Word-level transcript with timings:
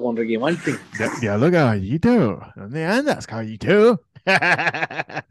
Con 0.00 0.16
Ricky 0.16 0.38
Martin. 0.38 0.76
Diablo, 1.20 1.50
caballito. 1.50 2.40
¿Dónde 2.54 2.84
andas, 2.84 3.26
caballito? 3.26 4.02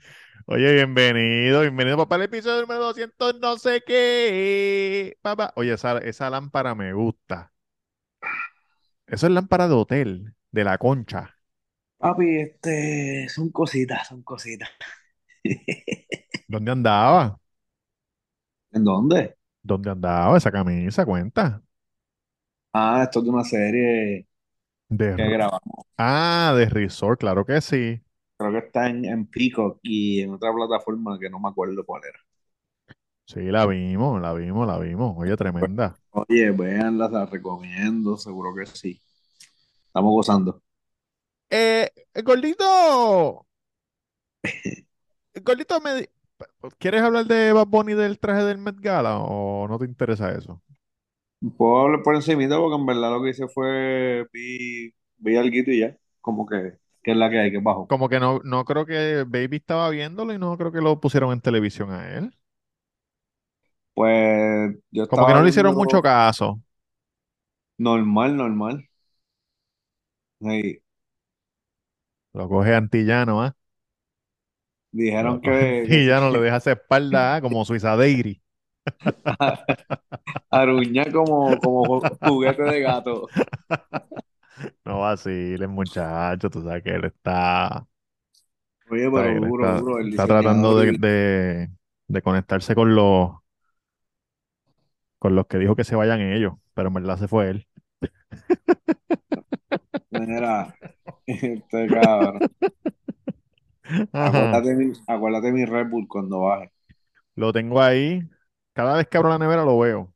Oye, 0.48 0.74
bienvenido, 0.74 1.62
bienvenido 1.62 1.98
papá 1.98 2.16
al 2.16 2.24
episodio 2.24 2.62
número 2.62 2.86
200, 2.86 3.40
no 3.40 3.58
sé 3.58 3.82
qué. 3.86 5.18
Papá, 5.22 5.52
oye, 5.56 5.74
esa, 5.74 5.98
esa 5.98 6.30
lámpara 6.30 6.76
me 6.76 6.94
gusta. 6.94 7.52
Eso 9.08 9.26
es 9.26 9.34
lámpara 9.34 9.68
de 9.68 9.74
hotel, 9.74 10.36
de 10.52 10.64
la 10.64 10.78
concha. 10.78 11.36
Papi, 11.98 12.38
este, 12.38 13.28
son 13.30 13.50
cositas, 13.50 14.08
son 14.08 14.22
cositas. 14.22 14.70
¿Dónde 16.48 16.72
andaba? 16.72 17.40
¿En 18.72 18.84
dónde? 18.84 19.36
¿Dónde 19.64 19.90
andaba 19.90 20.38
esa 20.38 20.52
camisa? 20.52 21.06
Cuenta. 21.06 21.64
Ah, 22.74 23.02
esto 23.04 23.20
es 23.20 23.26
de 23.26 23.32
una 23.32 23.44
serie 23.44 24.28
De, 24.90 25.16
que 25.16 25.30
grabamos. 25.30 25.86
ah, 25.98 26.54
de 26.56 26.66
resort, 26.68 27.20
claro 27.20 27.46
que 27.46 27.60
sí. 27.62 28.00
Creo 28.38 28.52
que 28.52 28.58
está 28.60 28.90
en, 28.90 29.06
en 29.06 29.26
Peacock 29.26 29.80
y 29.82 30.22
en 30.22 30.34
otra 30.34 30.54
plataforma 30.54 31.18
que 31.20 31.30
no 31.30 31.40
me 31.40 31.50
acuerdo 31.50 31.86
cuál 31.86 32.04
era. 32.08 32.20
Sí, 33.26 33.42
la 33.46 33.66
vimos, 33.66 34.22
la 34.22 34.34
vimos, 34.34 34.68
la 34.68 34.78
vimos. 34.78 35.16
Oye, 35.18 35.36
tremenda. 35.36 35.96
Oye, 36.12 36.52
véanla, 36.52 37.10
la 37.10 37.26
recomiendo, 37.26 38.18
seguro 38.18 38.54
que 38.54 38.68
sí. 38.68 39.02
Estamos 39.88 40.12
gozando. 40.12 40.62
Eh, 41.50 41.90
gordito. 42.24 43.48
Gordito, 45.44 45.82
me 45.82 46.08
¿quieres 46.78 47.02
hablar 47.02 47.26
de 47.26 47.52
Bad 47.52 47.68
Bunny 47.68 47.94
del 47.94 48.20
traje 48.20 48.44
del 48.44 48.58
Met 48.58 48.80
Gala 48.80 49.20
o 49.20 49.68
no 49.68 49.78
te 49.78 49.86
interesa 49.86 50.32
eso? 50.32 50.62
Puedo 51.58 51.80
hablar 51.80 52.02
por 52.04 52.16
encimita 52.16 52.58
porque 52.58 52.76
en 52.76 52.86
verdad 52.86 53.12
lo 53.12 53.22
que 53.24 53.30
hice 53.30 53.48
fue 53.48 54.26
vi, 54.34 54.94
vi 55.18 55.36
alguito 55.38 55.72
y 55.72 55.80
ya. 55.82 55.98
Como 56.22 56.46
que, 56.48 56.78
que 57.04 57.12
es 57.12 57.18
la 57.18 57.30
que 57.30 57.40
hay, 57.40 57.52
que 57.52 57.58
es 57.58 57.64
bajo. 57.64 57.92
Como 57.92 58.10
que 58.10 58.20
no, 58.20 58.40
no 58.44 58.64
creo 58.66 58.86
que 58.86 59.24
Baby 59.28 59.58
estaba 59.58 59.90
viéndolo 59.90 60.34
y 60.34 60.38
no 60.40 60.58
creo 60.58 60.72
que 60.72 60.82
lo 60.82 61.00
pusieron 61.00 61.32
en 61.34 61.42
televisión 61.42 61.92
a 61.92 62.10
él. 62.18 62.36
Pues 63.94 64.76
yo 64.92 65.08
Como 65.08 65.26
que 65.26 65.34
no 65.34 65.42
le 65.44 65.50
hicieron 65.50 65.76
viendo 65.76 65.76
mucho 65.76 66.02
caso. 66.02 66.62
normal, 67.78 68.36
normal. 68.36 68.90
Sí, 70.40 70.82
Lo 72.34 72.48
coge 72.50 72.76
antillano, 72.76 73.42
¿ah? 73.42 73.56
Lo 75.20 75.38
dijeron 75.38 75.42
coge 75.42 75.62
que, 75.62 75.92
antillano, 76.06 76.30
le 76.32 76.40
deja 76.40 76.58
esa 76.58 76.72
espalda, 76.74 77.36
¿ah? 77.36 77.42
Como 77.42 77.66
Suiza 77.66 77.96
Daily. 77.98 78.42
Aruña 80.52 81.12
como, 81.12 81.60
como 81.60 81.86
ju- 81.88 82.20
juguete 82.24 82.64
de 82.64 82.82
gato. 82.82 83.34
No 84.86 85.00
vaciles, 85.02 85.68
muchacho, 85.70 86.50
tú 86.50 86.62
sabes 86.64 86.84
que 86.84 86.92
él 86.96 87.06
está, 87.06 87.86
Oye, 88.90 89.10
está, 89.10 89.24
pero 89.24 89.38
él 89.38 89.44
duro, 89.44 89.68
está, 89.68 89.80
duro. 89.80 90.00
El 90.00 90.12
está 90.12 90.28
tratando 90.28 90.78
de, 90.78 90.94
de, 90.94 91.70
de 92.08 92.22
conectarse 92.22 92.76
con 92.76 92.96
los, 92.96 93.32
con 95.20 95.36
los 95.36 95.48
que 95.48 95.58
dijo 95.58 95.76
que 95.76 95.84
se 95.84 95.96
vayan 95.96 96.22
ellos, 96.22 96.54
pero 96.74 96.88
en 96.90 96.94
verdad 96.96 97.18
se 97.18 97.28
fue 97.28 97.50
él. 97.50 97.68
mira, 100.10 100.76
este 101.28 101.90
cabrón. 101.92 102.44
Acuérdate 104.20 104.76
mi, 104.76 104.92
acuérdate 105.08 105.52
mi 105.54 105.66
Red 105.66 105.88
Bull 105.90 106.08
cuando 106.08 106.42
baje. 106.42 106.72
Lo 107.36 107.54
tengo 107.54 107.82
ahí. 107.82 108.22
Cada 108.76 108.96
vez 108.98 109.08
que 109.08 109.18
abro 109.18 109.30
la 109.30 109.40
nevera 109.40 109.66
lo 109.66 109.80
veo. 109.80 110.14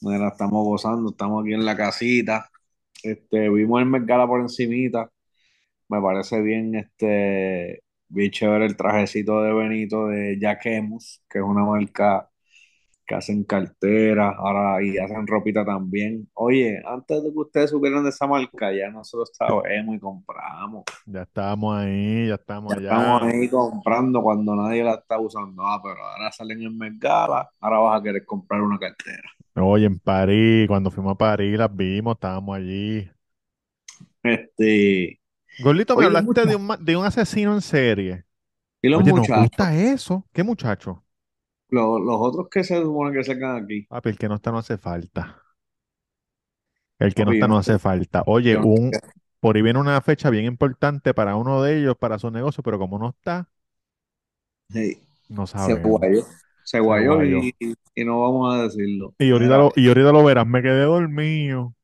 Mira, 0.00 0.28
estamos 0.28 0.64
gozando, 0.64 1.10
estamos 1.10 1.42
aquí 1.44 1.54
en 1.54 1.64
la 1.64 1.76
casita. 1.76 2.50
Este, 3.02 3.48
vimos 3.50 3.82
el 3.82 4.06
Gala 4.06 4.26
por 4.26 4.40
encimita. 4.40 5.10
Me 5.88 6.02
parece 6.02 6.42
bien, 6.42 6.76
este, 6.76 7.84
bien 8.08 8.32
chévere 8.32 8.66
el 8.66 8.76
trajecito 8.78 9.42
de 9.42 9.54
Benito 9.54 10.08
de 10.08 10.38
Jacquemus, 10.40 11.22
que 11.30 11.40
es 11.40 11.44
una 11.44 11.64
marca 11.64 12.30
que 13.12 13.18
hacen 13.18 13.44
carteras, 13.44 14.34
ahora 14.38 14.82
y 14.82 14.98
hacen 14.98 15.26
ropita 15.26 15.64
también. 15.64 16.28
Oye, 16.34 16.80
antes 16.86 17.22
de 17.22 17.30
que 17.32 17.38
ustedes 17.38 17.70
supieran 17.70 18.04
de 18.04 18.10
esa 18.10 18.26
marca, 18.26 18.72
ya 18.72 18.90
nosotros 18.90 19.30
sabemos 19.34 19.96
y 19.96 20.00
compramos. 20.00 20.84
Ya 21.06 21.22
estamos 21.22 21.76
ahí, 21.76 22.26
ya 22.28 22.34
estamos 22.34 22.72
Ya 22.72 22.76
estamos 22.76 23.22
allá. 23.22 23.22
ahí 23.22 23.48
comprando 23.48 24.20
cuando 24.22 24.54
nadie 24.56 24.82
la 24.84 24.94
está 24.94 25.18
usando. 25.20 25.64
Ah, 25.66 25.80
pero 25.82 26.02
ahora 26.04 26.32
salen 26.32 26.62
en 26.62 26.76
Met 26.78 26.94
Gala, 26.98 27.48
ahora 27.60 27.78
vas 27.78 28.00
a 28.00 28.02
querer 28.02 28.24
comprar 28.26 28.60
una 28.62 28.78
cartera. 28.78 29.22
Oye, 29.54 29.86
en 29.86 29.98
París, 29.98 30.66
cuando 30.68 30.90
fuimos 30.90 31.12
a 31.14 31.18
París, 31.18 31.56
las 31.58 31.74
vimos, 31.74 32.14
estábamos 32.14 32.56
allí. 32.56 33.08
Este, 34.22 35.20
Gordito, 35.58 35.96
me 35.96 36.04
oye, 36.04 36.06
hablaste 36.06 36.46
de 36.46 36.56
un, 36.56 36.68
de 36.80 36.96
un 36.96 37.04
asesino 37.04 37.54
en 37.54 37.60
serie. 37.62 38.24
y 38.82 38.88
los 38.88 39.02
Oye, 39.02 39.12
¿nos 39.12 39.28
muchachos, 39.28 39.32
gusta 39.32 39.74
eso? 39.76 40.28
¿Qué 40.32 40.42
muchacho? 40.44 41.04
Los, 41.72 42.00
los 42.00 42.16
otros 42.20 42.48
que 42.50 42.62
se 42.64 42.80
supone 42.80 43.12
que 43.16 43.24
sacan 43.24 43.64
aquí. 43.64 43.88
Papi, 43.88 44.08
el 44.10 44.18
que 44.18 44.28
no 44.28 44.34
está 44.36 44.50
no 44.50 44.58
hace 44.58 44.76
falta. 44.78 45.40
El 46.98 47.14
que 47.14 47.24
no 47.26 47.32
está 47.32 47.48
no 47.48 47.54
no 47.54 47.58
hace 47.58 47.78
falta. 47.78 48.22
Oye, 48.26 48.56
un, 48.56 48.96
por 49.40 49.56
ahí 49.56 49.62
viene 49.62 49.78
una 49.80 50.00
fecha 50.00 50.30
bien 50.30 50.44
importante 50.46 51.12
para 51.14 51.36
uno 51.36 51.62
de 51.62 51.78
ellos, 51.78 51.96
para 51.98 52.18
su 52.18 52.30
negocio, 52.30 52.62
pero 52.62 52.78
como 52.78 52.98
no 52.98 53.10
está, 53.10 53.48
Sí, 54.70 54.98
no 55.28 55.46
se 55.54 55.74
sabemos. 55.74 55.80
guayó, 55.80 56.22
se 56.64 56.80
Se 56.80 56.80
guayó 56.80 57.22
y, 57.24 57.54
y 57.94 58.04
no 58.04 58.20
vamos 58.20 58.54
a 58.54 58.62
decirlo. 58.64 59.14
Y 59.18 59.30
ahorita 59.30 59.56
lo, 59.56 59.72
y 59.76 59.88
ahorita 59.88 60.12
lo 60.12 60.22
verás, 60.24 60.46
me 60.46 60.60
quedé 60.62 60.82
dormido. 60.84 61.74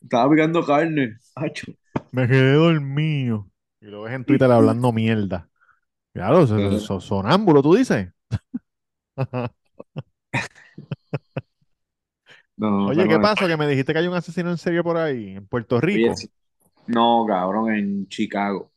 estaba 0.00 0.30
picando 0.30 0.64
carne, 0.64 1.18
hacho. 1.34 1.66
Me 2.10 2.26
quedé 2.28 2.54
dormido. 2.54 3.50
Y 3.80 3.86
lo 3.86 4.02
ves 4.02 4.14
en 4.14 4.24
Twitter 4.24 4.50
hablando 4.50 4.92
mierda. 4.92 5.48
Claro, 6.14 6.46
so- 6.46 6.60
so- 6.72 6.80
so- 6.80 7.00
sonámbulo, 7.00 7.62
tú 7.62 7.74
dices. 7.76 8.12
No, 12.56 12.88
Oye, 12.88 13.08
¿qué 13.08 13.18
pasó? 13.20 13.46
Que 13.46 13.56
me 13.56 13.66
dijiste 13.68 13.92
que 13.92 13.98
hay 13.98 14.06
un 14.08 14.14
asesino 14.14 14.50
en 14.50 14.58
serie 14.58 14.82
por 14.82 14.96
ahí, 14.96 15.30
en 15.36 15.46
Puerto 15.46 15.80
Rico. 15.80 16.26
No, 16.88 17.24
cabrón, 17.28 17.72
en 17.74 18.08
Chicago. 18.08 18.72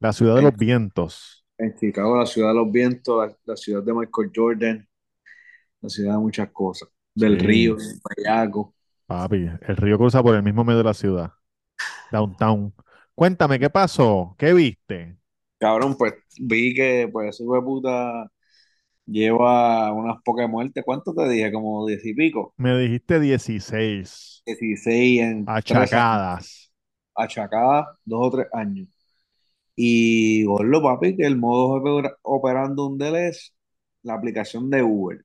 la 0.00 0.12
ciudad 0.12 0.34
de 0.36 0.42
En, 0.42 0.50
los 0.50 0.56
vientos. 0.56 1.46
en 1.58 1.74
Chicago, 1.76 2.16
la 2.16 2.26
ciudad 2.26 2.48
de 2.50 2.54
los 2.54 2.70
vientos, 2.72 3.26
la, 3.28 3.36
la 3.44 3.56
ciudad 3.56 3.82
de 3.82 3.92
Michael 3.94 4.30
Jordan, 4.34 4.88
la 5.82 5.88
ciudad 5.88 6.14
de 6.14 6.18
muchas 6.20 6.50
cosas. 6.52 6.88
Del 7.14 7.38
Sí, 7.38 7.38
río, 7.38 7.76
del 7.76 8.00
Payaco. 8.02 8.74
papi, 9.06 9.48
el 9.62 9.76
río 9.76 9.98
cruza 9.98 10.22
por 10.22 10.34
el 10.36 10.42
mismo 10.42 10.64
medio 10.64 10.78
de 10.78 10.84
la 10.84 10.94
ciudad, 10.94 11.32
downtown. 12.10 12.74
Cuéntame, 13.14 13.58
¿qué 13.60 13.70
pasó? 13.70 14.34
¿Qué 14.38 14.54
viste? 14.54 15.18
Cabrón, 15.58 15.96
pues 15.96 16.14
vi 16.40 16.74
que 16.74 17.08
pues 17.12 17.34
ese 17.34 17.44
puta 17.44 18.30
lleva 19.08 19.92
unas 19.92 20.22
pocas 20.22 20.48
muertes. 20.48 20.84
¿Cuánto 20.84 21.14
te 21.14 21.28
dije? 21.28 21.52
Como 21.52 21.86
diez 21.86 22.04
y 22.04 22.14
pico. 22.14 22.54
Me 22.56 22.76
dijiste 22.78 23.18
16 23.20 24.42
16 24.46 25.20
en 25.20 25.44
achacadas. 25.48 26.72
Achacada, 27.14 27.98
dos 28.04 28.26
o 28.28 28.30
tres 28.30 28.46
años. 28.52 28.88
Y 29.74 30.44
gordo, 30.44 30.82
papi, 30.82 31.16
que 31.16 31.26
el 31.26 31.36
modo 31.36 31.80
opera- 31.80 32.16
operando 32.22 32.90
de 32.96 33.08
él 33.08 33.16
es 33.16 33.54
la 34.02 34.14
aplicación 34.14 34.70
de 34.70 34.82
Uber. 34.82 35.24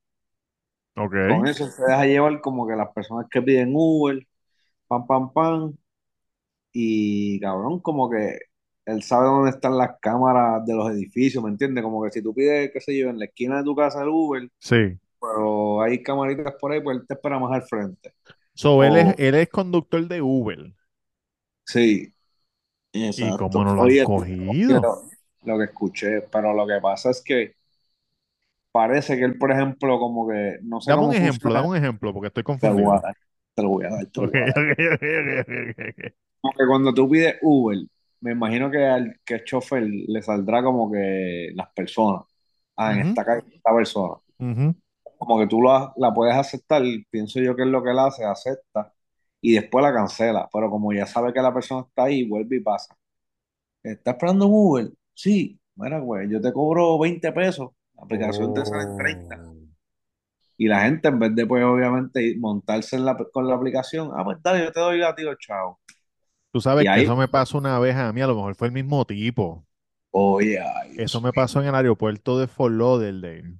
Ok, 0.96 1.12
Con 1.30 1.48
eso 1.48 1.68
se 1.68 1.84
deja 1.84 2.06
llevar 2.06 2.42
como 2.42 2.68
que 2.68 2.76
las 2.76 2.92
personas 2.94 3.28
que 3.30 3.42
piden 3.42 3.72
Uber, 3.74 4.26
pam, 4.88 5.08
pam, 5.08 5.34
pam. 5.34 5.74
Y 6.72 7.40
cabrón, 7.40 7.80
como 7.80 8.10
que 8.10 8.38
él 8.86 9.04
sabe 9.04 9.26
dónde 9.26 9.52
están 9.52 9.78
las 9.78 10.00
cámaras 10.02 10.66
de 10.66 10.74
los 10.76 10.90
edificios, 10.92 11.44
¿me 11.44 11.50
entiendes? 11.50 11.84
Como 11.84 12.04
que 12.04 12.12
si 12.12 12.22
tú 12.22 12.34
pides, 12.34 12.72
qué 12.72 12.82
sé 12.82 12.98
yo, 12.98 13.10
en 13.10 13.20
la 13.20 13.26
esquina 13.26 13.58
de 13.58 13.64
tu 13.64 13.76
casa 13.76 14.02
el 14.04 14.10
Uber, 14.10 14.50
sí. 14.60 15.00
pero 15.20 15.82
hay 15.82 16.04
camaritas 16.04 16.56
por 16.60 16.72
ahí, 16.72 16.82
pues 16.82 16.98
él 16.98 17.08
te 17.08 17.14
espera 17.16 17.40
más 17.40 17.52
al 17.54 17.64
frente. 17.64 18.14
So, 18.56 18.84
él 18.84 18.98
es, 18.98 19.16
él 19.18 19.36
es 19.36 19.50
conductor 19.50 20.08
de 20.08 20.22
Uber. 20.22 20.74
sí, 21.66 22.14
¿Y 22.92 23.30
cómo 23.38 23.50
exacto. 23.50 23.64
no 23.64 23.76
lo 23.76 23.82
han 23.84 23.88
Oye, 23.88 24.04
oye, 24.06 24.06
cogido? 24.06 24.82
lo, 25.44 25.58
que 25.58 25.64
escuché, 25.66 26.22
pero 26.32 26.54
lo 26.54 26.68
que 26.68 26.80
pasa 26.82 27.10
es 27.10 27.22
que 27.24 27.56
parece 28.72 29.18
que 29.18 29.24
él, 29.26 29.38
por 29.38 29.52
ejemplo, 29.52 30.00
como 30.00 30.28
que 30.28 30.60
no 30.64 30.82
sé 30.82 30.92
Dame 30.92 31.04
un 31.06 31.14
ejemplo, 31.14 31.54
dame 31.54 31.68
funciona. 31.68 31.70
un 31.70 31.76
ejemplo, 31.78 32.14
porque 32.14 32.28
estoy 32.28 32.44
confundido. 32.44 32.76
te 32.76 32.84
lo 32.84 32.90
voy 32.90 32.98
a 32.98 33.02
dar, 33.02 33.18
te 33.56 33.62
lo 33.64 33.70
voy 33.70 33.86
a 33.86 33.90
dar. 33.90 34.04
ok, 34.04 34.36
ok, 34.94 35.04
ok, 35.40 35.90
ok. 35.90 36.14
Como 36.42 36.54
que 36.54 36.68
cuando 36.68 36.94
tú 36.94 37.10
pides 37.10 37.36
Uber, 37.42 37.78
me 38.24 38.32
imagino 38.34 38.72
que 38.72 38.86
al 38.86 39.20
que 39.26 39.36
es 39.36 39.44
chofer 39.46 39.84
le 39.84 40.22
saldrá 40.22 40.64
como 40.64 40.92
que 40.92 41.52
las 41.56 41.70
personas. 41.74 42.24
Ah, 42.76 42.94
en 42.94 43.00
Ujú, 43.00 43.10
esta 43.10 43.26
calle 43.26 43.44
esta 43.56 43.74
persona. 43.76 44.16
Como 45.18 45.40
que 45.40 45.48
tú 45.48 45.62
la, 45.62 45.94
la 45.98 46.14
puedes 46.14 46.36
aceptar, 46.36 46.84
pienso 47.10 47.40
yo 47.40 47.56
que 47.56 47.64
es 47.64 47.68
lo 47.70 47.82
que 47.84 47.92
él 47.92 48.00
hace, 48.00 48.26
acepta 48.26 48.94
y 49.42 49.54
después 49.54 49.84
la 49.84 49.94
cancela. 49.94 50.50
Pero 50.52 50.70
como 50.70 50.92
ya 50.94 51.06
sabe 51.06 51.34
que 51.34 51.42
la 51.42 51.54
persona 51.54 51.86
está 51.88 52.04
ahí, 52.06 52.28
vuelve 52.28 52.58
y 52.58 52.60
pasa. 52.62 52.96
¿Estás 53.84 54.16
esperando 54.16 54.48
un 54.48 54.54
Uber? 54.56 54.94
Sí. 55.14 55.60
Mira, 55.76 56.00
güey, 56.00 56.30
yo 56.30 56.42
te 56.42 56.54
cobro 56.54 56.98
20 57.00 57.32
pesos. 57.32 57.72
La 57.96 58.04
aplicación 58.04 58.54
te 58.54 58.66
sale 58.66 58.84
en 58.86 58.96
30. 58.96 59.38
Oh. 59.38 59.68
Y 60.58 60.68
la 60.68 60.82
gente, 60.82 61.08
en 61.10 61.20
vez 61.20 61.36
de, 61.36 61.46
pues, 61.46 61.64
obviamente, 61.64 62.36
montarse 62.40 62.96
en 62.96 63.06
la, 63.06 63.16
con 63.32 63.48
la 63.48 63.56
aplicación, 63.56 64.12
ah, 64.16 64.24
pues 64.24 64.38
dale, 64.42 64.64
yo 64.66 64.72
te 64.72 64.80
doy 64.80 65.00
gatillo, 65.00 65.36
chao. 65.36 65.80
Tú 66.54 66.62
sabes 66.62 66.86
Y 66.86 66.88
que 66.94 67.00
ahí, 67.00 67.02
eso 67.02 67.18
me 67.18 67.28
pasó 67.28 67.58
una 67.58 67.80
vez 67.80 67.96
a 67.98 68.14
mí, 68.14 68.22
a 68.22 68.28
lo 68.28 68.36
mejor 68.36 68.56
fue 68.56 68.68
el 68.68 68.74
mismo 68.74 69.06
tipo. 69.06 69.68
oye, 70.12 70.60
Eso 70.96 71.22
me 71.22 71.34
pasó 71.34 71.62
en 71.62 71.68
el 71.68 71.76
aeropuerto 71.76 72.40
de 72.40 72.48
Fort 72.48 72.74
Lauderdale. 72.74 73.60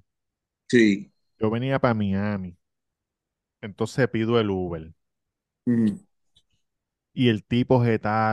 Sí. 0.68 1.12
Yo 1.38 1.48
venía 1.48 1.78
para 1.78 1.94
Miami, 1.94 2.56
entonces 3.62 4.08
pido 4.08 4.38
el 4.38 4.48
Uber. 4.50 4.92
Ujú, 5.66 6.04
Y 7.12 7.28
el 7.28 7.44
tipo 7.44 7.82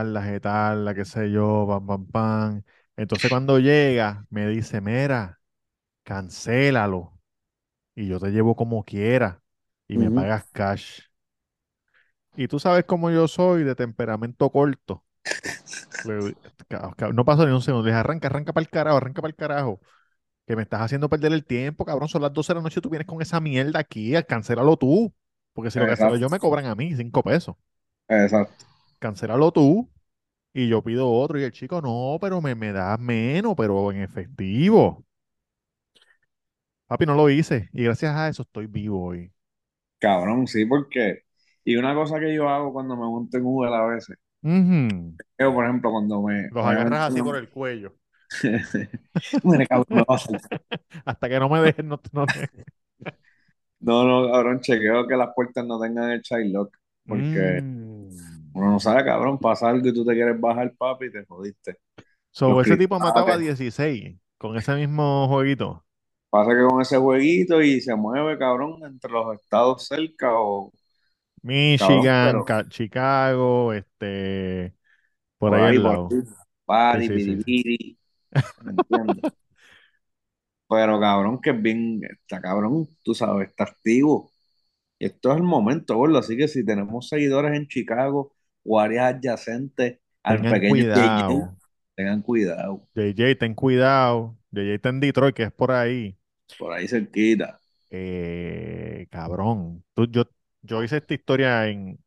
la 0.04 0.20
la 0.74 0.94
qué 0.94 1.04
sé 1.04 1.30
yo, 1.30 1.66
pam, 1.68 1.86
pam, 1.86 2.06
pam. 2.06 2.62
Entonces 2.96 3.28
cuando 3.30 3.58
llega, 3.58 4.26
me 4.30 4.46
dice, 4.48 4.80
mira, 4.80 5.40
cancélalo 6.04 7.18
y 7.96 8.08
yo 8.08 8.20
te 8.20 8.30
llevo 8.30 8.56
como 8.56 8.84
quiera 8.84 9.42
y 9.88 9.98
me 9.98 10.12
pagas 10.12 10.46
cash. 10.52 11.02
Y 12.36 12.48
tú 12.48 12.58
sabes 12.58 12.84
cómo 12.84 13.10
yo 13.10 13.28
soy 13.28 13.64
de 13.64 13.74
temperamento 13.74 14.50
corto. 14.50 15.04
No 17.12 17.24
pasó 17.24 17.46
ni 17.46 17.52
un 17.52 17.62
segundo. 17.62 17.84
Le 17.84 17.90
dije, 17.90 18.00
arranca, 18.00 18.28
arranca 18.28 18.52
para 18.52 18.62
el 18.62 18.70
carajo, 18.70 18.96
arranca 18.96 19.22
para 19.22 19.30
el 19.30 19.36
carajo. 19.36 19.80
Que 20.46 20.56
me 20.56 20.62
estás 20.62 20.80
haciendo 20.80 21.08
perder 21.08 21.32
el 21.32 21.44
tiempo, 21.44 21.84
cabrón. 21.84 22.08
Son 22.08 22.22
las 22.22 22.32
12 22.32 22.52
de 22.52 22.56
la 22.56 22.62
noche 22.62 22.80
y 22.80 22.82
tú 22.82 22.90
vienes 22.90 23.06
con 23.06 23.20
esa 23.22 23.40
mierda 23.40 23.78
aquí. 23.78 24.12
Cancélalo 24.28 24.76
tú. 24.76 25.12
Porque 25.52 25.70
si 25.70 25.78
lo 25.78 25.86
cancelo 25.86 26.16
yo, 26.16 26.28
me 26.30 26.38
cobran 26.38 26.66
a 26.66 26.74
mí 26.74 26.94
cinco 26.96 27.22
pesos. 27.22 27.56
exacto. 28.08 28.64
Cancélalo 28.98 29.52
tú 29.52 29.88
y 30.54 30.68
yo 30.68 30.82
pido 30.82 31.10
otro. 31.10 31.38
Y 31.38 31.44
el 31.44 31.52
chico, 31.52 31.80
no, 31.80 32.18
pero 32.20 32.40
me, 32.40 32.54
me 32.54 32.72
das 32.72 32.98
menos, 32.98 33.54
pero 33.56 33.92
en 33.92 34.00
efectivo. 34.00 35.04
Papi, 36.86 37.06
no 37.06 37.14
lo 37.14 37.30
hice. 37.30 37.68
Y 37.72 37.84
gracias 37.84 38.14
a 38.14 38.28
eso 38.28 38.42
estoy 38.42 38.66
vivo 38.66 39.04
hoy. 39.04 39.32
Cabrón, 39.98 40.46
sí, 40.46 40.66
porque. 40.66 41.24
Y 41.64 41.76
una 41.76 41.94
cosa 41.94 42.18
que 42.18 42.34
yo 42.34 42.48
hago 42.48 42.72
cuando 42.72 42.96
me 42.96 43.02
monto 43.06 43.36
en 43.36 43.44
Uber 43.46 43.72
a 43.72 43.86
veces, 43.86 44.18
yo, 45.38 45.52
por 45.54 45.64
ejemplo, 45.64 45.90
cuando 45.90 46.22
me. 46.22 46.48
Los 46.50 46.64
agarras 46.66 47.12
así 47.12 47.22
por 47.22 47.36
el 47.36 47.48
cuello. 47.48 47.94
Mira, 49.44 49.66
cabrón. 49.66 50.04
Hasta 51.04 51.28
que 51.28 51.38
no 51.38 51.48
me 51.48 51.60
dejen, 51.60 51.88
no, 51.88 52.00
no 52.12 52.26
te- 52.26 52.48
No, 53.80 54.04
no, 54.04 54.30
cabrón, 54.32 54.60
chequeo 54.60 55.06
que 55.06 55.16
las 55.16 55.30
puertas 55.34 55.66
no 55.66 55.80
tengan 55.80 56.10
el 56.10 56.22
child 56.22 56.52
lock, 56.52 56.76
porque 57.06 57.60
Mm. 57.62 58.52
uno 58.54 58.72
no 58.72 58.80
sabe, 58.80 59.04
cabrón, 59.04 59.38
pasa 59.38 59.68
algo 59.70 59.88
y 59.88 59.94
tú 59.94 60.04
te 60.04 60.14
quieres 60.14 60.40
bajar, 60.40 60.72
papi, 60.76 61.06
y 61.06 61.12
te 61.12 61.24
jodiste. 61.26 61.78
So, 62.30 62.50
Los 62.52 62.66
ese 62.66 62.76
tipo 62.76 62.98
mataba 62.98 63.34
a 63.34 63.36
cristales. 63.36 63.58
16 63.58 64.16
con 64.38 64.56
ese 64.56 64.74
mismo 64.74 65.28
jueguito. 65.28 65.84
Pasa 66.30 66.50
que 66.54 66.62
con 66.66 66.80
ese 66.80 66.96
jueguito 66.98 67.60
y 67.62 67.80
se 67.80 67.94
mueve, 67.94 68.38
cabrón, 68.38 68.82
entre 68.84 69.10
los 69.12 69.34
estados 69.34 69.86
cerca 69.86 70.30
o, 70.34 70.72
Michigan, 71.42 72.42
pero 72.44 72.54
Chicago, 72.68 73.72
este, 73.72 74.74
por 75.38 75.54
por 75.54 75.60
ahí. 75.60 75.78
Pero 80.68 80.98
cabrón, 81.00 81.40
que 81.40 81.50
es 81.50 81.62
bien, 81.62 82.00
está 82.04 82.40
cabrón, 82.40 82.88
tú 83.04 83.14
sabes, 83.14 83.50
está 83.50 83.64
activo. 83.64 84.30
Y 84.98 85.06
esto 85.06 85.32
es 85.32 85.38
el 85.38 85.42
momento, 85.44 85.96
gordo. 85.96 86.18
Así 86.18 86.36
que 86.36 86.48
si 86.48 86.64
tenemos 86.64 87.08
seguidores 87.08 87.56
en 87.56 87.68
Chicago 87.68 88.34
o 88.64 88.80
áreas 88.80 89.14
adyacentes 89.16 90.00
al 90.24 90.46
Tengan 90.46 90.48
pequeño 90.48 90.84
JJ, 90.92 91.22
cuidado. 91.24 91.56
tengan 91.96 92.22
cuidado, 92.22 92.88
JJ, 92.94 93.36
ten 93.38 93.54
cuidado. 93.54 94.38
JJ 94.50 94.74
está 94.74 94.88
en 94.88 95.00
Detroit, 95.00 95.34
que 95.36 95.42
es 95.44 95.52
por 95.52 95.70
ahí. 95.72 96.16
por 96.58 96.72
ahí 96.72 96.88
cerquita. 96.88 97.60
Eh, 97.90 99.06
cabrón. 99.10 99.84
Tú- 99.94 100.06
yo, 100.10 100.24
yo 100.62 100.82
hice 100.82 100.98
esta 100.98 101.14
historia 101.14 101.68
en, 101.68 101.98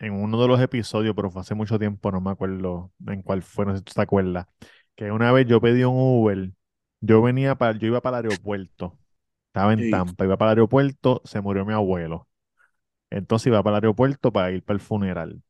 en 0.00 0.12
uno 0.14 0.40
de 0.42 0.48
los 0.48 0.60
episodios, 0.60 1.14
pero 1.16 1.30
fue 1.30 1.42
hace 1.42 1.54
mucho 1.54 1.78
tiempo, 1.78 2.12
no 2.12 2.20
me 2.20 2.30
acuerdo 2.32 2.92
en 3.08 3.22
cuál 3.22 3.42
fue, 3.42 3.66
no 3.66 3.72
sé 3.72 3.78
si 3.78 3.84
tú 3.84 3.94
te 3.94 4.02
acuerdas. 4.02 4.46
Que 4.96 5.12
una 5.12 5.32
vez 5.32 5.46
yo 5.48 5.60
pedí 5.60 5.84
un 5.84 5.96
Uber, 5.96 6.52
yo 7.00 7.22
venía 7.22 7.56
para, 7.56 7.78
yo 7.78 7.88
iba 7.88 8.02
para 8.02 8.18
el 8.20 8.26
aeropuerto, 8.26 8.98
estaba 9.48 9.72
en 9.74 9.84
Sí. 9.84 9.86
Tampa, 9.86 10.24
iba 10.24 10.36
para 10.38 10.52
el 10.52 10.58
aeropuerto, 10.58 11.22
se 11.24 11.40
murió 11.42 11.64
mi 11.66 11.74
abuelo. 11.74 12.28
Entonces 13.10 13.48
iba 13.48 13.62
para 13.62 13.78
el 13.78 13.84
aeropuerto 13.84 14.32
para 14.32 14.52
ir 14.52 14.64
para 14.64 14.76
el 14.76 14.80
funeral. 14.82 15.42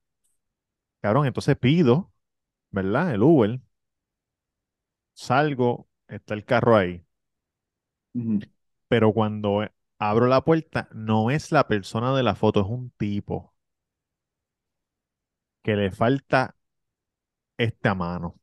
Cabrón, 1.01 1.27
entonces 1.27 1.57
pido, 1.57 2.13
¿verdad? 2.73 3.15
El 3.15 3.23
Uber, 3.25 3.61
salgo, 5.15 5.89
está 6.09 6.35
el 6.35 6.45
carro 6.45 6.77
ahí. 6.77 7.05
Pero 8.89 9.13
cuando 9.13 9.63
abro 9.99 10.27
la 10.27 10.43
puerta, 10.45 10.89
no 10.93 11.31
es 11.31 11.53
la 11.53 11.69
persona 11.69 12.17
de 12.17 12.23
la 12.23 12.35
foto, 12.35 12.61
es 12.63 12.67
un 12.69 12.91
tipo 12.93 13.55
que 15.63 15.77
le 15.77 15.91
falta 15.91 16.57
esta 17.59 17.95
mano, 17.95 18.41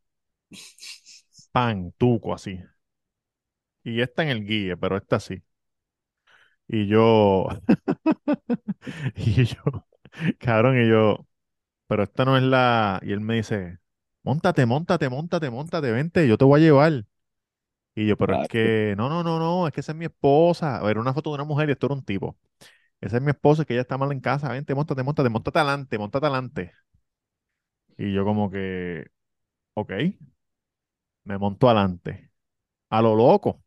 pan, 1.51 1.91
tuco 1.97 2.33
así. 2.33 2.59
Y 3.83 4.01
está 4.01 4.23
en 4.23 4.29
el 4.29 4.45
guía, 4.45 4.75
pero 4.77 4.97
está 4.97 5.15
así. 5.17 5.41
Y 6.67 6.87
yo, 6.87 7.47
y 9.15 9.45
yo, 9.45 9.87
cabrón, 10.39 10.81
y 10.81 10.89
yo, 10.89 11.27
pero 11.87 12.03
esta 12.03 12.25
no 12.25 12.37
es 12.37 12.43
la. 12.43 13.01
Y 13.03 13.13
él 13.13 13.21
me 13.21 13.35
dice, 13.37 13.79
móntate, 14.23 14.65
móntate, 14.65 15.09
móntate, 15.09 15.49
móntate, 15.51 15.91
vente, 15.91 16.27
yo 16.27 16.37
te 16.37 16.45
voy 16.45 16.61
a 16.61 16.63
llevar. 16.65 17.05
Y 17.95 18.07
yo, 18.07 18.17
pero 18.17 18.33
es 18.33 18.41
que, 18.47 18.95
no, 18.97 19.07
no, 19.09 19.23
no, 19.23 19.37
no, 19.39 19.67
es 19.67 19.73
que 19.73 19.81
esa 19.81 19.91
es 19.91 19.97
mi 19.97 20.05
esposa. 20.05 20.77
A 20.77 20.83
ver, 20.83 20.97
una 20.97 21.13
foto 21.13 21.29
de 21.31 21.35
una 21.35 21.43
mujer 21.43 21.69
y 21.69 21.73
esto 21.73 21.85
era 21.87 21.95
un 21.95 22.03
tipo. 22.03 22.37
Esa 23.01 23.17
es 23.17 23.23
mi 23.23 23.31
esposa, 23.31 23.65
que 23.65 23.73
ella 23.73 23.81
está 23.83 23.97
mal 23.97 24.11
en 24.11 24.21
casa, 24.21 24.49
vente, 24.49 24.75
móntate, 24.75 25.03
móntate, 25.03 25.29
móntate 25.29 25.59
adelante, 25.59 25.97
móntate 25.99 26.27
adelante. 26.27 26.73
Y 27.97 28.13
yo 28.13 28.25
como 28.25 28.49
que, 28.51 29.07
ok, 29.75 29.93
me 31.23 31.37
monto 31.37 31.69
adelante, 31.69 32.31
a 32.91 33.03
lo 33.03 33.15
loco. 33.15 33.63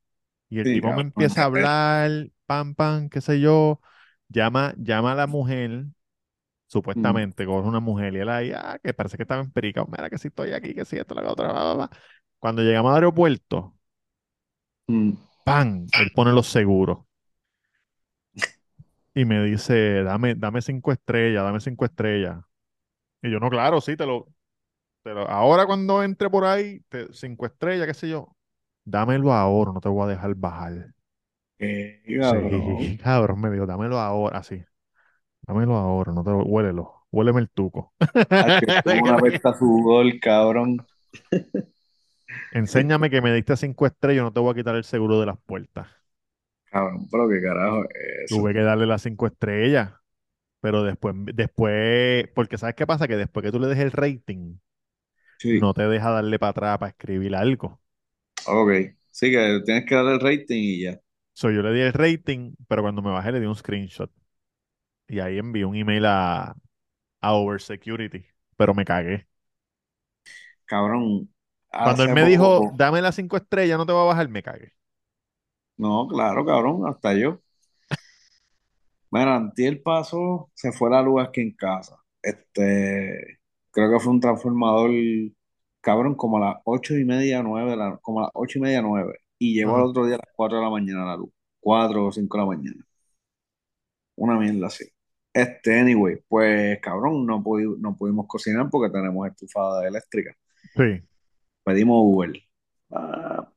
Y 0.51 0.61
el 0.61 0.71
Sí, 0.71 0.71
tipo 0.71 0.93
me 0.95 1.03
empieza 1.03 1.43
a 1.43 1.47
hablar, 1.47 2.31
pam, 2.47 2.75
pam, 2.77 3.11
qué 3.11 3.21
sé 3.23 3.41
yo, 3.41 3.81
llama, 4.31 4.75
llama 4.79 5.13
a 5.15 5.17
la 5.17 5.29
mujer, 5.29 5.87
Mm, 6.97 7.21
supuestamente, 7.27 7.47
con 7.47 7.67
una 7.67 7.81
mujer, 7.81 8.15
y 8.15 8.19
él 8.21 8.31
ahí, 8.31 8.53
ah, 8.55 8.79
que 8.85 8.95
parece 8.95 9.19
que 9.19 9.25
estaba 9.25 9.43
empiricado, 9.43 9.89
mira 9.89 10.11
que 10.11 10.19
si 10.19 10.29
estoy 10.29 10.53
aquí, 10.53 10.75
que 10.75 10.87
si 10.87 10.99
esto, 10.99 11.15
la 11.17 11.33
otra, 11.33 11.53
bla, 11.53 11.63
bla, 11.65 11.75
bla. 11.75 11.91
Cuando 12.41 12.63
llegamos 12.63 12.91
al 12.91 12.97
aeropuerto, 12.97 13.76
mm, 13.76 13.76
pam, 15.45 15.87
él 15.99 16.13
pone 16.15 16.33
los 16.33 16.47
seguros 16.49 16.99
y 19.15 19.25
me 19.25 19.43
dice, 19.45 20.03
dame, 20.03 20.35
dame 20.35 20.61
cinco 20.63 20.93
estrellas, 20.93 21.43
dame 21.45 21.61
cinco 21.61 21.85
estrellas. 21.85 22.45
Y 23.23 23.31
yo, 23.33 23.41
no, 23.41 23.51
claro, 23.51 23.81
sí, 23.83 23.97
te 23.97 24.07
lo, 24.07 24.29
te 25.03 25.15
lo- 25.15 25.29
ahora 25.31 25.67
cuando 25.67 26.03
entre 26.05 26.31
por 26.31 26.45
ahí, 26.47 26.81
te- 26.91 27.13
cinco 27.15 27.47
estrellas, 27.47 27.87
qué 27.89 27.95
sé 27.95 28.09
yo, 28.11 28.37
dámelo 28.85 29.33
ahora, 29.35 29.73
no 29.73 29.81
te 29.81 29.89
voy 29.91 30.05
a 30.07 30.09
dejar 30.09 30.35
bajar. 30.37 30.95
cabrón. 32.19 32.87
Sí, 32.87 32.99
cabrón, 33.03 33.41
me 33.41 33.51
dijo, 33.51 33.67
dámelo 33.67 33.99
ahora, 33.99 34.39
así. 34.39 34.65
Dámelo 35.43 35.77
ahora, 35.77 36.13
no 36.13 36.25
te 36.25 36.31
lo, 36.31 36.45
huélelo. 36.45 37.07
Huéleme 37.13 37.41
el 37.41 37.51
tuco. 37.51 37.95
Ah, 38.39 38.51
que 38.57 38.67
una 38.85 39.21
pesta 39.21 39.53
sudor, 39.59 40.07
cabrón. 40.21 40.87
Enséñame 42.51 43.11
que 43.11 43.21
me 43.23 43.33
diste 43.35 43.57
cinco 43.57 43.87
estrellas, 43.87 44.25
no 44.25 44.33
te 44.33 44.41
voy 44.41 44.53
a 44.53 44.55
quitar 44.57 44.75
el 44.77 44.85
seguro 44.85 45.21
de 45.21 45.27
las 45.27 45.39
puertas. 45.41 45.89
Cabrón, 46.71 47.09
pero 47.11 47.29
qué 47.29 47.41
carajo 47.43 47.83
es 47.91 48.31
eso. 48.31 48.43
Tuve 48.43 48.53
que 48.55 48.61
darle 48.63 48.87
las 48.87 49.03
cinco 49.03 49.27
estrellas, 49.27 49.93
pero 50.61 50.83
después, 50.85 51.15
después, 51.35 52.29
porque 52.35 52.59
¿sabes 52.59 52.75
qué 52.77 52.87
pasa? 52.87 53.09
Que 53.09 53.17
después 53.17 53.45
que 53.45 53.53
tú 53.53 53.61
le 53.61 53.69
des 53.69 53.79
el 53.81 53.93
rating, 53.93 54.59
Sí, 55.39 55.61
no 55.61 55.75
te 55.75 55.83
deja 55.89 56.11
darle 56.11 56.39
para 56.39 56.51
atrás 56.51 56.79
para 56.79 56.91
escribir 56.91 57.37
algo. 57.37 57.81
ok. 58.47 58.71
Sí, 59.11 59.31
que 59.31 59.61
tienes 59.65 59.85
que 59.87 59.95
darle 59.95 60.15
el 60.15 60.21
rating 60.21 60.57
y 60.63 60.83
ya. 60.85 61.01
So, 61.35 61.51
yo 61.51 61.63
le 61.63 61.73
di 61.73 61.81
el 61.83 61.93
rating, 61.93 62.55
pero 62.69 62.83
cuando 62.83 63.03
me 63.03 63.11
bajé 63.11 63.31
le 63.33 63.41
di 63.41 63.47
un 63.47 63.55
screenshot. 63.57 64.11
Y 65.09 65.21
ahí 65.21 65.39
envié 65.39 65.65
un 65.67 65.77
email 65.77 66.07
a, 66.07 66.57
a 67.21 67.35
Oversecurity, 67.35 68.27
pero 68.57 68.75
me 68.75 68.85
cagué. 68.85 69.29
Cabrón, 70.67 71.29
Cuando 71.73 72.03
él 72.05 72.13
me 72.15 72.25
dijo, 72.25 72.61
poco. 72.61 72.77
dame 72.77 73.03
las 73.03 73.15
cinco 73.15 73.37
estrellas, 73.37 73.79
no 73.79 73.87
te 73.87 73.93
va 73.93 74.03
a 74.03 74.05
bajar, 74.07 74.29
me 74.29 74.43
cagué. 74.43 74.73
No, 75.79 76.07
claro, 76.09 76.45
cabrón, 76.45 76.87
hasta 76.87 77.15
yo. 77.15 77.41
Mira, 79.11 79.37
antier 79.37 79.83
pasó, 79.83 80.51
se 80.55 80.73
fue 80.73 80.91
la 80.91 81.03
luz 81.03 81.23
aquí 81.23 81.41
en 81.41 81.53
casa. 81.57 81.97
Este, 82.23 83.39
creo 83.71 83.91
que 83.93 84.01
fue 84.01 84.13
un 84.13 84.21
transformador, 84.21 84.91
cabrón, 85.81 86.15
como 86.17 86.39
a 86.39 86.41
las 86.41 86.57
ocho 86.65 86.97
y 86.97 87.05
media, 87.05 87.43
nueve, 87.43 87.77
la- 87.77 87.99
como 88.03 88.21
a 88.21 88.23
las 88.25 88.31
ocho 88.35 88.59
y 88.59 88.63
media, 88.63 88.83
nueve. 88.83 89.21
Y 89.39 89.55
llegó 89.55 89.77
al 89.77 89.83
Ajá. 89.83 89.91
otro 89.91 90.07
día 90.07 90.17
a 90.17 90.19
las 90.19 90.35
cuatro 90.35 90.59
de 90.59 90.65
la 90.65 90.71
mañana 90.71 91.05
la 91.07 91.17
luz. 91.17 91.31
Cuatro 91.61 92.07
o 92.07 92.13
cinco 92.13 92.39
de 92.39 92.43
la 92.45 92.49
mañana. 92.49 92.87
Una 94.17 94.39
mierda 94.39 94.67
así. 94.69 94.85
Este, 95.33 95.79
anyway, 95.81 96.17
pues 96.29 96.81
cabrón, 96.81 97.27
no, 97.27 97.43
pudi- 97.43 97.77
no 97.79 97.95
pudimos 97.97 98.27
cocinar 98.27 98.69
porque 98.71 98.91
tenemos 98.93 99.27
estufada 99.29 99.87
eléctrica. 99.87 100.35
Sí. 100.75 101.03
Pedimos 101.67 102.01
Uber. 102.01 102.33
Ah, 102.93 103.51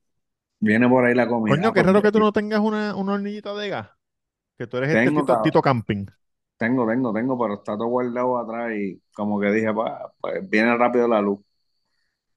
viene 0.60 0.90
por 0.90 1.06
ahí 1.06 1.14
la 1.14 1.28
Coño, 1.28 1.36
comida, 1.42 1.62
qué 1.62 1.72
pues 1.72 1.86
raro 1.86 2.02
que 2.02 2.12
tú 2.12 2.20
no 2.20 2.32
tengas 2.34 2.60
una, 2.60 2.96
una 2.96 3.14
hornillita 3.14 3.54
de 3.54 3.70
gas. 3.70 3.90
Que 4.58 4.66
tú 4.66 4.78
eres 4.78 4.90
este 4.90 5.06
Tengo, 5.06 5.22
Tito, 5.22 5.42
Tito. 5.44 5.62
Camping. 5.62 6.06
Tengo, 6.58 6.88
tengo, 6.88 7.14
tengo, 7.14 7.40
pero 7.40 7.54
está 7.54 7.78
todo 7.78 7.88
guardado 7.88 8.38
atrás 8.40 8.74
y 8.76 9.00
como 9.14 9.40
que 9.40 9.52
dije, 9.52 9.72
pa, 9.74 10.12
pues 10.20 10.50
viene 10.50 10.76
rápido 10.76 11.08
la 11.08 11.22
luz. 11.22 11.40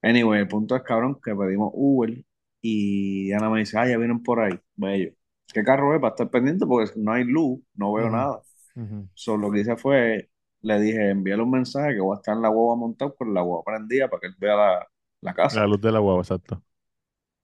Anyway, 0.03 0.41
el 0.41 0.49
punto 0.49 0.77
es, 0.77 0.83
cabrón, 0.83 1.19
que 1.25 1.35
pedimos 1.35 1.71
Uber 1.75 2.23
y 2.61 3.33
Ana 3.33 3.49
me 3.51 3.61
dice, 3.61 3.79
ah, 3.79 3.89
ya 3.89 3.97
vienen 3.99 4.23
por 4.23 4.41
ahí. 4.41 4.59
Bello. 4.77 5.13
¿Qué 5.53 5.65
carro 5.65 5.95
es? 5.95 6.01
Para 6.01 6.11
estar 6.13 6.31
pendiente 6.31 6.67
porque 6.67 6.93
no 6.97 7.13
hay 7.13 7.25
luz, 7.25 7.61
no 7.75 7.93
veo 7.95 8.11
nada. 8.11 8.41
ujú. 8.77 9.09
Solo 9.15 9.49
lo 9.49 9.53
que 9.53 9.61
hice 9.61 9.77
fue, 9.77 10.31
le 10.63 10.81
dije, 10.81 11.11
envíale 11.11 11.43
un 11.43 11.51
mensaje 11.51 11.95
que 11.95 12.01
voy 12.01 12.15
a 12.17 12.19
estar 12.19 12.37
en 12.37 12.43
la 12.43 12.49
guagua 12.49 12.77
montado 12.77 13.15
con 13.17 13.33
la 13.35 13.41
guagua 13.43 13.65
prendida 13.65 14.09
para 14.09 14.21
que 14.21 14.27
él 14.29 14.35
vea 14.39 14.57
la, 14.57 14.89
la 15.23 15.35
La 15.51 15.65
casa. 15.65 15.69
luz 15.69 15.81
de 15.81 15.93
la 15.93 16.01
guagua, 16.01 16.23
exacto. 16.23 16.65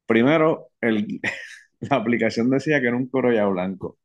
Primero, 0.07 0.71
el, 0.81 1.21
la 1.81 1.97
aplicación 1.97 2.51
decía 2.51 2.81
que 2.81 2.89
era 2.89 2.97
un 2.97 3.09
Corolla 3.09 3.47
blanco. 3.47 3.99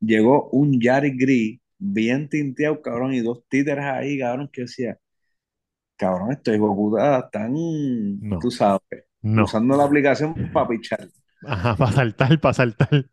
Llegó 0.00 0.50
un 0.50 0.80
Yaris 0.80 1.14
gris, 1.18 1.60
bien 1.78 2.28
tinteado, 2.28 2.82
cabrón, 2.82 3.14
y 3.14 3.20
dos 3.20 3.44
títeres 3.48 3.84
ahí, 3.86 4.18
cabrón, 4.18 4.50
que 4.52 4.62
decía, 4.62 4.98
cabrón, 5.96 6.30
hijos 6.32 6.46
de 6.70 6.76
puta 6.76 7.18
están, 7.20 7.54
tú 8.38 8.50
No, 8.50 8.50
sabes, 8.50 8.82
no. 9.22 9.46
usando 9.46 9.76
la 9.76 9.84
aplicación 9.84 10.34
para 10.52 10.68
pichar. 10.68 11.08
Ajá, 11.42 11.76
para 11.76 11.92
saltar, 11.92 12.40
para 12.40 12.54
saltar. 12.54 13.06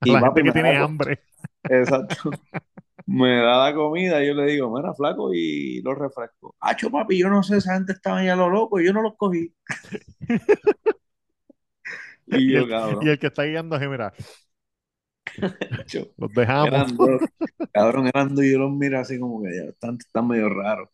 A 0.00 0.06
Y 0.06 0.10
la 0.12 0.22
gente 0.22 0.42
que 0.44 0.52
tiene 0.52 0.76
hambre. 0.76 1.22
exacto, 1.68 2.30
me 3.06 3.36
da 3.36 3.66
la 3.70 3.74
comida, 3.74 4.22
y 4.22 4.28
yo 4.28 4.34
le 4.34 4.46
digo, 4.52 4.76
mira, 4.76 4.92
flaco, 4.94 5.32
y 5.32 5.80
los 5.82 5.96
refrescos. 5.98 6.52
Acho, 6.60 6.90
papi, 6.90 7.18
yo 7.18 7.28
no 7.28 7.42
sé, 7.42 7.58
esa 7.58 7.74
gente 7.74 7.92
estaba 7.92 8.18
ahí 8.18 8.28
a 8.28 8.36
lo 8.36 8.48
loco, 8.48 8.80
y 8.80 8.86
yo 8.86 8.92
no 8.92 9.02
los 9.02 9.16
cogí. 9.16 9.54
Y 12.28 12.38
Y 12.38 12.52
yo, 12.52 12.64
el, 12.64 12.68
y 12.68 12.68
cabrón, 12.68 13.08
el 13.08 13.18
que 13.18 13.28
está 13.28 13.44
guiando, 13.44 13.76
así, 13.76 13.86
mira, 13.86 14.12
los 16.16 16.32
dejamos. 16.34 16.68
eran 16.68 16.96
dos, 16.96 17.20
cabrón, 17.72 18.06
eran 18.08 18.34
dos, 18.34 18.44
y 18.44 18.52
yo 18.52 18.58
los 18.58 18.72
miro 18.72 18.98
así 18.98 19.18
como 19.18 19.42
que 19.42 19.54
ya 19.56 19.62
están, 19.70 19.96
están 19.96 20.26
medio 20.28 20.48
raros. 20.48 20.88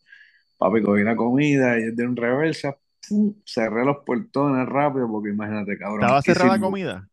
Papi, 0.57 0.81
cogí 0.81 1.03
la 1.03 1.15
comida 1.15 1.79
y 1.79 1.91
de 1.91 2.07
un 2.07 2.15
reversa, 2.15 2.77
¡pum! 3.07 3.33
cerré 3.45 3.83
los 3.85 3.97
portones 4.05 4.67
rápido, 4.67 5.07
porque 5.09 5.29
imagínate, 5.31 5.77
cabrón, 5.77 6.01
¿Estaba 6.01 6.21
cerrada 6.21 6.53
la 6.53 6.59
comida? 6.59 7.09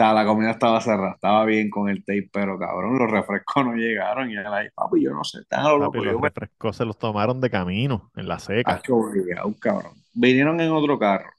Ta- 0.00 0.12
La 0.14 0.24
comida 0.24 0.50
estaba 0.52 0.80
cerrada, 0.80 1.12
estaba 1.14 1.44
bien 1.44 1.68
con 1.70 1.88
el 1.88 2.04
tape, 2.04 2.30
pero 2.32 2.58
cabrón, 2.58 2.98
los 2.98 3.10
refrescos 3.10 3.64
no 3.66 3.74
llegaron. 3.74 4.30
Y 4.30 4.36
él 4.36 4.46
ahí, 4.46 4.68
papi, 4.74 5.02
yo 5.02 5.12
no 5.12 5.24
sé, 5.24 5.40
están 5.40 5.64
a 5.66 5.72
lo 5.72 5.78
Papi, 5.78 6.00
los 6.00 6.20
refrescos 6.20 6.76
se 6.76 6.84
los 6.84 6.96
tomaron 6.96 7.40
de 7.40 7.50
camino, 7.50 8.12
en 8.14 8.28
la 8.28 8.38
seca. 8.38 8.86
obligado, 8.88 9.54
cabrón. 9.60 9.94
Vinieron 10.14 10.60
en 10.60 10.70
otro 10.72 10.98
carro 10.98 11.30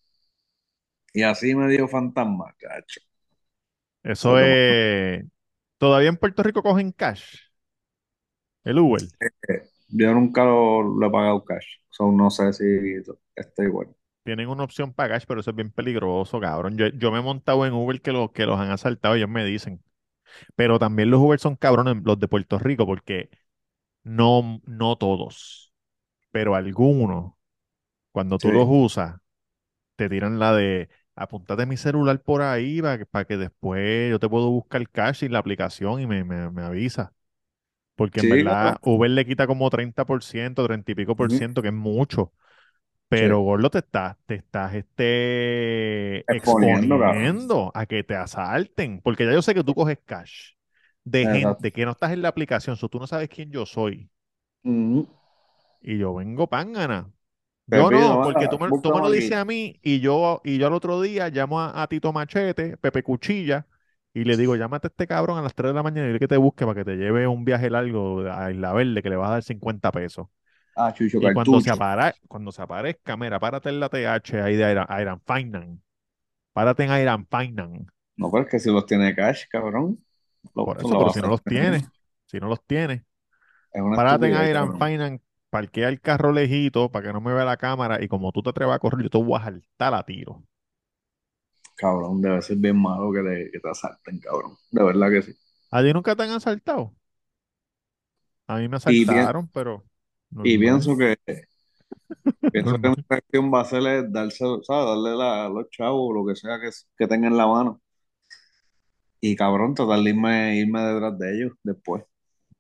y 1.14 1.24
así 1.24 1.56
me 1.56 1.68
dio 1.70 1.88
fantasma, 1.88 2.54
cacho. 2.60 3.02
Eso 4.04 4.40
es... 4.40 5.24
¿Todavía 5.78 6.10
en 6.10 6.18
Puerto 6.18 6.44
Rico 6.44 6.62
cogen 6.64 6.92
cash? 6.92 7.24
El 8.64 8.80
Uber. 8.80 9.12
Yo 9.90 10.14
nunca 10.14 10.44
lo, 10.46 10.82
lo 10.84 11.08
he 11.08 11.12
pagado 11.12 11.44
cash, 11.46 11.66
so, 11.90 12.12
no 12.12 12.30
sé 12.30 12.54
si 12.54 12.66
estoy 13.36 13.68
bueno. 13.68 13.94
Tienen 14.24 14.50
una 14.50 14.64
opción 14.64 14.94
para 14.94 15.16
cash, 15.16 15.26
pero 15.28 15.40
eso 15.42 15.50
es 15.50 15.56
bien 15.56 15.72
peligroso, 15.72 16.40
cabrón. 16.40 16.78
Yo, 16.78 16.88
yo 16.90 17.12
me 17.12 17.20
he 17.20 17.22
montado 17.24 17.66
en 17.66 17.74
Uber 17.74 18.02
que, 18.02 18.12
los 18.12 18.32
que 18.32 18.46
los 18.46 18.60
han 18.60 18.70
asaltado, 18.72 19.16
ellos 19.16 19.30
me 19.30 19.44
dicen. 19.46 19.84
Pero 20.56 20.80
también 20.80 21.12
los 21.12 21.22
Uber 21.22 21.40
son 21.40 21.56
cabrones, 21.58 21.98
los 22.06 22.20
de 22.20 22.28
Puerto 22.30 22.60
Rico, 22.60 22.86
porque 22.88 23.30
no, 24.04 24.62
no 24.68 24.98
todos, 24.98 25.74
pero 26.32 26.56
algunos, 26.56 27.34
cuando 28.12 28.40
tú 28.40 28.52
los 28.52 28.68
usas, 28.70 29.18
te 29.96 30.10
tiran 30.10 30.40
la 30.40 30.54
de 30.56 30.90
apúntate 31.16 31.66
mi 31.66 31.78
celular 31.78 32.22
por 32.24 32.42
ahí 32.42 32.82
para 32.82 32.98
que, 33.00 33.06
para 33.06 33.26
que 33.26 33.38
después 33.38 34.10
yo 34.12 34.20
te 34.20 34.30
puedo 34.30 34.50
buscar 34.52 34.88
cash 34.90 35.24
y 35.26 35.30
la 35.30 35.40
aplicación 35.40 36.02
y 36.02 36.08
me, 36.08 36.24
me, 36.24 36.50
me 36.52 36.64
avisa. 36.64 37.14
Porque 37.96 38.22
en 38.22 38.28
sí, 38.28 38.30
verdad 38.30 38.78
Uber 38.84 39.10
le 39.12 39.26
quita 39.26 39.48
como 39.48 39.70
30%, 39.70 40.66
30 40.66 40.92
y 40.92 40.96
pico 40.96 41.16
por 41.16 41.32
ciento, 41.32 41.62
que 41.62 41.70
es 41.70 41.74
mucho. 41.74 42.34
Sí, 43.12 43.18
Pero, 43.18 43.42
gordo, 43.42 43.70
te 43.70 43.80
estás, 43.80 44.16
te 44.26 44.36
estás 44.36 44.74
este, 44.74 46.20
exponiendo, 46.34 47.70
a 47.74 47.86
que 47.86 48.06
te 48.06 48.16
asalten. 48.16 49.02
Porque 49.02 49.26
ya 49.26 49.34
yo 49.34 49.42
sé 49.42 49.54
que 49.54 49.66
tú 49.66 49.76
coges 49.76 50.00
cash 50.06 50.54
de 51.04 51.24
Exacto. 51.24 51.50
gente 51.50 51.72
que 51.74 51.84
no 51.84 51.92
estás 51.92 52.14
en 52.14 52.22
la 52.22 52.30
aplicación, 52.30 52.78
so 52.78 52.88
tú 52.88 53.00
no 53.00 53.08
sabes 53.08 53.28
quién 53.28 53.52
yo 53.52 53.66
soy. 53.66 54.10
Y 55.82 55.98
yo 55.98 56.14
vengo 56.14 56.48
pángana. 56.48 57.12
Yo 57.68 57.92
no, 57.92 58.22
porque 58.24 58.48
tú 58.48 58.58
me, 58.58 58.70
tú 58.82 58.94
me 58.94 59.02
lo 59.02 59.12
dices 59.12 59.34
a 59.34 59.44
mí 59.44 59.78
y 59.82 60.00
yo, 60.00 60.42
y 60.46 60.58
yo 60.58 60.68
al 60.68 60.74
otro 60.74 61.02
día 61.02 61.30
llamo 61.30 61.60
a, 61.60 61.82
a 61.82 61.88
Tito 61.88 62.14
Machete, 62.14 62.78
Pepe 62.78 63.04
Cuchilla, 63.04 63.68
y 64.14 64.24
le 64.24 64.38
digo, 64.38 64.56
llámate 64.56 64.88
a 64.88 64.90
este 64.90 65.08
cabrón 65.08 65.38
a 65.38 65.42
las 65.42 65.54
3 65.56 65.72
de 65.72 65.76
la 65.76 65.84
mañana 65.84 66.06
y 66.06 66.08
dile 66.08 66.20
que 66.20 66.28
te 66.28 66.38
busque 66.38 66.66
para 66.66 66.76
que 66.76 66.86
te 66.86 66.98
lleve 66.98 67.28
un 67.28 67.46
viaje 67.46 67.70
largo 67.70 68.22
a 68.30 68.52
Isla 68.52 68.74
Verde 68.74 69.02
que 69.02 69.10
le 69.10 69.16
vas 69.18 69.30
a 69.30 69.34
dar 69.34 69.44
50 69.44 69.92
pesos. 69.92 70.28
Ah, 70.88 70.94
Chucho 70.94 71.20
Y 71.20 71.34
cuando 71.34 71.62
se, 71.62 71.70
apara, 71.70 72.16
cuando 72.28 72.52
se 72.52 72.62
aparezca, 72.62 73.18
mira, 73.18 73.40
párate 73.40 73.70
en 73.70 73.80
la 73.80 73.90
TH 73.90 74.42
ahí 74.42 74.56
de 74.56 74.72
Iron, 74.72 74.88
Iron 75.00 75.22
Finance. 75.26 75.82
Párate 76.54 76.84
en 76.84 77.02
Iron 77.02 77.28
Finance. 77.28 77.86
No, 78.18 78.32
pero 78.32 78.44
es 78.44 78.50
que 78.50 78.60
si 78.60 78.72
los 78.72 78.86
tiene 78.86 79.16
cash, 79.16 79.46
cabrón, 79.50 80.04
lo, 80.56 80.66
Por 80.66 80.78
eso, 80.80 80.90
lo 80.90 81.00
pero 81.00 81.14
si 81.14 81.22
no 81.22 81.28
los 81.30 81.44
tienes, 81.44 81.84
si 82.26 82.40
no 82.40 82.48
los 82.48 82.60
una 83.74 83.96
párate 83.96 84.28
en 84.28 84.50
Iron. 84.50 84.78
Finance, 84.78 85.24
parquea 85.50 85.90
el 85.90 86.00
carro 86.02 86.32
lejito 86.32 86.92
para 86.92 87.08
que 87.08 87.14
no 87.14 87.22
me 87.22 87.34
vea 87.34 87.46
la 87.46 87.58
cámara 87.58 88.02
y 88.04 88.08
como 88.08 88.32
tú 88.32 88.42
te 88.42 88.50
atrevas 88.50 88.76
a 88.76 88.80
correr, 88.80 89.04
yo 89.04 89.10
te 89.10 89.18
voy 89.18 89.40
a 89.40 89.44
saltar 89.44 89.94
a 89.94 90.04
tiro. 90.04 90.44
Cabrón, 91.76 92.22
debe 92.22 92.42
ser 92.42 92.58
bien 92.58 92.78
malo 92.80 93.12
que 93.12 93.22
te, 93.22 93.52
que 93.52 93.60
te 93.60 93.70
asalten, 93.70 94.20
cabrón. 94.20 94.56
De 94.72 94.84
verdad 94.84 95.10
que 95.10 95.22
sí. 95.24 95.34
¿A 95.76 95.82
ti 95.84 95.92
nunca 95.94 96.16
te 96.16 96.24
han 96.24 96.32
asaltado? 96.32 96.96
A 98.48 98.58
mí 98.58 98.68
me 98.68 98.78
asaltaron, 98.78 99.50
y 100.44 100.58
pienso 100.58 100.98
que 100.98 101.18
pienso 102.52 102.80
que 102.82 102.90
mi 102.90 102.96
reacción 103.10 103.54
va 103.54 103.62
a 103.62 103.66
ser 103.66 103.86
es 103.88 104.12
darse, 104.12 104.46
¿sabes? 104.64 104.86
Darle 104.88 105.16
la- 105.18 105.46
a 105.46 105.50
los 105.50 105.70
chavos, 105.70 106.14
lo 106.14 106.26
que 106.26 106.36
sea 106.36 106.60
que, 106.60 106.70
que 106.98 107.08
tenga 107.08 107.28
en 107.28 107.38
la 107.38 107.48
mano. 107.48 107.82
Y 109.20 109.36
cabrón, 109.36 109.74
tratar 109.74 110.00
de 110.02 110.10
irme, 110.10 110.58
irme 110.58 110.82
detrás 110.82 111.18
de 111.18 111.36
ellos 111.36 111.54
después. 111.64 112.04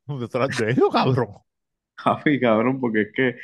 Detrás 0.19 0.55
de 0.57 0.71
ellos, 0.71 0.89
cabrón. 0.91 1.35
Javi, 1.97 2.39
cabrón, 2.39 2.79
porque 2.79 3.01
es 3.03 3.07
que 3.15 3.35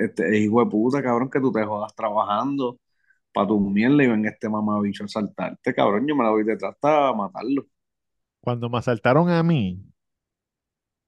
este, 0.00 0.38
hijo 0.38 0.64
de 0.64 0.70
puta, 0.70 1.02
cabrón, 1.02 1.30
que 1.30 1.40
tú 1.40 1.52
te 1.52 1.64
jodas 1.64 1.94
trabajando 1.94 2.78
para 3.32 3.48
tu 3.48 3.60
mierda 3.60 4.04
y 4.04 4.08
ven 4.08 4.26
este 4.26 4.48
mamabicho 4.48 5.04
a 5.04 5.08
saltarte, 5.08 5.74
cabrón. 5.74 6.06
Yo 6.08 6.16
me 6.16 6.24
la 6.24 6.30
voy 6.30 6.44
detrás 6.44 6.74
hasta 6.74 7.12
matarlo. 7.14 7.66
Cuando 8.40 8.70
me 8.70 8.78
asaltaron 8.78 9.28
a 9.28 9.42
mí, 9.42 9.84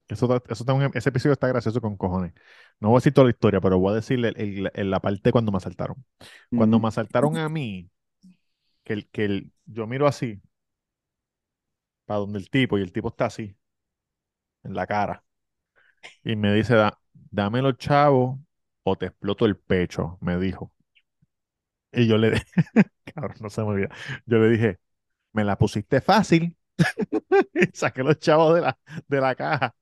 eso, 0.08 0.26
eso 0.36 0.42
está 0.62 0.72
un- 0.74 0.90
ese 0.94 1.08
episodio 1.10 1.32
está 1.34 1.48
gracioso 1.48 1.80
con 1.80 1.96
cojones. 1.96 2.32
No 2.80 2.88
voy 2.88 2.96
a 2.96 3.00
decir 3.00 3.14
toda 3.14 3.26
la 3.26 3.30
historia, 3.32 3.60
pero 3.60 3.78
voy 3.78 3.92
a 3.92 3.96
decirle 3.96 4.28
el- 4.36 4.70
el- 4.74 4.90
la 4.90 5.00
parte 5.00 5.32
cuando 5.32 5.52
me 5.52 5.58
asaltaron. 5.58 6.04
Cuando 6.54 6.78
me 6.80 6.88
asaltaron 6.88 7.36
a 7.36 7.48
mí, 7.48 7.90
que, 8.84 8.94
el, 8.94 9.08
que 9.10 9.24
el- 9.26 9.52
yo 9.66 9.86
miro 9.86 10.06
así, 10.08 10.42
para 12.06 12.18
donde 12.20 12.38
el 12.40 12.50
tipo, 12.50 12.76
y 12.78 12.82
el 12.82 12.92
tipo 12.92 13.08
está 13.08 13.26
así, 13.26 13.56
en 14.64 14.74
la 14.74 14.86
cara, 14.86 15.24
y 16.24 16.36
me 16.36 16.52
dice, 16.54 16.74
da, 16.74 16.98
dame 17.30 17.62
los 17.62 17.76
chavos 17.78 18.38
o 18.84 18.96
te 18.96 19.06
exploto 19.06 19.46
el 19.46 19.56
pecho, 19.56 20.18
me 20.20 20.38
dijo. 20.38 20.72
Y 21.92 22.06
yo 22.06 22.18
le, 22.18 22.32
cabrón, 23.14 23.36
no 23.40 23.50
se 23.50 23.62
me 23.62 23.68
olvida. 23.68 23.88
Yo 24.26 24.38
le 24.38 24.48
dije, 24.50 24.78
me 25.32 25.44
la 25.44 25.58
pusiste 25.58 26.00
fácil. 26.00 26.56
Y 27.54 27.66
saqué 27.74 28.02
los 28.04 28.18
chavos 28.18 28.54
de 28.54 28.60
la, 28.62 28.78
de 29.08 29.20
la 29.20 29.34
caja. 29.34 29.74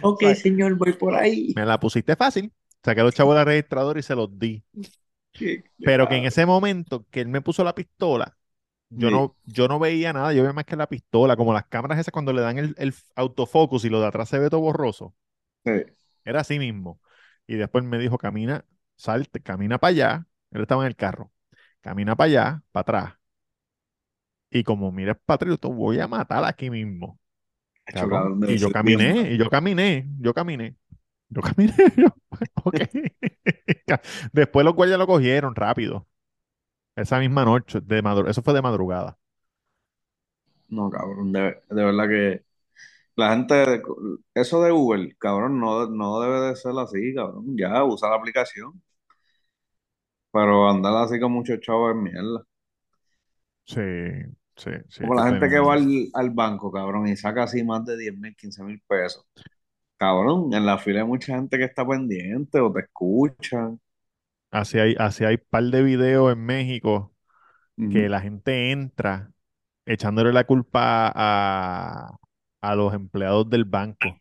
Ok, 0.00 0.22
señor, 0.40 0.76
voy 0.76 0.92
por 0.92 1.14
ahí. 1.16 1.54
Me 1.54 1.64
la 1.66 1.78
pusiste 1.80 2.16
fácil. 2.16 2.52
Saqué 2.84 3.02
los 3.02 3.14
chavos 3.14 3.34
del 3.36 3.46
registrador 3.46 3.98
y 3.98 4.02
se 4.02 4.14
los 4.14 4.38
di. 4.38 4.62
Qué- 5.32 5.64
Pero 5.82 6.08
que 6.08 6.16
en 6.16 6.24
ese 6.24 6.46
momento 6.46 7.06
que 7.10 7.20
él 7.20 7.28
me 7.28 7.40
puso 7.42 7.62
la 7.64 7.74
pistola, 7.74 8.36
yo 8.90 9.10
Sí, 9.10 9.12
no, 9.12 9.36
yo 9.44 9.68
no 9.68 9.78
veía 9.80 10.12
nada. 10.12 10.32
Yo 10.34 10.42
veía 10.42 10.52
más 10.54 10.64
que 10.66 10.76
la 10.76 10.88
pistola, 10.88 11.36
como 11.36 11.52
las 11.54 11.66
cámaras 11.66 11.98
esas 12.00 12.12
cuando 12.12 12.32
le 12.32 12.42
dan 12.42 12.58
el, 12.58 12.74
el 12.78 12.94
autofocus 13.16 13.84
y 13.84 13.90
lo 13.90 14.00
de 14.00 14.08
atrás 14.08 14.28
se 14.30 14.38
ve 14.38 14.50
todo 14.50 14.60
borroso. 14.62 15.14
sí. 15.64 15.94
Era 16.24 16.40
así 16.40 16.58
mismo. 16.58 17.00
Y 17.46 17.56
después 17.56 17.84
me 17.84 17.98
dijo, 17.98 18.18
camina, 18.18 18.64
salte, 18.96 19.42
camina 19.42 19.78
para 19.78 19.90
allá. 19.90 20.26
Él 20.50 20.62
estaba 20.62 20.82
en 20.84 20.88
el 20.88 20.96
carro. 20.96 21.32
Camina 21.80 22.16
para 22.16 22.26
allá, 22.28 22.62
para 22.72 22.82
atrás. 22.82 23.14
Y 24.54 24.64
como 24.64 24.92
mires 24.92 25.16
para 25.26 25.36
atrás, 25.36 25.60
te 25.60 25.68
voy 25.68 26.00
a 26.00 26.08
matar 26.08 26.44
aquí 26.46 26.70
mismo. 26.70 27.20
Cabrón. 27.92 28.40
Y 28.46 28.58
yo 28.58 28.70
caminé, 28.70 29.32
y 29.32 29.38
yo 29.38 29.48
caminé, 29.50 30.06
yo 30.20 30.34
caminé, 30.34 30.76
yo 31.30 31.42
caminé. 31.42 31.74
yo, 31.96 32.08
ok. 32.64 32.76
Después 34.32 34.64
los 34.64 34.74
guardias 34.74 34.98
lo 34.98 35.06
cogieron 35.06 35.54
rápido. 35.54 36.06
Esa 36.96 37.20
misma 37.20 37.44
noche, 37.44 37.80
de 37.82 38.02
eso 38.28 38.42
fue 38.42 38.54
de 38.54 38.62
madrugada. 38.62 39.18
No, 40.68 40.90
cabrón, 40.90 41.32
de, 41.32 41.40
de 41.70 41.84
verdad 41.84 42.08
que 42.08 42.44
la 43.16 43.32
gente, 43.32 43.54
de- 43.54 43.82
eso 44.34 44.62
de 44.62 44.72
Uber, 44.72 45.16
cabrón, 45.18 45.60
no, 45.60 45.88
no 45.88 46.20
debe 46.20 46.40
de 46.48 46.56
ser 46.56 46.72
así, 46.78 47.14
cabrón. 47.14 47.56
Ya, 47.58 47.84
usa 47.84 48.10
la 48.10 48.16
aplicación, 48.16 48.82
pero 50.30 50.68
andar 50.68 50.94
así 51.02 51.18
con 51.18 51.32
muchos 51.32 51.60
chavos 51.60 51.92
es 51.92 51.96
mierda. 51.96 52.44
Sí. 53.66 53.80
Sí, 54.56 54.70
Como 55.00 55.14
la 55.14 55.26
gente 55.26 55.48
que 55.48 55.58
va 55.58 55.74
al, 55.74 56.08
al 56.14 56.30
banco, 56.30 56.72
cabrón, 56.72 57.08
y 57.08 57.16
saca 57.16 57.44
así 57.44 57.62
más 57.64 57.84
de 57.84 57.96
diez 57.96 58.16
mil, 58.16 58.34
quince 58.36 58.62
mil 58.64 58.80
pesos. 58.86 59.26
Cabrón, 59.98 60.52
en 60.54 60.66
la 60.66 60.78
fila 60.78 61.00
hay 61.02 61.06
mucha 61.08 61.36
gente 61.36 61.58
que 61.58 61.64
está 61.64 61.86
pendiente 61.88 62.60
o 62.60 62.72
te 62.72 62.80
escuchan. 62.82 63.80
Así 64.50 64.78
hay, 64.78 64.94
así 64.98 65.24
hay 65.24 65.36
par 65.38 65.64
de 65.64 65.82
videos 65.82 66.32
en 66.32 66.44
México 66.44 67.12
que 67.88 68.08
la 68.08 68.20
gente 68.22 68.72
entra 68.72 69.32
echándole 69.86 70.32
la 70.32 70.44
culpa 70.46 71.12
a, 71.14 72.18
a 72.62 72.76
los 72.76 72.94
empleados 72.94 73.50
del 73.50 73.64
banco. 73.66 74.20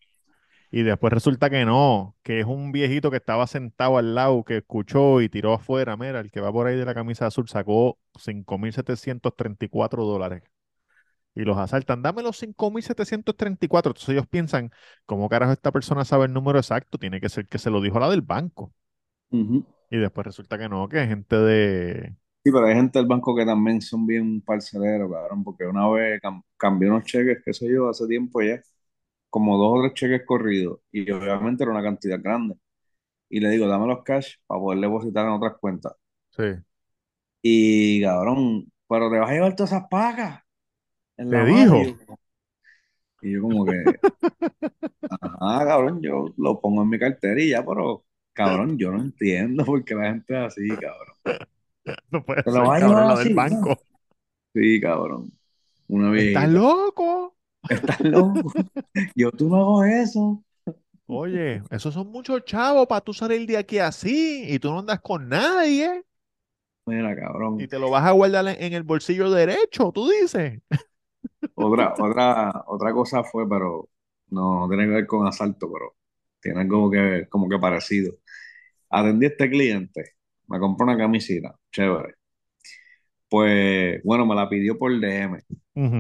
Y 0.74 0.82
después 0.84 1.14
resulta 1.14 1.50
que 1.52 1.66
no, 1.66 2.18
que 2.24 2.40
es 2.40 2.48
un 2.48 2.72
viejito 2.72 3.12
que 3.12 3.18
estaba 3.18 3.46
sentado 3.46 3.98
al 4.00 4.16
lado, 4.16 4.44
que 4.44 4.58
escuchó 4.58 5.22
y 5.22 5.30
tiró 5.30 5.54
afuera. 5.54 5.96
Mira, 5.98 6.20
el 6.20 6.32
que 6.32 6.42
va 6.42 6.52
por 6.52 6.66
ahí 6.68 6.76
de 6.76 6.86
la 6.86 6.96
camisa 6.96 7.28
azul 7.28 7.48
sacó 7.48 8.00
5.734 8.20 10.04
dólares. 10.06 10.44
Y 11.36 11.44
los 11.44 11.58
asaltan. 11.58 12.02
Dame 12.04 12.24
los 12.24 12.38
5.734. 12.38 13.92
Entonces 13.92 14.10
ellos 14.12 14.28
piensan, 14.28 14.72
¿cómo 15.06 15.30
carajo 15.30 15.54
esta 15.54 15.72
persona 15.72 16.06
sabe 16.06 16.26
el 16.28 16.34
número 16.34 16.60
exacto? 16.60 16.98
Tiene 17.00 17.22
que 17.22 17.30
ser 17.30 17.48
que 17.48 17.60
se 17.60 17.72
lo 17.72 17.82
dijo 17.82 18.00
la 18.00 18.10
del 18.10 18.22
banco. 18.24 18.74
Y 19.90 19.98
después 19.98 20.26
resulta 20.26 20.58
que 20.58 20.68
no, 20.70 20.90
que 20.90 21.02
es 21.04 21.08
gente 21.10 21.36
de... 21.38 22.16
Sí, 22.46 22.52
pero 22.52 22.66
hay 22.66 22.76
gente 22.76 23.00
del 23.00 23.08
banco 23.08 23.34
que 23.36 23.46
también 23.46 23.82
son 23.82 24.06
bien 24.06 24.42
parceleros, 24.42 25.10
cabrón, 25.12 25.44
porque 25.46 25.66
una 25.66 25.88
vez 25.90 26.22
cam- 26.22 26.44
cambié 26.58 26.90
unos 26.90 27.06
cheques, 27.06 27.42
qué 27.44 27.54
sé 27.54 27.72
yo, 27.72 27.88
hace 27.90 28.06
tiempo 28.08 28.42
ya, 28.42 28.62
como 29.34 29.58
dos 29.58 29.80
o 29.80 29.82
tres 29.84 29.94
cheques 29.96 30.26
corridos, 30.28 30.80
y 30.92 31.10
obviamente 31.12 31.64
era 31.64 31.72
una 31.74 31.84
cantidad 31.84 32.22
grande. 32.22 32.56
Y 33.30 33.40
le 33.42 33.50
digo, 33.52 33.68
dame 33.68 33.88
los 33.88 34.04
cash 34.04 34.36
para 34.48 34.62
poder 34.62 34.80
depositar 34.82 35.26
en 35.28 35.34
otras 35.34 35.58
cuentas. 35.60 35.94
Sí. 36.36 36.64
Y 37.42 38.02
cabrón, 38.02 38.72
pero 38.88 39.10
te 39.12 39.20
vas 39.20 39.30
a 39.30 39.34
llevar 39.34 39.56
todas 39.56 39.72
esas 39.74 39.88
pagas 39.90 40.44
en 41.18 41.32
Te 41.32 41.36
la 41.36 41.46
mano. 41.46 41.76
Y 41.78 41.78
dijo. 41.78 41.96
yo, 41.98 41.98
y 43.22 43.32
yo 43.34 43.42
como 43.42 43.66
que, 43.66 44.00
ah, 45.42 45.64
cabrón, 45.66 46.02
yo 46.02 46.34
lo 46.38 46.60
pongo 46.62 46.84
en 46.84 46.90
mi 46.90 47.00
cartera 47.00 47.42
y 47.42 47.50
ya, 47.50 47.66
pero 47.66 48.06
cabrón, 48.34 48.78
yo 48.78 48.92
no 48.92 49.02
entiendo 49.02 49.66
por 49.66 49.84
qué 49.84 49.96
la 49.96 50.12
gente 50.12 50.34
es 50.34 50.40
así, 50.48 50.78
cabrón. 50.80 51.16
No 52.12 52.24
puede 52.26 52.44
¿Te 52.44 52.52
lo 52.52 52.62
ser, 52.62 52.64
vas 52.64 52.80
a 52.80 52.82
cabrón, 52.82 52.86
llevar 52.86 53.06
lo 53.08 53.18
del 53.18 53.30
banco. 53.32 53.78
Sí, 54.54 54.80
cabrón. 54.82 55.32
Una 55.88 56.12
¿Estás 56.16 56.50
viejita. 56.50 56.50
loco? 56.50 57.33
Estás 57.70 58.02
loco. 58.04 58.54
Yo, 59.16 59.32
tú 59.32 59.50
no 59.50 59.58
hago 59.58 59.84
eso. 59.86 60.44
Oye, 61.08 61.62
esos 61.70 61.94
son 61.94 62.08
muchos 62.12 62.44
chavos 62.46 62.88
para 62.88 63.02
tú 63.02 63.14
salir 63.14 63.46
de 63.48 63.58
aquí 63.58 63.78
así 63.80 64.46
y 64.48 64.60
tú 64.60 64.72
no 64.72 64.80
andas 64.80 65.02
con 65.02 65.28
nadie 65.30 66.04
Mira, 66.86 67.14
y 67.14 67.16
cabrón. 67.16 67.68
te 67.68 67.80
lo 67.80 67.90
vas 67.90 68.06
a 68.06 68.12
guardar 68.12 68.48
en 68.48 68.74
el 68.74 68.84
bolsillo 68.84 69.30
derecho, 69.32 69.92
tú 69.94 70.10
dices. 70.10 70.62
Otra, 71.56 71.94
otra, 72.00 72.64
otra 72.68 72.94
cosa 72.94 73.24
fue, 73.24 73.48
pero 73.48 73.90
no, 74.30 74.62
no 74.62 74.68
tiene 74.70 74.86
que 74.86 74.92
ver 74.92 75.08
con 75.08 75.28
asalto, 75.28 75.72
pero 75.72 75.96
tiene 76.42 76.62
algo 76.62 76.90
que, 76.92 77.28
como 77.30 77.48
que 77.50 77.60
parecido. 77.60 78.14
Atendí 78.90 79.28
a 79.28 79.30
este 79.30 79.50
cliente, 79.50 80.16
me 80.48 80.60
compró 80.60 80.86
una 80.86 80.98
camisita, 80.98 81.56
chévere. 81.72 82.16
Pues, 83.30 84.02
bueno, 84.04 84.26
me 84.26 84.36
la 84.36 84.48
pidió 84.50 84.78
por 84.78 84.92
DM. 85.00 85.40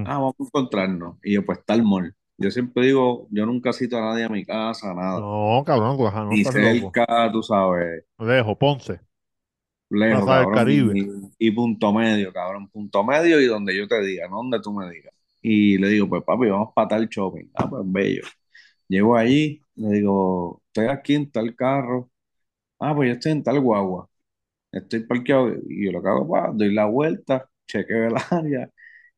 Ah, 0.03 0.15
vamos 0.19 0.35
a 0.39 0.43
encontrarnos. 0.43 1.17
Y 1.23 1.33
yo, 1.35 1.45
pues, 1.45 1.59
el 1.67 1.83
mall. 1.83 2.15
Yo 2.37 2.51
siempre 2.51 2.87
digo, 2.87 3.27
yo 3.31 3.45
nunca 3.45 3.73
cito 3.73 3.97
a 3.97 4.01
nadie 4.01 4.23
a 4.25 4.29
mi 4.29 4.45
casa, 4.45 4.93
nada. 4.93 5.21
No, 5.21 5.63
cabrón, 5.65 5.97
tú 5.97 6.07
ajá, 6.07 6.23
no 6.25 6.33
Ni 6.33 6.37
estás 6.37 6.55
loco. 6.55 6.97
cerca, 6.97 7.31
tú 7.31 7.41
sabes, 7.41 8.03
Dejo, 8.17 8.57
Ponce, 8.57 9.01
lejos, 9.89 10.27
Plaza 10.27 10.37
del 10.39 10.49
cabrón. 10.49 10.49
Caribe. 10.49 10.97
Y, 11.39 11.47
y 11.47 11.51
punto 11.51 11.93
medio, 11.93 12.33
cabrón. 12.33 12.69
Punto 12.69 13.03
medio 13.03 13.39
y 13.41 13.45
donde 13.47 13.75
yo 13.77 13.87
te 13.87 14.01
diga, 14.01 14.27
no 14.29 14.37
donde 14.37 14.59
tú 14.61 14.73
me 14.73 14.89
digas. 14.89 15.13
Y 15.41 15.77
le 15.77 15.89
digo, 15.89 16.07
pues, 16.09 16.23
papi, 16.23 16.47
vamos 16.49 16.69
para 16.75 16.87
tal 16.89 17.07
shopping. 17.09 17.49
Ah, 17.55 17.69
pues, 17.69 17.83
bello. 17.85 18.23
Llego 18.87 19.15
allí, 19.17 19.61
le 19.75 19.89
digo, 19.97 20.61
estoy 20.67 20.87
aquí 20.87 21.15
en 21.15 21.31
tal 21.31 21.55
carro. 21.55 22.11
Ah, 22.79 22.95
pues 22.95 23.09
yo 23.09 23.13
estoy 23.15 23.33
en 23.33 23.43
tal 23.43 23.59
guagua. 23.61 24.09
Estoy 24.71 25.01
parqueado 25.05 25.49
y 25.69 25.85
yo 25.87 25.93
lo 25.93 26.03
que 26.03 26.09
hago, 26.09 26.29
pa, 26.29 26.51
doy 26.53 26.73
la 26.73 26.85
vuelta, 26.87 27.49
chequeo 27.67 28.07
el 28.09 28.15
área, 28.31 28.69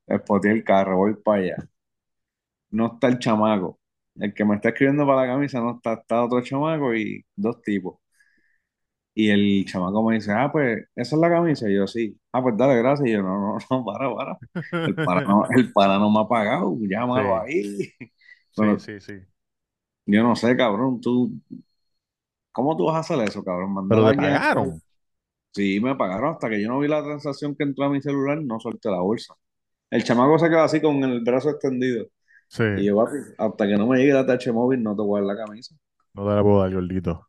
espoteé 0.08 0.52
el 0.52 0.64
carro, 0.64 0.98
voy 0.98 1.16
para 1.16 1.42
allá. 1.42 1.70
No 2.72 2.88
está 2.94 3.08
el 3.08 3.18
chamaco. 3.20 3.80
El 4.16 4.34
que 4.34 4.46
me 4.46 4.56
está 4.56 4.70
escribiendo 4.70 5.06
para 5.08 5.22
la 5.22 5.34
camisa 5.34 5.60
no 5.60 5.76
está, 5.78 5.94
está 5.94 6.24
otro 6.24 6.42
chamaco 6.44 6.94
y 6.96 7.26
dos 7.36 7.62
tipos. 7.64 7.98
Y 9.14 9.30
el 9.30 9.66
chamaco 9.66 10.04
me 10.08 10.16
dice, 10.16 10.32
ah, 10.34 10.50
pues, 10.52 10.80
esa 10.96 11.16
es 11.16 11.22
la 11.22 11.30
camisa. 11.30 11.70
Y 11.70 11.76
yo, 11.76 11.88
sí. 11.88 12.20
Ah, 12.34 12.42
pues 12.42 12.58
dale, 12.58 12.76
gracias. 12.78 13.08
Y 13.10 13.14
yo, 13.14 13.22
no, 13.24 13.40
no, 13.40 13.58
no, 13.70 13.86
para, 13.86 14.14
para. 14.14 14.38
El 14.84 15.00
para 15.02 15.22
no, 15.22 15.46
el 15.56 15.72
para 15.74 15.98
no 16.00 16.12
me 16.12 16.20
ha 16.22 16.28
pagado, 16.28 16.76
llámalo 16.82 17.38
Sí, 17.42 17.42
ahí. 17.42 17.94
sí, 18.52 18.80
sí, 18.80 19.00
sí. 19.00 19.14
yo 20.06 20.24
no 20.24 20.36
sé, 20.36 20.56
cabrón, 20.58 21.02
tú, 21.02 21.32
¿cómo 22.52 22.76
tú 22.78 22.86
vas 22.86 22.96
a 22.96 23.00
hacer 23.00 23.20
eso, 23.28 23.44
cabrón? 23.44 23.74
Mandar 23.74 24.00
Pero 24.00 24.06
a 24.06 24.08
te 24.08 24.14
alguien 24.14 24.34
a 24.36 24.42
pagaron. 24.54 24.82
Sí, 25.54 25.80
me 25.80 25.96
pagaron 25.96 26.34
hasta 26.34 26.50
que 26.50 26.62
yo 26.62 26.68
no 26.70 26.80
vi 26.80 26.88
la 26.88 27.04
transacción 27.04 27.56
que 27.56 27.64
entró 27.64 27.86
a 27.86 27.90
mi 27.90 28.00
celular, 28.02 28.42
no 28.44 28.60
solté 28.60 28.90
la 28.92 29.00
bolsa. 29.00 29.34
El 29.96 30.04
chamaco 30.04 30.38
se 30.40 30.50
quedó 30.50 30.62
así 30.64 30.82
con 30.82 31.04
el 31.04 31.22
brazo 31.22 31.50
extendido. 31.50 32.06
Sí, 32.48 32.64
Y 32.74 32.86
yo, 32.86 32.98
papi, 32.98 33.18
hasta 33.38 33.68
que 33.68 33.78
no 33.78 33.88
me 33.88 34.00
llegue 34.00 34.14
la 34.14 34.26
TH 34.26 34.54
móvil, 34.54 34.84
no 34.84 34.96
te 34.96 35.02
voy 35.04 35.20
a 35.22 35.26
dar 35.26 35.38
la 35.38 35.46
camisa. 35.46 35.76
no 36.16 36.24
te 36.28 36.36
la 36.36 36.42
puedo 36.44 36.62
dar, 36.62 36.74
gordito. 36.74 37.28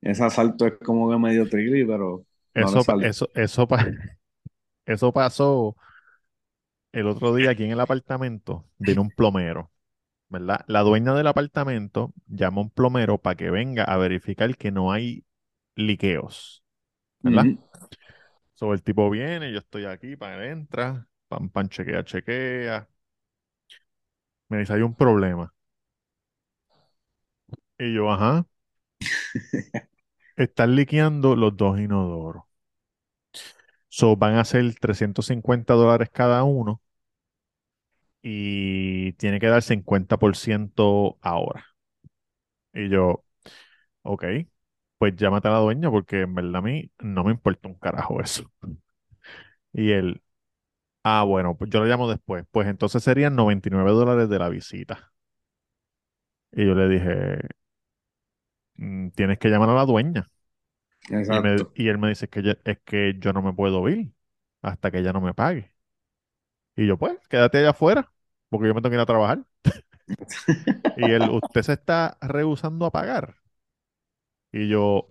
Ese 0.00 0.24
asalto 0.24 0.66
es 0.66 0.74
como 0.84 1.10
que 1.10 1.18
medio 1.18 1.48
trilly, 1.48 1.84
pero 1.86 2.24
no 2.54 2.66
Eso, 2.66 2.84
salió. 2.84 3.10
eso, 3.10 3.30
eso, 3.34 3.68
pa- 3.68 3.86
eso 4.86 5.12
pasó 5.12 5.76
el 6.92 7.06
otro 7.06 7.34
día 7.34 7.50
aquí 7.50 7.64
en 7.64 7.70
el 7.72 7.80
apartamento. 7.80 8.64
Vino 8.78 9.02
un 9.02 9.10
plomero, 9.12 9.72
¿verdad? 10.28 10.64
La 10.68 10.82
dueña 10.82 11.14
del 11.14 11.26
apartamento 11.28 12.12
llama 12.28 12.60
a 12.60 12.64
un 12.64 12.70
plomero 12.70 13.18
para 13.18 13.36
que 13.36 13.50
venga 13.50 13.84
a 13.84 13.96
verificar 13.98 14.56
que 14.56 14.72
no 14.72 14.92
hay 14.92 15.24
liqueos, 15.76 16.64
¿verdad? 17.22 17.48
Ujú. 17.48 17.58
So, 18.54 18.72
el 18.72 18.82
tipo 18.82 19.08
viene, 19.10 19.52
yo 19.52 19.58
estoy 19.58 19.84
aquí, 19.84 20.16
para 20.16 20.50
entra, 20.50 21.06
pam, 21.28 21.48
pam, 21.50 21.68
chequea, 21.68 22.02
chequea. 22.04 22.86
Me 24.48 24.58
dice, 24.58 24.72
hay 24.74 24.82
un 24.82 24.94
problema. 24.96 25.54
Y 27.78 27.92
yo, 27.94 28.10
ajá, 28.10 28.46
están 30.36 30.74
liqueando 30.76 31.36
los 31.36 31.56
dos 31.56 31.78
inodoros. 31.78 32.44
So, 33.88 34.16
van 34.16 34.36
a 34.36 34.44
ser 34.44 34.74
350 34.80 35.74
dólares 35.74 36.08
cada 36.12 36.44
uno 36.44 36.82
y 38.22 39.12
tiene 39.14 39.40
que 39.40 39.46
dar 39.48 39.62
50% 39.62 41.18
ahora. 41.22 41.66
Y 42.72 42.88
yo, 42.90 43.24
ok, 44.02 44.24
pues 44.98 45.16
llámate 45.16 45.48
a 45.48 45.52
la 45.52 45.58
dueña 45.60 45.90
porque 45.90 46.22
en 46.22 46.34
verdad 46.34 46.56
a 46.58 46.62
mí 46.62 46.92
no 47.00 47.24
me 47.24 47.32
importa 47.32 47.68
un 47.68 47.76
carajo 47.76 48.20
eso. 48.22 48.50
Y 49.72 49.92
él, 49.92 50.22
ah, 51.06 51.22
bueno, 51.24 51.56
pues 51.56 51.70
yo 51.70 51.80
lo 51.80 51.86
llamo 51.86 52.08
después. 52.10 52.44
Pues 52.50 52.68
entonces 52.68 53.02
serían 53.04 53.36
99 53.36 53.90
dólares 53.92 54.28
de 54.28 54.38
la 54.38 54.48
visita. 54.48 55.12
Y 56.52 56.66
yo 56.66 56.74
le 56.74 56.88
dije, 56.88 57.38
"Mm, 58.76 59.10
tienes 59.10 59.38
que 59.38 59.48
llamar 59.48 59.70
a 59.70 59.74
la 59.74 59.84
dueña. 59.86 60.30
Y, 61.28 61.40
me, 61.40 61.66
y 61.74 61.88
él 61.88 61.98
me 61.98 62.08
dice 62.10 62.28
que 62.28 62.42
ya- 62.42 62.58
es 62.64 62.78
que 62.84 63.16
yo 63.20 63.32
no 63.32 63.42
me 63.42 63.52
puedo 63.54 63.88
ir 63.88 64.12
hasta 64.62 64.90
que 64.90 64.98
ella 64.98 65.12
no 65.12 65.20
me 65.20 65.34
pague. 65.34 65.72
Y 66.76 66.86
yo, 66.86 66.98
pues, 66.98 67.18
quédate 67.28 67.58
allá 67.58 67.70
afuera, 67.70 68.12
porque 68.48 68.68
yo 68.68 68.74
me 68.74 68.80
tengo 68.82 68.90
que 68.90 68.96
ir 68.96 69.00
a 69.00 69.06
trabajar. 69.06 69.44
Y 70.96 71.10
él, 71.10 71.28
usted 71.30 71.62
se 71.62 71.74
está 71.74 72.18
rehusando 72.20 72.86
a 72.86 72.90
pagar. 72.90 73.36
Y 74.52 74.68
yo, 74.68 75.08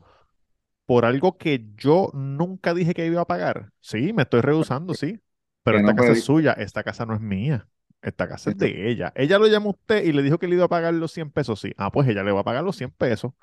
por 0.87 1.05
algo 1.05 1.37
que 1.39 1.67
yo 1.77 2.11
nunca 2.15 2.73
dije 2.75 2.93
que 2.95 3.07
iba 3.07 3.21
a 3.23 3.27
pagar. 3.27 3.71
Sí, 3.81 4.13
me 4.13 4.23
estoy 4.23 4.41
rehusando, 4.41 4.95
sí. 4.95 5.21
Pero 5.65 5.79
esta 5.79 5.93
no 5.93 5.95
casa 5.95 6.13
es 6.13 6.19
suya, 6.21 6.53
esta 6.53 6.83
casa 6.83 7.05
no 7.07 7.15
es 7.15 7.21
mía. 7.21 7.69
Esta 8.03 8.29
casa 8.29 8.51
es 8.51 8.57
de 8.57 8.89
ella. 8.91 9.13
Ella 9.15 9.39
lo 9.39 9.47
llamó 9.47 9.69
a 9.69 9.73
usted 9.73 10.05
y 10.05 10.13
le 10.13 10.23
dijo 10.23 10.39
que 10.39 10.47
le 10.47 10.55
iba 10.55 10.65
a 10.65 10.69
pagar 10.69 10.93
los 10.95 11.11
100 11.13 11.31
pesos. 11.31 11.59
Sí. 11.61 11.73
Ah, 11.77 11.91
pues 11.91 12.07
ella 12.09 12.23
le 12.23 12.31
va 12.33 12.41
a 12.41 12.45
pagar 12.45 12.63
los 12.65 12.77
100 12.77 12.91
pesos. 12.91 13.33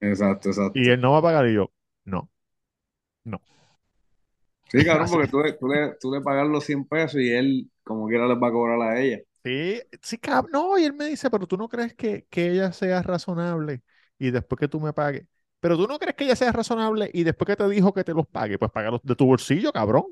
exacto. 0.00 0.48
Y 0.72 0.88
exacto. 0.88 0.90
él 0.90 1.00
no 1.00 1.12
va 1.12 1.18
a 1.18 1.22
pagar. 1.22 1.46
Y 1.48 1.54
yo, 1.54 1.72
no, 2.04 2.30
no. 3.24 3.42
Sí, 4.68 4.84
cabrón, 4.84 5.08
porque 5.10 5.28
tú, 5.30 5.40
le- 5.40 5.52
tú, 5.54 5.66
le, 5.68 5.94
tú 6.00 6.12
le 6.12 6.20
pagas 6.20 6.46
los 6.48 6.64
100 6.64 6.84
pesos 6.86 7.20
y 7.20 7.30
él, 7.32 7.70
como 7.84 8.06
quiera, 8.06 8.26
les 8.26 8.36
va 8.42 8.48
a 8.48 8.52
cobrar 8.52 8.80
a 8.82 9.00
ella. 9.00 9.18
Sí, 9.44 9.80
sí, 10.02 10.18
cab- 10.18 10.48
no, 10.52 10.78
y 10.78 10.84
él 10.84 10.92
me 10.92 11.06
dice, 11.06 11.30
pero 11.30 11.46
tú 11.46 11.56
no 11.56 11.68
crees 11.68 11.94
que, 11.94 12.26
que 12.28 12.50
ella 12.50 12.72
sea 12.72 13.02
razonable 13.02 13.82
y 14.18 14.30
después 14.30 14.58
que 14.58 14.68
tú 14.68 14.80
me 14.80 14.92
pagues. 14.92 15.26
Pero 15.60 15.76
tú 15.76 15.86
no 15.86 15.98
crees 15.98 16.16
que 16.16 16.24
ella 16.24 16.36
sea 16.36 16.52
razonable 16.52 17.10
y 17.14 17.24
después 17.24 17.46
que 17.46 17.56
te 17.56 17.68
dijo 17.68 17.92
que 17.94 18.04
te 18.04 18.12
los 18.14 18.26
pague, 18.26 18.58
pues 18.58 18.70
págalos 18.70 19.00
de 19.04 19.14
tu 19.16 19.26
bolsillo, 19.26 19.72
cabrón. 19.72 20.04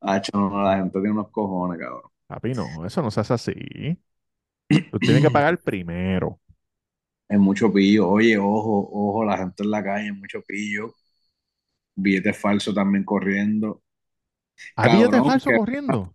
Ah, 0.00 0.20
no, 0.32 0.50
no, 0.50 0.62
la 0.62 0.76
gente 0.76 0.92
tiene 1.00 1.10
unos 1.12 1.30
cojones, 1.30 1.78
cabrón. 1.80 2.10
Papi, 2.26 2.54
no, 2.54 2.84
eso 2.86 3.02
no 3.02 3.10
se 3.10 3.20
hace 3.20 3.34
así. 3.34 3.52
Tú 4.90 5.00
tienes 5.00 5.22
que 5.22 5.30
pagar 5.30 5.62
primero. 5.62 6.40
Es 7.28 7.38
mucho 7.38 7.70
pillo. 7.72 8.08
Oye, 8.08 8.38
ojo, 8.38 8.88
ojo, 8.90 9.24
la 9.26 9.36
gente 9.38 9.62
en 9.62 9.70
la 9.70 9.82
calle 9.84 10.08
es 10.08 10.14
mucho 10.16 10.40
pillo. 10.42 10.94
Billetes 11.96 12.38
falsos 12.38 12.72
también 12.74 13.02
corriendo. 13.04 13.82
¿Hay 14.76 14.88
billetes 14.90 15.20
Cabrón, 15.20 15.24
falsos 15.24 15.52
que, 15.52 15.54
corriendo? 15.54 16.14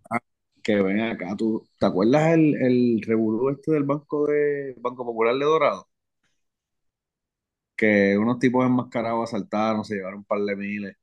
que 0.62 0.82
ven 0.82 1.00
acá. 1.00 1.36
¿Tú, 1.36 1.68
¿te 1.78 1.86
acuerdas 1.86 2.34
el, 2.34 2.54
el 2.62 3.02
revolú 3.02 3.50
este 3.50 3.72
del 3.72 3.84
Banco 3.84 4.26
de 4.26 4.74
Banco 4.80 5.04
Popular 5.04 5.34
de 5.36 5.44
Dorado? 5.44 5.88
Que 7.76 8.16
unos 8.18 8.38
tipos 8.38 8.64
enmascarados 8.66 9.24
asaltaron, 9.30 9.84
se 9.84 9.94
llevaron 9.96 10.18
un 10.20 10.24
par 10.24 10.40
de 10.40 10.54
miles, 10.56 10.96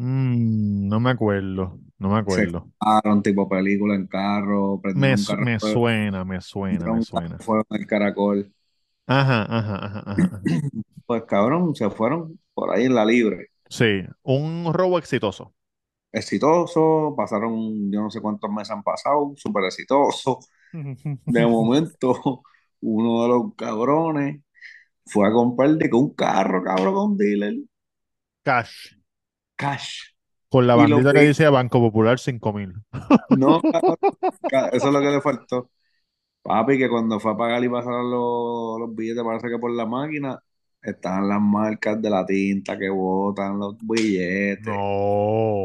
Mm, 0.00 0.88
no 0.88 0.98
me 1.00 1.10
acuerdo, 1.10 1.78
no 1.98 2.08
me 2.10 2.18
se 2.26 2.44
acuerdo. 2.48 2.72
escaparon 2.78 3.22
tipo 3.22 3.46
película 3.48 3.94
en 3.94 4.06
carro, 4.06 4.80
Me, 4.92 5.16
su- 5.16 5.36
carro, 5.36 5.48
me 5.48 5.58
suena, 5.58 6.24
me 6.24 6.40
suena, 6.40 6.88
me 6.90 7.02
suena. 7.02 7.38
fuego 7.38 7.64
en 7.70 7.80
el 7.80 7.86
caracol. 7.86 8.52
Ajá, 9.06 9.42
ajá, 9.44 9.76
ajá. 9.76 10.44
Pues 11.06 11.24
cabrón, 11.24 11.74
se 11.74 11.90
fueron 11.90 12.38
por 12.54 12.70
ahí 12.70 12.84
en 12.84 12.94
la 12.94 13.04
libre. 13.04 13.48
Sí, 13.70 14.02
un 14.22 14.70
robo 14.74 14.98
exitoso. 14.98 15.54
Exitoso, 16.12 17.14
pasaron, 17.16 17.90
yo 17.92 18.00
no 18.02 18.10
sé 18.10 18.20
cuántos 18.20 18.50
meses 18.50 18.72
han 18.72 18.82
pasado, 18.82 19.32
súper 19.36 19.64
exitoso. 19.64 20.40
De 21.26 21.46
momento, 21.46 22.42
uno 22.82 23.22
de 23.24 23.28
los 23.28 23.54
cabrones 23.56 24.42
fue 25.06 25.28
a 25.28 25.32
comprar 25.32 25.70
de 25.76 25.90
un 25.94 26.14
carro, 26.14 26.62
cabrón, 26.64 26.94
con 26.94 27.18
dealer, 27.18 27.56
Cash. 28.44 28.94
Cash. 29.62 29.90
Con 30.48 30.66
la 30.66 30.74
Y 30.74 30.82
bandita 30.82 31.12
que 31.14 31.20
que 31.20 31.20
dice 31.20 31.48
Banco 31.48 31.80
Popular 31.80 32.18
cinco 32.18 32.52
mil. 32.52 32.74
no, 33.28 33.68
eso 34.72 34.88
es 34.88 34.94
lo 34.94 35.00
que 35.00 35.10
le 35.10 35.20
faltó. 35.20 35.70
Papi, 36.42 36.78
que 36.78 36.88
cuando 36.90 37.20
fue 37.20 37.32
a 37.32 37.36
pagar 37.36 37.64
y 37.64 37.68
pasaron 37.68 38.10
los, 38.10 38.80
los 38.80 38.94
billetes, 38.96 39.24
parece 39.24 39.48
que 39.50 39.58
por 39.58 39.72
la 39.72 39.86
máquina 39.86 40.42
estaban 40.82 41.28
las 41.28 41.40
marcas 41.42 42.00
de 42.02 42.10
la 42.10 42.26
tinta 42.26 42.78
que 42.78 42.88
botan 42.90 43.58
los 43.58 43.76
billetes. 43.80 44.78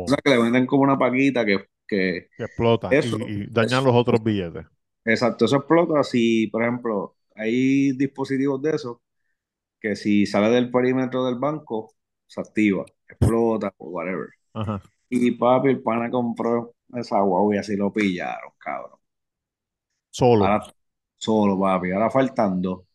O 0.06 0.08
No. 0.08 0.12
sea, 0.12 0.18
que 0.24 0.30
le 0.32 0.38
venden 0.42 0.66
como 0.68 0.84
una 0.84 0.98
paquita 0.98 1.46
que, 1.46 1.66
que 1.88 2.30
Que 2.38 2.46
explota 2.46 2.96
y, 3.00 3.00
eso, 3.00 3.34
y 3.44 3.48
dañan 3.52 3.84
eso, 3.84 3.86
los 3.86 3.94
otros 3.94 4.24
billetes. 4.24 4.66
exacto, 5.06 5.46
eso 5.46 5.58
explota 5.58 6.04
si, 6.04 6.48
por 6.48 6.64
ejemplo, 6.64 7.16
hay 7.36 7.92
dispositivos 7.98 8.62
de 8.62 8.72
esos 8.76 8.98
que 9.80 9.96
si 9.96 10.26
sale 10.26 10.50
del 10.52 10.72
perímetro 10.72 11.26
del 11.26 11.36
banco, 11.38 11.94
se 12.28 12.42
activa, 12.42 12.86
explota 13.10 13.74
o 13.78 13.89
whatever. 13.89 14.30
Ajá. 14.54 14.82
Y 15.10 15.32
papi, 15.32 15.70
el 15.70 15.84
pana 15.84 16.10
compró 16.12 16.76
esa 16.96 17.22
guagua 17.22 17.56
y 17.56 17.60
así 17.60 17.76
lo 17.78 17.94
pillaron, 17.94 18.52
cabrón. 18.60 19.00
Solo. 20.10 20.48
Ahora 20.48 20.63
solo, 21.18 21.60
papi, 21.60 21.91
ahora 21.91 22.10
faltan 22.10 22.62
dos. 22.62 22.86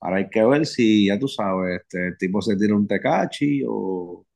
Ahora 0.00 0.18
hay 0.18 0.30
que 0.30 0.44
ver 0.44 0.66
si, 0.66 1.06
ya 1.08 1.18
tú 1.18 1.28
sabes, 1.28 1.82
este, 1.82 2.08
el 2.08 2.18
tipo 2.18 2.42
se 2.42 2.56
tira 2.56 2.76
un 2.76 2.88
tecachi 2.88 3.62
o, 3.68 4.26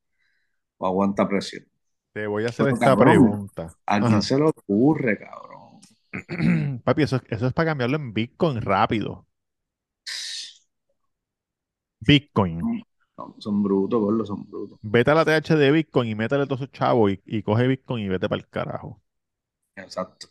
o 0.79 0.87
aguanta 0.87 1.29
presión. 1.29 1.67
Te 2.13 2.27
voy 2.27 2.45
a 2.47 2.49
hacer 2.51 2.69
Pero 2.69 2.69
esta 2.69 2.97
cabrón, 2.97 2.97
pregunta. 2.97 3.77
¿a 3.87 4.05
quién 4.05 4.23
Ajá. 4.23 4.23
se 4.23 4.39
le 4.39 4.45
ocurre, 4.47 5.19
cabrón? 5.19 5.81
Papi, 6.85 7.03
eso, 7.03 7.17
es- 7.17 7.23
eso 7.31 7.47
es 7.47 7.53
para 7.55 7.71
cambiarlo 7.71 7.97
en 7.97 8.13
Bitcoin 8.13 8.61
rápido. 8.61 9.27
Bitcoin. 12.07 12.69
No, 13.21 13.35
son 13.39 13.63
brutos, 13.63 14.01
gordo, 14.01 14.25
son 14.25 14.49
brutos. 14.49 14.79
Vete 14.83 15.11
a 15.11 15.15
la 15.15 15.25
TH 15.27 15.55
de 15.55 15.71
Bitcoin 15.71 16.09
y 16.09 16.15
métele 16.15 16.47
todos 16.47 16.63
esos 16.63 16.73
chavos 16.73 17.13
y, 17.13 17.21
y 17.27 17.43
coge 17.43 17.67
Bitcoin 17.67 18.05
y 18.05 18.09
vete 18.09 18.31
para 18.31 18.41
el 18.41 18.49
carajo. 18.49 19.03
Exacto. 19.77 20.29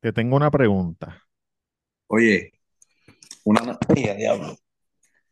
Te 0.00 0.12
tengo 0.12 0.36
una 0.36 0.50
pregunta. 0.50 1.22
Oye, 2.08 2.52
una, 3.44 3.78
diablo. 3.94 4.54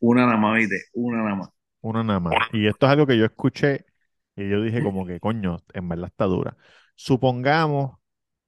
Una 0.00 0.24
nada 0.24 0.38
más, 0.38 0.56
¿viste? 0.56 0.76
Una 0.94 1.22
nada 1.22 1.34
más. 1.36 1.50
Una 1.82 2.02
nada 2.02 2.20
más. 2.20 2.34
Y 2.54 2.66
esto 2.66 2.86
es 2.86 2.92
algo 2.92 3.06
que 3.06 3.18
yo 3.18 3.26
escuché 3.26 3.84
y 4.34 4.48
yo 4.48 4.62
dije 4.62 4.82
como 4.82 5.04
que, 5.04 5.20
coño, 5.20 5.58
en 5.74 5.88
verdad 5.90 6.06
está 6.06 6.24
dura. 6.24 6.56
Supongamos 6.94 7.98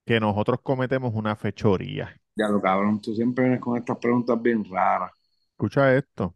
que 0.03 0.19
nosotros 0.19 0.61
cometemos 0.63 1.13
una 1.13 1.35
fechoría. 1.35 2.19
Ya 2.35 2.47
lo 2.47 2.59
cabrón, 2.59 2.99
tú 3.01 3.13
siempre 3.13 3.43
vienes 3.43 3.61
con 3.61 3.77
estas 3.77 3.97
preguntas 3.99 4.41
bien 4.41 4.65
raras. 4.65 5.11
Escucha 5.51 5.95
esto. 5.95 6.35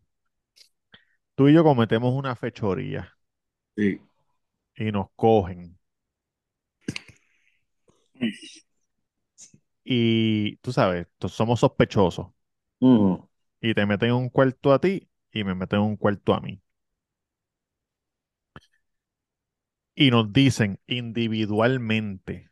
Tú 1.40 1.48
y 1.48 1.54
yo 1.54 1.64
cometemos 1.64 2.14
una 2.14 2.36
fechoría 2.36 3.16
Sí. 3.78 4.02
y 4.76 4.92
nos 4.92 5.08
cogen. 5.16 5.78
Y 9.86 10.58
tú 10.58 10.74
sabes, 10.74 11.08
somos 11.30 11.62
sospechosos. 11.62 12.28
Y 13.62 13.74
te 13.74 13.86
meten 13.86 14.10
en 14.10 14.16
un 14.16 14.30
cuarto 14.30 14.74
a 14.74 14.82
ti 14.82 15.10
y 15.32 15.46
me 15.46 15.56
meten 15.56 15.80
en 15.80 15.86
un 15.86 15.96
cuarto 15.96 16.34
a 16.34 16.42
mí. 16.42 16.62
Y 19.94 20.10
nos 20.10 20.34
dicen 20.34 20.80
individualmente, 20.88 22.50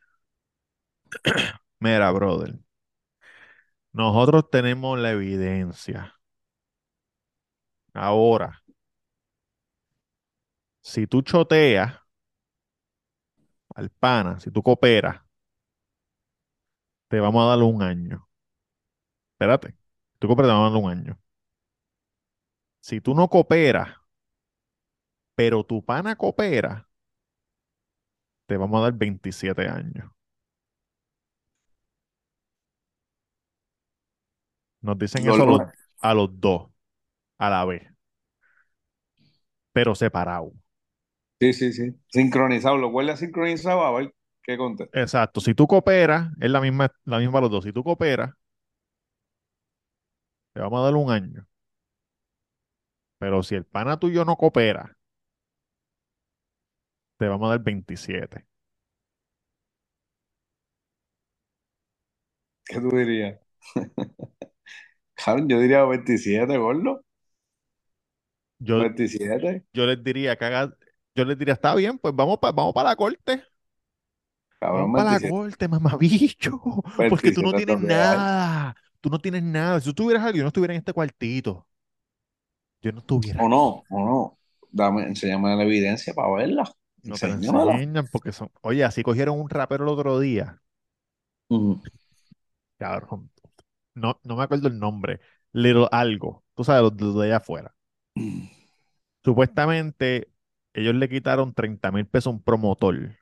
mira, 1.80 2.12
brother, 2.12 2.60
nosotros 3.92 4.50
tenemos 4.50 4.98
la 4.98 5.12
evidencia. 5.12 6.14
Ahora, 7.94 8.64
si 10.88 11.06
tú 11.06 11.22
choteas 11.22 12.00
al 13.76 13.90
pana, 13.90 14.40
si 14.40 14.50
tú 14.52 14.64
cooperas, 14.64 15.22
te 17.10 17.20
vamos 17.20 17.44
a 17.44 17.50
dar 17.50 17.60
un 17.60 17.82
año. 17.82 18.30
Espérate, 19.34 19.76
tú 20.18 20.28
cooperas, 20.28 20.50
te 20.50 20.54
vamos 20.54 20.70
a 20.70 20.74
dar 20.74 20.84
un 20.84 20.90
año. 20.90 21.20
Si 22.80 23.02
tú 23.02 23.14
no 23.14 23.28
cooperas, 23.28 23.90
pero 25.36 25.66
tu 25.66 25.84
pana 25.84 26.16
coopera, 26.16 26.90
te 28.46 28.56
vamos 28.56 28.80
a 28.80 28.84
dar 28.84 28.94
27 28.94 29.68
años. 29.68 30.10
Nos 34.82 34.98
dicen 34.98 35.28
eso 35.28 35.44
a 35.44 35.46
los, 35.46 35.62
a 36.00 36.14
los 36.14 36.40
dos, 36.40 36.70
a 37.38 37.50
la 37.50 37.66
vez, 37.66 37.84
pero 39.74 39.94
separados. 39.94 40.54
Sí, 41.40 41.54
sí, 41.54 41.74
sí. 41.74 41.96
Sincronizado, 42.12 42.78
lo 42.78 42.92
vuelve 42.92 43.12
a 43.14 43.18
sincronizado 43.18 43.82
a 43.84 43.92
ver 43.92 44.14
qué 44.44 44.58
contesta. 44.58 44.94
Exacto, 44.94 45.40
si 45.42 45.54
tú 45.54 45.66
cooperas, 45.68 46.32
es 46.42 46.50
la 46.50 46.60
misma, 46.62 46.92
la 47.06 47.20
misma 47.20 47.40
los 47.42 47.52
dos. 47.52 47.64
Si 47.64 47.72
tú 47.74 47.84
cooperas, 47.84 48.32
te 50.54 50.60
vamos 50.62 50.80
a 50.82 50.84
dar 50.84 50.96
un 50.96 51.10
año. 51.12 51.48
Pero 53.20 53.44
si 53.44 53.54
el 53.54 53.64
pana 53.66 54.00
tuyo 54.00 54.26
no 54.26 54.36
coopera, 54.38 54.98
te 57.18 57.28
vamos 57.28 57.48
a 57.48 57.50
dar 57.52 57.60
27. 57.64 58.48
¿Qué 62.66 62.80
tú 62.80 62.90
dirías? 62.96 63.40
Cabrón, 65.16 65.50
yo 65.50 65.60
diría 65.60 65.84
27, 65.84 66.58
gordo. 66.58 67.02
Yo, 68.60 68.80
27. 68.80 69.64
yo 69.74 69.86
les 69.86 70.04
diría 70.04 70.36
que 70.38 70.46
haga- 70.46 70.78
yo 71.18 71.26
les 71.26 71.38
diría, 71.38 71.56
está 71.56 71.74
bien, 71.74 71.98
pues 71.98 72.16
vamos 72.16 72.38
para 72.38 72.54
vamos 72.54 72.74
para 72.74 72.90
la 72.90 72.96
corte. 72.96 73.44
Vamos 74.62 74.92
para 74.96 75.04
la 75.04 75.20
27. 75.20 75.30
corte, 75.30 75.68
mamabicho. 75.68 76.60
Porque 77.10 77.32
tú 77.32 77.42
no 77.42 77.52
27 77.52 77.66
tienes 77.66 77.80
nada. 77.82 78.76
Tú 79.02 79.10
no 79.10 79.20
tienes 79.20 79.44
nada. 79.44 79.80
Si 79.80 79.88
tú 79.88 80.04
tuvieras 80.04 80.24
algo, 80.24 80.38
yo 80.38 80.44
no 80.44 80.50
estuviera 80.50 80.74
en 80.74 80.80
este 80.80 80.94
cuartito. 80.94 81.68
Yo 82.82 82.92
no 82.92 83.00
estuviera 83.00 83.44
O 83.44 83.50
no, 83.50 83.84
o 83.90 84.06
no. 84.06 84.38
Dame, 84.72 85.04
enséñame 85.04 85.56
la 85.56 85.64
evidencia 85.64 86.14
para 86.14 86.32
verla. 86.34 86.72
No 87.04 87.16
te 87.16 87.26
enseñan 87.26 88.08
porque 88.12 88.32
son. 88.32 88.52
Oye, 88.62 88.84
así 88.84 89.02
cogieron 89.02 89.40
un 89.40 89.50
rapero 89.50 89.86
el 89.86 89.90
otro 89.90 90.20
día. 90.20 90.62
Ujú. 91.50 91.82
Cabrón. 92.78 93.32
No, 93.96 94.20
no 94.24 94.36
me 94.36 94.44
acuerdo 94.44 94.68
el 94.68 94.78
nombre. 94.78 95.20
Little 95.52 95.88
algo. 95.92 96.44
Tú 96.54 96.64
sabes, 96.64 96.84
los 96.84 96.98
de 96.98 97.06
los 97.06 97.16
de 97.16 97.26
allá 97.26 97.38
afuera. 97.38 97.76
Supuestamente, 99.24 100.30
ellos 100.78 100.96
le 100.96 101.10
quitaron 101.10 101.54
30 101.54 101.92
mil 101.92 102.08
pesos 102.08 102.28
a 102.28 102.36
un 102.38 102.44
promotor. 102.44 103.18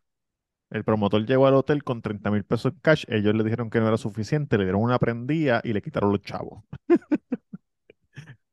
El 0.72 0.84
promotor 0.86 1.26
llegó 1.26 1.48
al 1.48 1.56
hotel 1.56 1.84
con 1.84 2.02
30 2.02 2.32
mil 2.32 2.46
pesos 2.46 2.74
en 2.74 2.80
cash. 2.82 3.06
Ellos 3.10 3.36
le 3.36 3.44
dijeron 3.44 3.70
que 3.72 3.80
no 3.80 3.88
era 3.90 3.98
suficiente, 3.98 4.58
le 4.58 4.66
dieron 4.66 4.82
una 4.84 5.00
prendida 5.00 5.62
y 5.64 5.74
le 5.74 5.82
quitaron 5.82 6.12
los 6.12 6.22
chavos. 6.22 6.64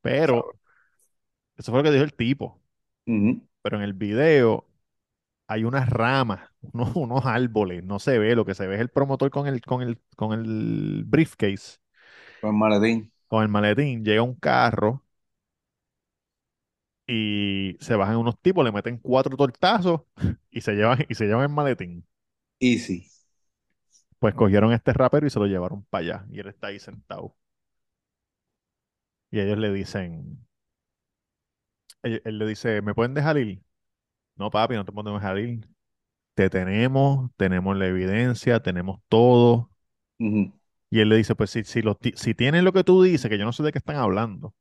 Pero, 0.01 0.59
eso 1.57 1.73
fue 1.73 1.81
lo 1.81 1.85
que 1.85 1.91
dijo 1.93 2.05
el 2.05 2.15
tipo. 2.15 2.61
Pero 3.63 3.77
en 3.77 3.83
el 3.83 3.93
video 3.95 4.67
hay 5.49 5.65
unas 5.65 5.89
ramas, 5.91 6.51
unos, 6.63 6.95
unos 6.97 7.27
árboles, 7.27 7.85
no 7.85 7.99
se 7.99 8.19
ve. 8.21 8.37
Lo 8.37 8.45
que 8.47 8.55
se 8.57 8.67
ve 8.67 8.77
es 8.77 8.83
el 8.83 8.91
promotor 8.91 9.31
con 9.31 9.49
el, 9.49 9.63
con 9.63 9.83
el, 9.83 10.01
con 10.17 10.33
el 10.35 11.05
briefcase, 11.07 11.79
Pues 12.41 12.53
maletín. 12.53 13.11
con 13.29 13.43
el 13.43 13.49
maletín. 13.49 14.05
Llega 14.05 14.23
un 14.23 14.35
carro 14.35 15.02
y 17.07 17.77
se 17.81 17.97
bajan 17.97 18.17
unos 18.17 18.41
tipos, 18.41 18.65
le 18.65 18.73
meten 18.73 18.99
cuatro 18.99 19.37
tortazos 19.37 20.03
y 20.51 20.61
se 20.61 20.75
llevan, 20.75 21.05
y 21.09 21.15
se 21.15 21.27
llevan 21.27 21.45
el 21.45 21.49
maletín. 21.57 22.07
Easy. 22.61 23.11
Pues 24.19 24.35
cogieron 24.35 24.73
a 24.73 24.77
este 24.77 24.95
rapero 24.95 25.27
y 25.27 25.31
se 25.31 25.39
lo 25.39 25.45
llevaron 25.47 25.85
para 25.91 26.03
allá. 26.03 26.27
Y 26.31 26.41
él 26.41 26.47
está 26.49 26.69
ahí 26.69 26.79
sentado. 26.81 27.37
Y 29.33 29.41
ellos 29.41 29.59
le 29.59 29.73
dicen, 29.73 30.47
él, 32.03 32.23
él 32.25 32.39
le 32.39 32.47
dice, 32.47 32.83
¿me 32.83 32.95
pueden 32.95 33.15
dejar 33.15 33.39
ir? 33.39 33.63
No, 34.37 34.51
papi, 34.51 34.77
no 34.77 34.85
te 34.85 34.93
podemos 34.93 35.21
dejar 35.23 35.39
ir. 35.39 35.69
te 36.35 36.51
tenemos, 36.51 37.31
tenemos 37.37 37.77
la 37.79 37.89
evidencia, 37.89 38.61
tenemos 38.63 39.01
todo. 39.09 39.71
Y 40.91 41.01
él 41.01 41.09
le 41.09 41.17
dice, 41.17 41.35
pues 41.35 41.51
si, 41.51 41.65
si, 41.65 41.83
si 42.15 42.35
tienes 42.35 42.63
lo 42.65 42.73
que 42.73 42.85
tú 42.85 43.03
dices, 43.03 43.29
que 43.31 43.39
yo 43.39 43.45
no 43.45 43.53
sé 43.53 43.63
de 43.63 43.73
qué 43.73 43.79
están 43.79 43.97
hablando, 43.97 44.55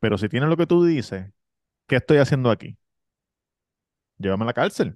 pero 0.00 0.18
si 0.18 0.28
tienes 0.28 0.48
lo 0.48 0.56
que 0.56 0.66
tú 0.66 0.84
dices, 0.84 1.32
¿qué 1.88 1.96
estoy 1.96 2.18
haciendo 2.18 2.50
aquí? 2.50 2.78
Llévame 4.18 4.44
a 4.44 4.46
la 4.46 4.52
cárcel. 4.54 4.94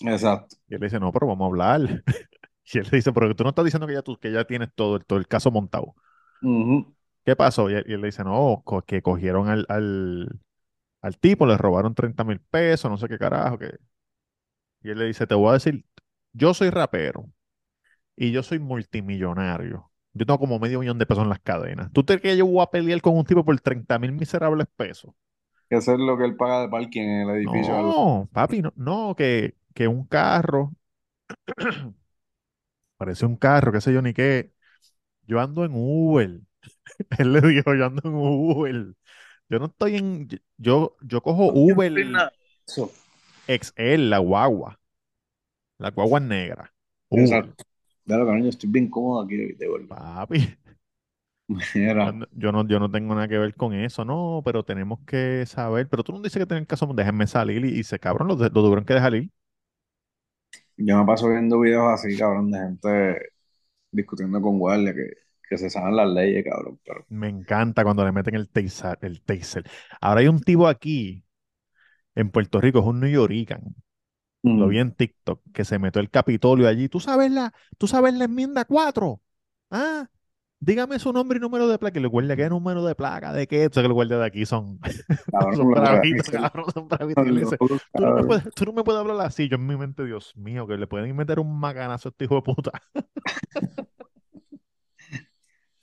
Exacto. 0.00 0.56
Y 0.68 0.74
él 0.74 0.80
le 0.80 0.86
dice, 0.86 1.00
no, 1.00 1.12
pero 1.12 1.26
vamos 1.26 1.44
a 1.46 1.48
hablar. 1.48 2.02
Y 2.74 2.78
él 2.78 2.84
le 2.92 2.98
dice, 2.98 3.12
pero 3.12 3.34
tú 3.34 3.42
no 3.42 3.50
estás 3.50 3.64
diciendo 3.64 3.86
que 3.88 3.94
ya, 3.94 4.02
tú, 4.02 4.16
que 4.18 4.30
ya 4.32 4.44
tienes 4.44 4.70
todo, 4.74 4.96
el- 4.96 5.04
todo 5.04 5.18
el 5.18 5.26
caso 5.28 5.50
montado. 5.50 5.94
¿Qué 7.24 7.36
pasó? 7.36 7.70
Y 7.70 7.74
él, 7.74 7.84
y 7.86 7.92
él 7.94 8.00
le 8.00 8.08
dice, 8.08 8.24
no, 8.24 8.62
co- 8.64 8.82
que 8.82 9.02
cogieron 9.02 9.48
al, 9.48 9.64
al, 9.68 10.40
al 11.02 11.18
tipo, 11.18 11.46
le 11.46 11.58
robaron 11.58 11.94
30 11.94 12.24
mil 12.24 12.40
pesos, 12.40 12.90
no 12.90 12.98
sé 12.98 13.08
qué 13.08 13.18
carajo. 13.18 13.58
Que... 13.58 13.78
Y 14.82 14.90
él 14.90 14.98
le 14.98 15.06
dice, 15.06 15.26
te 15.26 15.34
voy 15.34 15.50
a 15.50 15.52
decir, 15.54 15.84
yo 16.32 16.54
soy 16.54 16.70
rapero 16.70 17.30
y 18.16 18.32
yo 18.32 18.44
soy 18.44 18.60
multimillonario. 18.60 19.91
Yo 20.14 20.26
tengo 20.26 20.38
como 20.38 20.58
medio 20.58 20.80
millón 20.80 20.98
de 20.98 21.06
pesos 21.06 21.24
en 21.24 21.30
las 21.30 21.40
cadenas. 21.40 21.90
¿Tú 21.92 22.04
te 22.04 22.18
crees 22.18 22.34
que 22.34 22.38
yo 22.38 22.46
voy 22.46 22.62
a 22.62 22.70
pelear 22.70 23.00
con 23.00 23.16
un 23.16 23.24
tipo 23.24 23.44
por 23.44 23.58
30 23.60 23.98
mil 23.98 24.12
miserables 24.12 24.66
pesos? 24.76 25.12
Que 25.70 25.76
eso 25.76 25.94
es 25.94 25.98
lo 25.98 26.18
que 26.18 26.24
él 26.24 26.36
paga 26.36 26.60
de 26.62 26.68
parking 26.68 27.00
en 27.00 27.28
el 27.28 27.36
edificio. 27.36 27.74
No, 27.80 28.28
papi, 28.32 28.60
no, 28.60 28.72
no, 28.76 29.14
que, 29.16 29.56
que 29.74 29.88
un 29.88 30.04
carro, 30.04 30.72
parece 32.98 33.24
un 33.24 33.36
carro, 33.36 33.72
qué 33.72 33.80
sé 33.80 33.92
yo 33.92 34.02
ni 34.02 34.12
qué. 34.12 34.52
Yo 35.26 35.40
ando 35.40 35.64
en 35.64 35.72
Uber. 35.74 36.40
Él 37.18 37.32
le 37.32 37.40
dijo, 37.40 37.74
yo 37.74 37.86
ando 37.86 38.02
en 38.04 38.14
Uber. 38.14 38.94
Yo 39.48 39.58
no 39.58 39.66
estoy 39.66 39.96
en, 39.96 40.28
yo, 40.56 40.96
yo 41.02 41.22
cojo 41.22 41.52
Uber. 41.52 41.92
XL, 43.46 44.10
la 44.10 44.18
guagua. 44.18 44.78
La 45.78 45.90
guagua 45.90 46.20
es 46.20 46.24
negra. 46.24 46.74
Uber, 47.08 47.22
Exacto. 47.22 47.64
Claro, 48.12 48.26
cariño, 48.26 48.48
estoy 48.50 48.70
bien 48.70 48.88
cómodo 48.90 49.22
aquí, 49.22 49.36
de 49.36 49.68
verdad. 49.68 49.88
papi. 49.88 50.40
Mira, 51.74 52.04
Yo 52.04 52.12
no, 52.12 52.26
yo 52.32 52.52
no, 52.52 52.66
yo 52.66 52.90
tengo 52.90 53.14
nada 53.14 53.28
que 53.28 53.38
ver 53.38 53.54
con 53.54 53.74
eso, 53.74 54.04
no, 54.04 54.42
pero 54.44 54.64
tenemos 54.64 55.00
que 55.06 55.44
saber. 55.46 55.88
Pero 55.88 56.02
tú 56.02 56.12
no 56.12 56.20
dices 56.20 56.40
que 56.40 56.46
tienen 56.46 56.64
caso, 56.66 56.86
déjenme 56.94 57.26
salir 57.26 57.64
y, 57.64 57.78
y 57.78 57.84
se 57.84 57.98
cabrón, 57.98 58.28
lo, 58.28 58.34
lo 58.36 58.50
tuvieron 58.50 58.84
que 58.84 58.94
dejar 58.94 59.14
ir. 59.14 59.30
yo 60.76 60.98
me 60.98 61.06
paso 61.06 61.28
viendo 61.28 61.60
videos 61.60 61.92
así, 61.92 62.16
cabrón, 62.16 62.50
de 62.50 62.58
gente 62.58 63.32
discutiendo 63.92 64.40
con 64.42 64.58
guardia 64.60 64.94
que, 64.94 65.12
que 65.48 65.58
se 65.58 65.70
saben 65.70 65.96
las 65.96 66.08
leyes, 66.10 66.44
cabrón. 66.44 66.80
Pero 66.84 67.06
Me 67.08 67.28
encanta 67.28 67.84
cuando 67.84 68.04
le 68.04 68.12
meten 68.12 68.34
el 68.34 68.48
taser, 68.48 68.98
el 69.02 69.22
taser. 69.22 69.64
Ahora 70.00 70.20
hay 70.20 70.28
un 70.28 70.40
tipo 70.40 70.66
aquí 70.66 71.24
en 72.16 72.30
Puerto 72.30 72.60
Rico, 72.60 72.80
es 72.80 72.86
un 72.86 73.00
New 73.00 73.10
Yorican. 73.10 73.74
Lo 74.42 74.66
vi 74.68 74.78
mm, 74.78 74.80
en 74.80 74.92
TikTok, 74.92 75.40
que 75.52 75.64
se 75.64 75.78
metió 75.78 76.00
el 76.00 76.10
Capitolio 76.10 76.66
allí. 76.66 76.88
¿Tú 76.88 76.98
sabes 76.98 77.30
la, 77.30 77.52
tú 77.78 77.86
sabes 77.86 78.14
la 78.14 78.24
enmienda 78.24 78.64
4? 78.64 79.20
Ah, 79.70 80.08
dígame 80.62 80.98
su 80.98 81.12
nombre 81.12 81.38
y 81.38 81.40
número 81.40 81.68
de 81.68 81.78
placa. 81.78 81.98
Y 81.98 82.02
le 82.02 82.08
guardia, 82.08 82.36
¿qué 82.36 82.48
número 82.48 82.84
de 82.84 82.94
placa? 82.94 83.32
¿De 83.32 83.46
qué? 83.46 83.66
O 83.66 83.72
sea, 83.72 83.82
que 83.82 83.88
los 83.88 83.94
guardias 83.94 84.20
de 84.20 84.26
aquí 84.26 84.46
son, 84.46 84.78
cabrón, 85.30 85.70
bravitos, 85.70 86.30
cabrón, 86.30 86.66
son 86.72 86.88
dice, 87.34 87.56
tú 87.56 87.80
no 88.00 88.14
me 88.14 88.24
puedes, 88.24 88.54
tú 88.54 88.64
no 88.64 88.72
me 88.72 88.84
puedes 88.84 89.00
hablar 89.00 89.26
así. 89.26 89.48
Yo 89.48 89.56
en 89.56 89.66
mi 89.66 89.76
mente, 89.76 90.04
Dios 90.04 90.36
mío, 90.36 90.66
que 90.66 90.76
le 90.76 90.86
pueden 90.86 91.14
meter 91.16 91.40
un 91.40 91.58
macanazo 91.58 92.08
a 92.08 92.10
este 92.10 92.24
hijo 92.24 92.36
de 92.36 92.42
puta. 92.42 92.72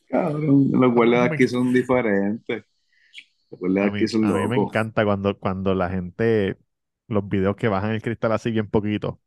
Cabrón, 0.09 0.71
los 0.71 0.91
A 0.91 0.93
guardias 0.93 1.29
de 1.29 1.35
aquí 1.35 1.47
son 1.47 1.71
diferentes. 1.71 2.65
Los 3.51 3.59
guardias 3.59 3.85
a 3.87 3.89
de 3.89 3.95
aquí 3.95 4.01
mí, 4.01 4.07
son 4.07 4.25
a 4.25 4.33
mí 4.33 4.47
me 4.47 4.57
encanta 4.57 5.05
cuando, 5.05 5.37
cuando 5.37 5.75
la 5.75 5.89
gente, 5.89 6.57
los 7.09 7.27
videos 7.27 7.55
que 7.55 7.67
bajan 7.67 7.91
el 7.91 8.01
cristal 8.01 8.31
así 8.33 8.51
bien 8.51 8.69
poquito. 8.69 9.19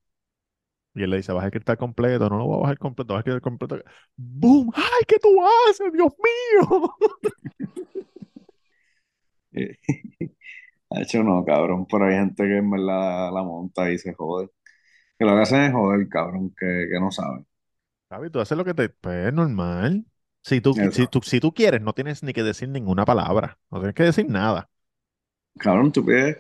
Y 0.95 1.03
él 1.03 1.11
le 1.11 1.17
dice, 1.19 1.33
baja 1.33 1.47
el 1.47 1.53
cristal 1.53 1.79
completo, 1.79 2.29
no 2.29 2.37
lo 2.39 2.47
voy 2.47 2.59
a 2.59 2.63
bajar 2.63 2.79
completo, 2.79 3.15
baja 3.15 3.21
el 3.21 3.25
cristal 3.25 3.41
completo. 3.43 3.77
¡Boom! 4.17 4.71
¡Ay, 4.75 5.05
qué 5.09 5.19
tú 5.19 5.29
haces, 5.71 5.93
Dios 5.93 6.13
mío! 6.19 6.95
De 10.91 11.03
hecho, 11.03 11.23
no, 11.23 11.45
cabrón, 11.45 11.87
pero 11.91 12.07
hay 12.07 12.15
gente 12.17 12.43
que 12.45 12.59
en 12.59 12.71
verdad 12.71 13.33
la 13.33 13.43
monta 13.43 13.91
y 13.91 13.99
se 13.99 14.13
jode. 14.15 14.51
Que 15.19 15.25
lo 15.25 15.35
que 15.35 15.43
hacen 15.43 15.63
es 15.63 15.73
joder, 15.73 16.09
cabrón, 16.09 16.55
que, 16.59 16.89
que 16.91 17.01
no 17.01 17.11
saben. 17.11 17.47
Javi, 18.11 18.31
tú 18.31 18.41
haces 18.41 18.59
lo 18.59 18.65
que 18.65 18.75
te... 18.75 18.89
Pues 18.91 19.29
es 19.29 19.33
normal. 19.33 20.05
Si 20.43 20.61
tú, 20.61 20.75
si 20.75 21.07
tú, 21.07 21.21
si 21.23 21.41
tú 21.41 21.55
quieres, 21.55 21.81
no 21.81 21.95
tienes 21.95 22.23
ni 22.23 22.33
que 22.33 22.43
decir 22.43 22.69
ninguna 22.69 23.05
palabra. 23.05 23.59
No 23.71 23.79
tienes 23.79 23.95
que 23.95 24.03
decir 24.05 24.29
nada. 24.29 24.69
Cabrón, 25.59 25.93
tú 25.93 26.05
pides 26.05 26.39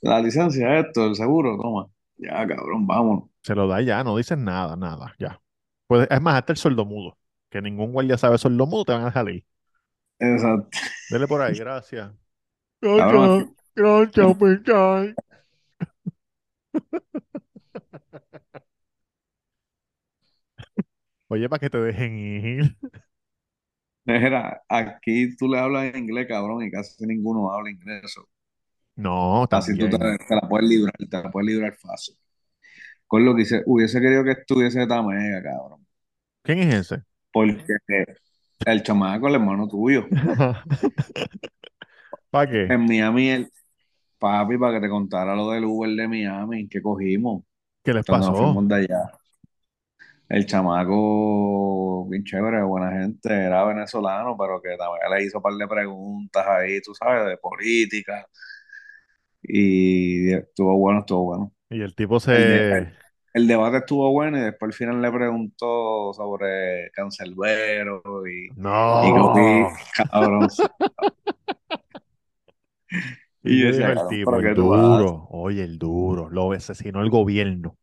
la 0.00 0.20
licencia, 0.20 0.78
esto, 0.78 1.06
el 1.06 1.14
seguro, 1.14 1.56
toma. 1.60 1.86
Ya, 2.16 2.46
cabrón, 2.46 2.86
vámonos. 2.86 3.24
Se 3.42 3.54
lo 3.54 3.66
da 3.66 3.80
ya, 3.80 4.04
no 4.04 4.16
dices 4.16 4.38
nada, 4.38 4.76
nada, 4.76 5.14
ya. 5.18 5.40
Pues, 5.86 6.06
es 6.10 6.20
más, 6.20 6.34
hasta 6.36 6.52
el 6.52 6.58
sordomudo. 6.58 7.16
Que 7.48 7.60
ningún 7.60 7.92
guardia 7.92 8.16
sabe 8.16 8.38
sordomudo, 8.38 8.84
te 8.84 8.92
van 8.92 9.06
a 9.06 9.12
salir. 9.12 9.44
Exacto. 10.18 10.78
Dele 11.10 11.26
por 11.26 11.40
ahí, 11.40 11.56
gracias. 11.56 12.12
Gracias, 12.82 13.48
gracias, 13.74 14.36
Pichay. 14.38 15.14
Oye, 21.28 21.48
para 21.48 21.60
que 21.60 21.70
te 21.70 21.78
dejen 21.78 22.18
ir. 22.18 22.76
Mira, 24.04 24.62
aquí 24.68 25.36
tú 25.36 25.48
le 25.48 25.58
hablas 25.58 25.94
en 25.94 26.04
inglés, 26.04 26.26
cabrón, 26.28 26.62
y 26.64 26.70
casi 26.70 27.06
ninguno 27.06 27.52
habla 27.52 27.70
inglés. 27.70 28.12
so, 28.12 28.28
No, 29.06 29.46
Así 29.50 29.76
tú 29.78 29.88
te, 29.90 29.98
la 29.98 30.48
puedes 30.48 30.68
librar, 30.68 30.94
te 30.98 31.22
la 31.22 31.30
puedes 31.30 31.48
librar 31.48 31.74
fácil. 31.76 32.16
Con 33.06 33.24
lo 33.24 33.34
que 33.36 33.42
hice- 33.42 33.62
hubiese 33.66 34.00
querido 34.00 34.24
que 34.24 34.32
estuviese 34.32 34.86
Tamega, 34.86 35.42
cabrón. 35.42 35.86
¿Quién 36.42 36.58
es 36.60 36.74
ese? 36.92 37.04
Porque 37.32 37.78
el 38.64 38.82
chamaco, 38.82 39.28
el 39.28 39.36
hermano 39.36 39.68
tuyo, 39.68 40.06
¿Para 42.30 42.50
qué? 42.50 42.64
en 42.68 42.86
Miami, 42.86 43.30
el 43.30 43.52
papi, 44.18 44.58
para 44.58 44.74
que 44.74 44.82
te 44.86 44.90
contara 44.90 45.34
lo 45.36 45.50
del 45.52 45.64
Uber 45.66 45.90
de 45.92 46.08
Miami 46.08 46.68
que 46.68 46.82
cogimos 46.82 47.44
¿Qué 47.82 47.92
les 47.94 48.06
nos 48.08 48.38
pasó? 48.38 48.62
de 48.68 48.74
allá. 48.76 49.12
El 50.28 50.46
chamaco, 50.46 52.06
bien 52.08 52.22
chévere, 52.24 52.62
buena 52.62 52.92
gente, 52.92 53.28
era 53.34 53.64
venezolano, 53.64 54.36
pero 54.38 54.60
que 54.62 54.76
también 54.76 55.02
le 55.12 55.24
hizo 55.24 55.38
un 55.38 55.42
par 55.42 55.54
de 55.54 55.66
preguntas 55.68 56.46
ahí, 56.46 56.80
tú 56.82 56.94
sabes, 56.94 57.26
de 57.26 57.36
política. 57.36 58.26
Y 59.42 60.32
estuvo 60.32 60.76
bueno, 60.78 61.00
estuvo 61.00 61.24
bueno. 61.24 61.52
Y 61.70 61.80
el 61.82 61.94
tipo 61.94 62.20
El, 62.32 62.58
se... 62.58 62.92
el 63.34 63.46
debate 63.48 63.78
estuvo 63.78 64.10
bueno 64.12 64.38
y 64.38 64.42
después 64.42 64.70
al 64.70 64.74
final 64.74 65.02
le 65.02 65.12
preguntó 65.12 66.12
sobre 66.14 66.90
Cancerbero 66.92 68.02
y, 68.28 68.50
No. 68.56 69.72
cabrón. 70.10 70.48
¿Y 73.42 73.56
Y 73.56 73.60
yo 73.60 73.66
decía, 73.68 73.92
el 73.92 74.06
tipo? 74.06 74.38
¿pero 74.38 74.40
El 74.40 74.54
duro. 74.54 75.26
Oye, 75.30 75.62
el 75.64 75.78
duro. 75.78 76.28
Lo 76.30 76.52
asesinó 76.52 77.02
el 77.02 77.10
gobierno. 77.10 77.78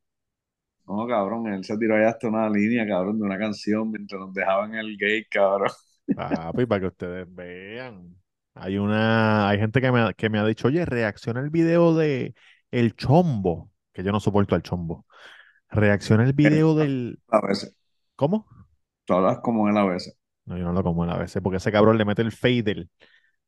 No, 0.88 1.06
cabrón, 1.08 1.48
él 1.48 1.64
se 1.66 1.78
tiró 1.78 1.96
allá 1.96 2.10
hasta 2.10 2.28
una 2.30 2.50
línea, 2.50 2.88
cabrón, 2.88 3.20
de 3.20 3.26
una 3.26 3.38
canción 3.38 3.92
mientras 3.92 4.20
nos 4.22 4.34
dejaban 4.34 4.74
el 4.76 4.98
gate, 4.98 5.28
cabrón. 5.30 5.70
Papi, 6.16 6.66
para 6.66 6.82
que 6.82 6.88
ustedes 6.88 7.28
vean. 7.34 8.16
Hay 8.60 8.78
una, 8.78 9.50
hay 9.50 9.60
gente 9.60 9.82
que 9.82 9.92
me, 9.92 10.00
ha- 10.02 10.14
que 10.14 10.30
me 10.30 10.40
ha 10.40 10.46
dicho, 10.46 10.68
oye, 10.68 10.86
reacciona 10.86 11.40
el 11.42 11.50
video 11.50 11.96
de 11.96 12.36
El 12.72 12.96
Chombo, 12.96 13.72
que 13.94 14.04
yo 14.04 14.12
no 14.12 14.20
soporto 14.20 14.56
al 14.56 14.64
Chombo. 14.64 15.06
Reacciona 15.70 16.24
el 16.26 16.34
video 16.34 16.76
del... 16.76 17.20
A 17.30 17.40
veces, 17.48 17.74
¿Cómo? 18.16 18.46
tú 19.06 19.14
hablas 19.14 19.40
como 19.40 19.68
él 19.70 19.78
a 19.78 19.86
veces. 19.86 20.18
No, 20.46 20.58
yo 20.58 20.64
no 20.66 20.74
lo 20.74 20.84
como 20.84 21.04
a 21.04 21.18
veces, 21.18 21.42
porque 21.42 21.58
ese 21.58 21.72
cabrón 21.72 21.98
le 21.98 22.06
mete 22.06 22.22
el 22.22 22.32
fader 22.32 22.88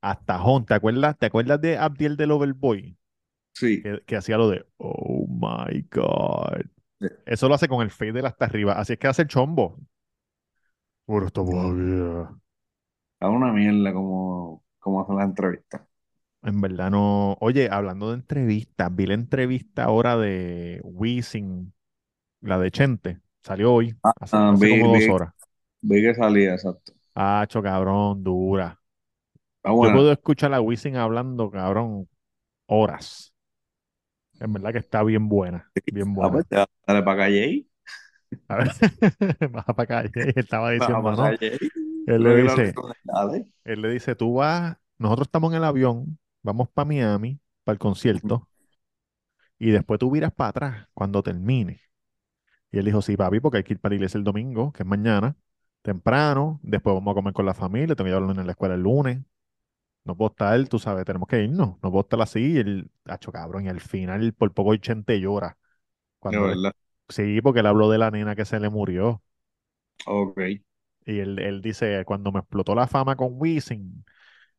hasta 0.02 0.40
Jon. 0.40 0.66
¿Te 0.66 0.76
acuerdas? 0.76 1.18
¿Te 1.20 1.28
acuerdas 1.28 1.62
de 1.62 1.78
Abdiel 1.78 2.18
del 2.18 2.32
Overboy? 2.32 2.98
Sí. 3.54 3.84
Que, 3.84 4.02
que 4.06 4.18
hacía 4.18 4.38
lo 4.38 4.50
de, 4.50 4.66
oh 4.78 5.28
my 5.30 5.84
God. 5.92 6.62
sí. 7.00 7.08
Eso 7.26 7.50
lo 7.50 7.56
hace 7.56 7.68
con 7.70 7.82
el 7.84 7.92
fader 7.92 8.26
hasta 8.28 8.46
arriba. 8.46 8.74
Así 8.74 8.94
es 8.94 9.00
que 9.00 9.08
hace 9.08 9.24
el 9.24 9.30
Chombo. 9.30 9.80
Puro 11.06 11.26
esto, 11.28 11.44
Es 13.22 13.28
una 13.30 13.52
mierda 13.54 13.94
como, 13.94 14.64
como 14.80 15.02
hacen 15.02 15.18
las 15.18 15.26
entrevistas. 15.26 15.82
En 16.42 16.62
verdad 16.62 16.90
no. 16.92 17.34
Oye, 17.42 17.70
hablando 17.72 18.10
de 18.10 18.16
entrevistas, 18.16 18.96
vi 18.96 19.06
la 19.08 19.14
entrevista 19.14 19.84
ahora 19.86 20.18
de 20.18 20.80
Wisin, 20.84 21.74
la 22.42 22.60
de 22.60 22.72
Chente. 22.72 23.22
Salió 23.44 23.74
hoy, 23.74 23.96
hace, 24.22 24.40
Ah, 24.40 24.52
hace 24.52 24.70
vi, 24.70 24.70
como 24.70 24.88
dos 24.90 25.10
vi, 25.10 25.10
horas. 25.10 25.34
vi 25.82 26.02
que 26.04 26.16
salía, 26.16 26.54
exacto. 26.56 26.94
Hacho, 27.16 27.62
cabrón, 27.62 28.24
dura. 28.24 28.80
Está 29.58 29.72
Yo 29.80 29.92
puedo 29.92 30.12
escuchar 30.12 30.54
a 30.54 30.62
Wisin 30.62 30.98
hablando, 30.98 31.52
cabrón, 31.52 32.10
horas. 32.68 33.34
En 34.40 34.52
verdad 34.54 34.74
que 34.74 34.80
está 34.80 35.04
bien 35.04 35.30
buena, 35.30 35.72
bien 35.90 36.14
Ah, 36.22 36.30
pues 36.32 36.46
buena. 36.46 36.48
ya, 36.50 36.66
dale 36.88 37.04
para 37.04 37.18
calle. 37.24 37.66
A 38.48 38.56
ver, 38.58 38.72
para 39.76 40.06
y 40.06 40.40
Estaba 40.40 40.72
diciendo, 40.72 41.16
¿no? 41.16 41.40
Él 42.16 42.24
Le 42.24 42.36
dice, 42.36 42.82
él 43.66 43.82
le 43.84 43.90
dice, 43.92 44.16
tú 44.16 44.36
vas, 44.36 44.78
nosotros 45.00 45.28
estamos 45.28 45.52
en 45.54 45.58
el 45.60 45.64
avión, 45.66 46.20
vamos 46.44 46.70
para 46.72 46.88
Miami, 46.88 47.40
para 47.64 47.74
el 47.76 47.80
concierto. 47.80 48.50
y 49.58 49.72
después 49.72 50.00
tú 50.00 50.12
miras 50.12 50.32
para 50.34 50.50
atrás 50.50 50.88
cuando 50.94 51.24
termine. 51.24 51.82
Y 52.72 52.80
él 52.80 52.86
dijo, 52.86 53.02
sí, 53.02 53.18
papi, 53.18 53.40
porque 53.40 53.60
hay 53.60 53.64
que 53.66 53.74
ir 53.74 53.80
para 53.80 53.92
la 53.92 53.98
iglesia 53.98 54.18
el 54.20 54.26
domingo, 54.26 54.72
que 54.74 54.84
es 54.84 54.88
mañana, 54.90 55.38
temprano, 55.84 56.60
después 56.64 56.96
vamos 56.96 57.14
a 57.14 57.16
comer 57.16 57.34
con 57.34 57.46
la 57.46 57.54
familia, 57.56 57.96
tengo 57.96 58.06
que 58.08 58.12
llevarlo 58.16 58.32
en 58.40 58.46
la 58.48 58.52
escuela 58.54 58.76
el 58.76 58.82
lunes. 58.84 59.20
No 60.06 60.18
puedo 60.18 60.32
estar, 60.32 60.68
tú 60.70 60.80
sabes, 60.80 61.06
tenemos 61.06 61.28
que 61.30 61.44
irnos, 61.44 61.72
no 61.84 61.92
puedo 61.92 62.02
estar 62.02 62.22
así. 62.22 62.54
Y 62.54 62.58
él, 62.60 62.92
hacho 63.06 63.32
cabrón, 63.32 63.66
y 63.66 63.70
al 63.70 63.82
final 63.82 64.34
por 64.34 64.54
poco 64.54 64.74
el 64.74 64.82
chente 64.82 65.20
llora. 65.22 65.58
De 66.28 66.38
Cuando 66.38 66.40
verdad. 66.40 66.74
sí, 67.10 67.42
porque 67.42 67.62
él 67.62 67.68
habló 67.68 67.90
de 67.92 68.00
la 68.00 68.12
nena 68.12 68.36
que 68.36 68.46
se 68.46 68.60
le 68.60 68.70
murió. 68.70 69.24
Ok. 70.06 70.40
Y 71.10 71.20
él, 71.20 71.40
él 71.40 71.62
dice, 71.62 72.04
cuando 72.06 72.32
me 72.32 72.40
explotó 72.40 72.76
la 72.76 72.88
fama 72.88 73.16
con 73.16 73.30
Wisin, 73.34 74.06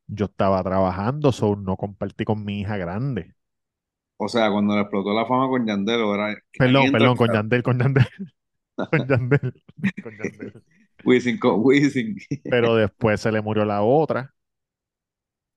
yo 0.09 0.25
estaba 0.25 0.63
trabajando, 0.65 1.31
so 1.31 1.55
no 1.55 1.77
compartí 1.77 2.25
con 2.25 2.45
mi 2.45 2.61
hija 2.61 2.77
grande. 2.77 3.35
O 4.17 4.29
sea, 4.29 4.51
cuando 4.51 4.75
le 4.75 4.83
explotó 4.83 5.15
la 5.15 5.27
fama 5.27 5.49
con 5.49 5.65
Yandel, 5.65 6.01
era 6.01 6.37
Perdón, 6.59 6.91
perdón, 6.91 7.17
con 7.17 7.33
Yandel, 7.33 7.63
con 7.63 7.79
Yandel, 7.79 8.07
con 8.91 9.07
Yandel, 9.07 9.55
con 10.03 10.13
Yandel. 10.19 10.63
Wisin 11.05 11.39
con 11.39 11.61
Wisin. 11.63 12.17
Pero 12.43 12.75
después 12.77 13.21
se 13.21 13.31
le 13.31 13.41
murió 13.41 13.65
la 13.65 13.83
otra. 13.83 14.35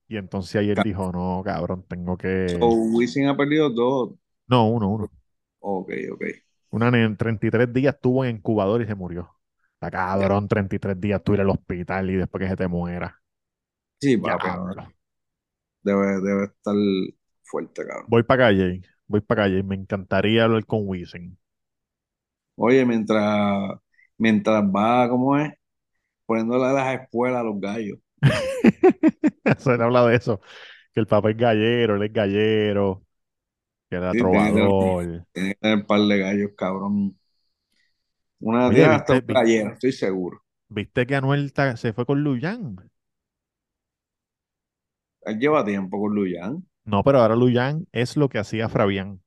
Y 0.07 0.17
entonces 0.17 0.55
ahí 0.57 0.69
él 0.69 0.77
dijo, 0.83 1.11
no, 1.11 1.41
cabrón, 1.43 1.85
tengo 1.87 2.17
que... 2.17 2.57
Wisin 2.61 3.27
ha 3.27 3.35
perdido 3.35 3.69
dos. 3.69 4.11
No, 4.47 4.69
uno, 4.69 4.89
uno. 4.89 5.11
Ok, 5.59 5.91
ok. 6.13 6.23
Una 6.69 6.87
en 6.89 7.17
33 7.17 7.73
días 7.73 7.95
estuvo 7.95 8.23
en 8.23 8.37
incubador 8.37 8.81
y 8.81 8.85
se 8.85 8.95
murió. 8.95 9.33
Ya. 10.19 10.29
cabrón, 10.29 10.47
33 10.47 10.99
días 10.99 11.23
tú 11.23 11.33
ir 11.33 11.41
al 11.41 11.49
hospital 11.49 12.09
y 12.09 12.15
después 12.15 12.41
que 12.43 12.49
se 12.49 12.55
te 12.57 12.67
muera. 12.67 13.21
Sí, 13.99 14.17
Diablo. 14.17 14.83
Debe, 15.81 16.19
debe 16.21 16.45
estar 16.45 16.75
fuerte, 17.43 17.85
cabrón. 17.87 18.11
Voy 18.11 18.23
para 18.23 18.45
calle, 18.45 18.81
voy 19.07 19.19
para 19.21 19.43
calle. 19.43 19.61
Me 19.63 19.75
encantaría 19.75 20.45
hablar 20.45 20.65
con 20.65 20.81
Wisin. 20.87 21.37
Oye, 22.55 22.85
mientras, 22.85 23.77
mientras 24.17 24.63
va, 24.63 25.09
¿cómo 25.09 25.37
es? 25.37 25.51
Poniéndole 26.25 26.65
a 26.67 26.73
las 26.73 27.01
espuelas 27.01 27.41
a 27.41 27.43
los 27.43 27.59
gallos. 27.61 27.99
Se 29.59 29.77
le 29.77 29.83
habla 29.83 30.05
de 30.07 30.15
eso. 30.15 30.41
Que 30.93 30.99
el 31.01 31.07
papá 31.07 31.31
es 31.31 31.37
gallero, 31.37 31.95
él 31.95 32.03
es 32.03 32.13
gallero, 32.13 33.05
que 33.89 33.97
era 33.97 34.15
Sí, 34.15 34.17
trovador. 34.17 35.25
tiene 35.33 35.55
que 35.55 35.55
tener 35.61 35.77
un 35.79 35.85
par 35.87 36.01
de 36.01 36.19
gallos, 36.19 36.51
cabrón. 36.57 37.17
Una 38.43 38.69
Oye, 38.69 38.75
tiene 38.75 38.93
hasta 38.93 39.19
¿viste, 39.21 39.33
gallero, 39.33 39.73
estoy 39.73 39.91
seguro. 39.91 40.43
viste 40.67 41.05
que 41.07 41.15
Anuel 41.15 41.53
se 41.77 41.93
fue 41.93 42.05
con 42.05 42.21
Luyan? 42.21 42.91
Él 45.25 45.37
lleva 45.37 45.65
tiempo 45.65 45.99
con 45.99 46.15
Luyan. 46.15 46.65
No, 46.85 47.03
pero 47.03 47.19
ahora 47.19 47.35
Luyan 47.35 47.87
es 47.91 48.15
lo 48.15 48.29
que 48.29 48.39
hacía 48.39 48.69
Fabián. 48.69 49.21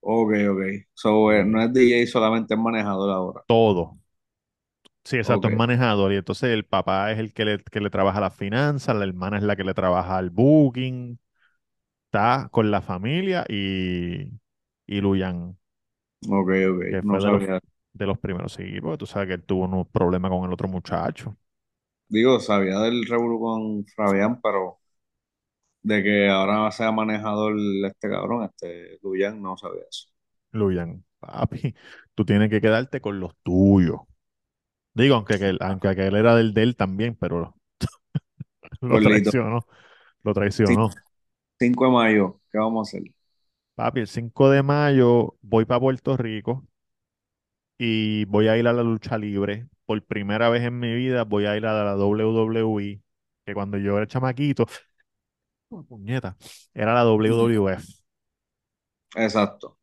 Ok, 0.00 0.30
ok. 0.50 0.60
So, 0.94 1.32
eh, 1.32 1.44
no 1.44 1.62
es 1.62 1.72
DJ, 1.72 2.06
solamente 2.10 2.54
es 2.54 2.60
manejador 2.60 3.10
ahora. 3.10 3.42
Todo. 3.46 3.98
Sí, 5.04 5.16
exacto, 5.16 5.46
es 5.46 5.52
manejador. 5.52 6.12
Y 6.12 6.16
entonces 6.16 6.50
el 6.50 6.64
papá 6.64 7.12
es 7.12 7.18
el 7.18 7.32
que 7.32 7.44
le, 7.44 7.58
que 7.62 7.80
le 7.80 7.90
trabaja 7.90 8.20
las 8.20 8.34
finanzas, 8.34 8.96
la 8.96 9.04
hermana 9.04 9.36
es 9.38 9.44
la 9.44 9.54
que 9.56 9.62
le 9.64 9.74
trabaja 9.74 10.18
el 10.18 10.30
booking. 10.30 11.18
Está 12.06 12.48
con 12.52 12.70
la 12.70 12.82
familia 12.82 13.44
y, 13.48 14.32
y 14.86 15.00
Luyan, 15.02 15.58
ok, 16.28 16.48
ok. 16.72 16.82
que 16.88 17.02
No 17.02 17.18
fue 17.18 17.20
de 17.20 17.30
los, 17.30 17.44
sabía. 17.46 17.60
de 17.92 18.06
los 18.06 18.18
primeros. 18.18 18.52
Sí, 18.54 18.80
porque 18.80 18.98
tú 18.98 19.06
sabes 19.06 19.28
que 19.28 19.34
él 19.34 19.44
tuvo 19.44 19.64
unos 19.64 19.88
problemas 19.88 20.30
con 20.30 20.44
el 20.44 20.52
otro 20.52 20.68
muchacho. 20.68 21.36
Digo, 22.08 22.40
sabía 22.40 22.80
del 22.80 23.06
revolú 23.06 23.38
con 23.40 23.86
Fabián, 23.86 24.40
pero 24.42 24.80
de 25.82 26.02
que 26.02 26.28
ahora 26.28 26.70
sea 26.72 26.92
manejador 26.92 27.54
este 27.86 28.08
cabrón, 28.10 28.44
este 28.44 28.98
Luyan, 29.02 29.40
no 29.42 29.56
sabía 29.56 29.82
eso. 29.90 30.08
Luyan, 30.52 31.04
papi, 31.20 31.74
tú 32.14 32.24
tienes 32.24 32.50
que 32.50 32.60
quedarte 32.60 33.00
con 33.00 33.20
los 33.20 33.36
tuyos. 33.42 34.00
Digo, 34.94 35.16
aunque 35.16 35.34
aquel, 35.36 35.58
aunque 35.62 35.88
aquel 35.88 36.16
era 36.16 36.36
del 36.36 36.54
de 36.54 36.62
él 36.64 36.76
también, 36.76 37.16
pero 37.16 37.56
lo 38.80 39.00
traicionó, 39.00 39.66
lo 40.24 40.34
traicionó. 40.34 41.02
5 41.58 41.84
de 41.86 41.90
mayo, 41.92 42.40
¿qué 42.50 42.58
vamos 42.58 42.88
a 42.94 42.98
hacer? 42.98 43.02
Papi, 43.76 44.00
el 44.00 44.06
5 44.08 44.48
de 44.48 44.62
mayo 44.62 45.36
voy 45.42 45.66
para 45.66 45.80
Puerto 45.80 46.16
Rico 46.16 46.66
y 47.76 48.24
voy 48.24 48.48
a 48.48 48.56
ir 48.56 48.66
a 48.66 48.72
la 48.72 48.82
lucha 48.82 49.18
libre. 49.18 49.68
Por 49.84 50.02
primera 50.02 50.48
vez 50.48 50.62
en 50.62 50.78
mi 50.78 50.94
vida 50.94 51.24
voy 51.24 51.44
a 51.44 51.54
ir 51.58 51.66
a 51.66 51.84
la 51.84 51.94
WWE, 51.94 53.02
que 53.44 53.54
cuando 53.54 53.76
yo 53.76 53.98
era 53.98 54.06
chamaquito, 54.06 54.64
¡oh, 55.68 55.84
puñeta, 55.84 56.38
era 56.72 56.94
la 56.94 57.04
WWF. 57.04 57.84
Exacto. 59.14 59.78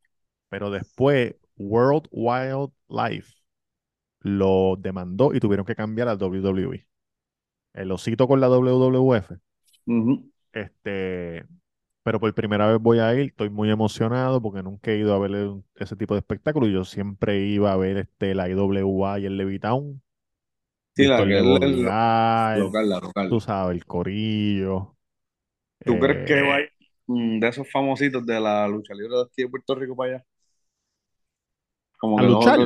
Pero 0.50 0.72
después 0.72 1.36
World 1.56 2.08
Wildlife 2.10 3.32
lo 4.22 4.76
demandó 4.80 5.36
y 5.36 5.40
tuvieron 5.40 5.68
que 5.68 5.76
cambiar 5.76 6.08
a 6.08 6.16
WWE. 6.16 6.88
El 7.74 7.92
osito 7.92 8.28
con 8.28 8.42
la 8.42 8.50
WWF. 8.50 9.34
Este, 10.52 11.46
pero 12.04 12.20
por 12.20 12.34
primera 12.36 12.68
vez 12.68 12.80
voy 12.82 13.00
a 13.00 13.14
ir, 13.16 13.28
estoy 13.30 13.50
muy 13.50 13.70
emocionado 13.72 14.42
porque 14.42 14.64
nunca 14.64 14.92
he 14.92 14.98
ido 15.00 15.14
a 15.16 15.20
ver 15.20 15.32
un- 15.32 15.66
ese 15.76 15.96
tipo 15.96 16.14
de 16.16 16.20
espectáculo. 16.20 16.68
Yo 16.68 16.86
siempre 16.86 17.40
iba 17.46 17.72
a 17.74 17.78
ver 17.78 17.98
este, 17.98 18.36
la 18.36 18.50
IWA 18.50 19.20
y 19.20 19.26
el 19.26 19.38
Levitown, 19.38 20.02
Sí, 20.96 21.06
la 21.08 21.26
que 21.28 21.42
la 21.42 21.60
local, 22.56 22.90
la 22.90 23.00
tú 23.28 23.40
local. 23.40 23.40
sabes, 23.40 23.76
el 23.78 23.86
Corillo. 23.86 24.98
¿Tú 25.86 26.00
crees 26.00 26.20
que 26.26 26.42
va 26.42 26.56
a 26.58 26.62
ir 26.62 26.70
de 27.08 27.48
esos 27.48 27.70
famositos 27.72 28.26
de 28.26 28.40
la 28.40 28.68
lucha 28.68 28.94
libre 28.94 29.16
de 29.18 29.24
aquí 29.24 29.44
de 29.44 29.50
Puerto 29.50 29.76
Rico 29.76 29.96
para 29.96 30.16
allá? 30.16 30.26
Como 31.98 32.20
a 32.20 32.22
que 32.22 32.28
luchar. 32.28 32.60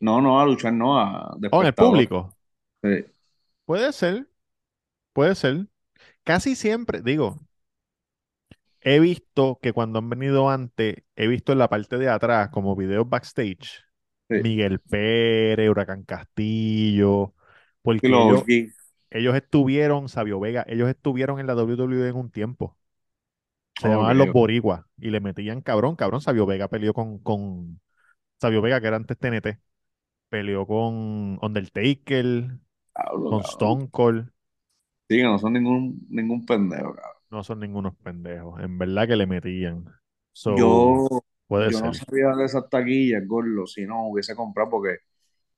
No, 0.00 0.20
no, 0.20 0.40
a 0.40 0.46
luchar, 0.46 0.72
no, 0.72 0.98
a 0.98 1.34
de 1.38 1.50
o 1.50 1.60
en 1.60 1.66
el 1.66 1.74
público. 1.74 2.36
Sí. 2.82 3.04
Puede 3.66 3.92
ser, 3.92 4.28
puede 5.14 5.34
ser. 5.36 5.68
Casi 6.24 6.56
siempre, 6.56 7.02
digo, 7.02 7.38
he 8.82 9.00
visto 9.00 9.58
que 9.62 9.72
cuando 9.72 9.98
han 9.98 10.08
venido 10.10 10.50
antes, 10.50 10.96
he 11.16 11.26
visto 11.28 11.52
en 11.52 11.58
la 11.58 11.68
parte 11.68 11.98
de 11.98 12.08
atrás, 12.08 12.50
como 12.50 12.76
videos 12.76 13.08
backstage, 13.08 13.84
Sí. 14.28 14.36
Miguel 14.36 14.80
Pérez, 14.80 15.68
Huracán 15.70 16.04
Castillo, 16.04 17.34
porque 17.82 18.08
los 18.08 18.44
ellos, 19.10 19.34
estuvieron, 19.36 20.08
Sabio 20.08 20.40
Vega, 20.40 20.64
ellos 20.68 20.88
estuvieron 20.88 21.40
en 21.40 21.46
la 21.46 21.54
WWE 21.56 22.08
en 22.08 22.16
un 22.16 22.30
tiempo. 22.30 22.78
Se 23.76 23.88
Ok, 23.88 23.88
llamaban 23.88 24.18
los. 24.18 24.30
Boricuas 24.32 24.84
y 24.98 25.10
le 25.10 25.20
metían 25.20 25.60
cabrón, 25.62 25.96
cabrón. 25.96 26.20
Sabio 26.20 26.46
Vega 26.46 26.68
peleó 26.68 26.92
con, 26.94 27.18
con 27.20 27.80
Sabio 28.40 28.62
Vega, 28.62 28.80
que 28.80 28.88
era 28.88 28.96
antes 28.96 29.18
TNT, 29.18 29.60
peleó 30.30 30.66
con 30.66 31.38
Undertaker, 31.42 32.58
con 33.28 33.40
cabrón. 33.40 33.44
Stone 33.44 33.90
Cold. 33.90 34.30
Sí, 35.08 35.16
que 35.16 35.22
no 35.24 35.38
son 35.38 35.52
ningún, 35.54 36.06
ningún 36.10 36.44
pendejo, 36.46 36.94
cabrón. 36.94 37.17
No 37.30 37.42
son 37.44 37.60
ningunos 37.60 37.94
pendejos. 37.96 38.60
En 38.62 38.78
verdad 38.78 39.06
que 39.06 39.16
le 39.16 39.26
metían. 39.26 39.84
So, 40.32 41.04
Yo, 41.04 41.06
puede 41.46 41.70
yo 41.70 41.80
no 41.80 41.92
sabía 41.92 42.34
de 42.36 42.44
esas 42.44 42.68
taquillas, 42.70 43.26
gordo, 43.26 43.66
si 43.66 43.86
no 43.86 44.08
hubiese 44.08 44.34
comprado 44.34 44.70
porque 44.70 44.98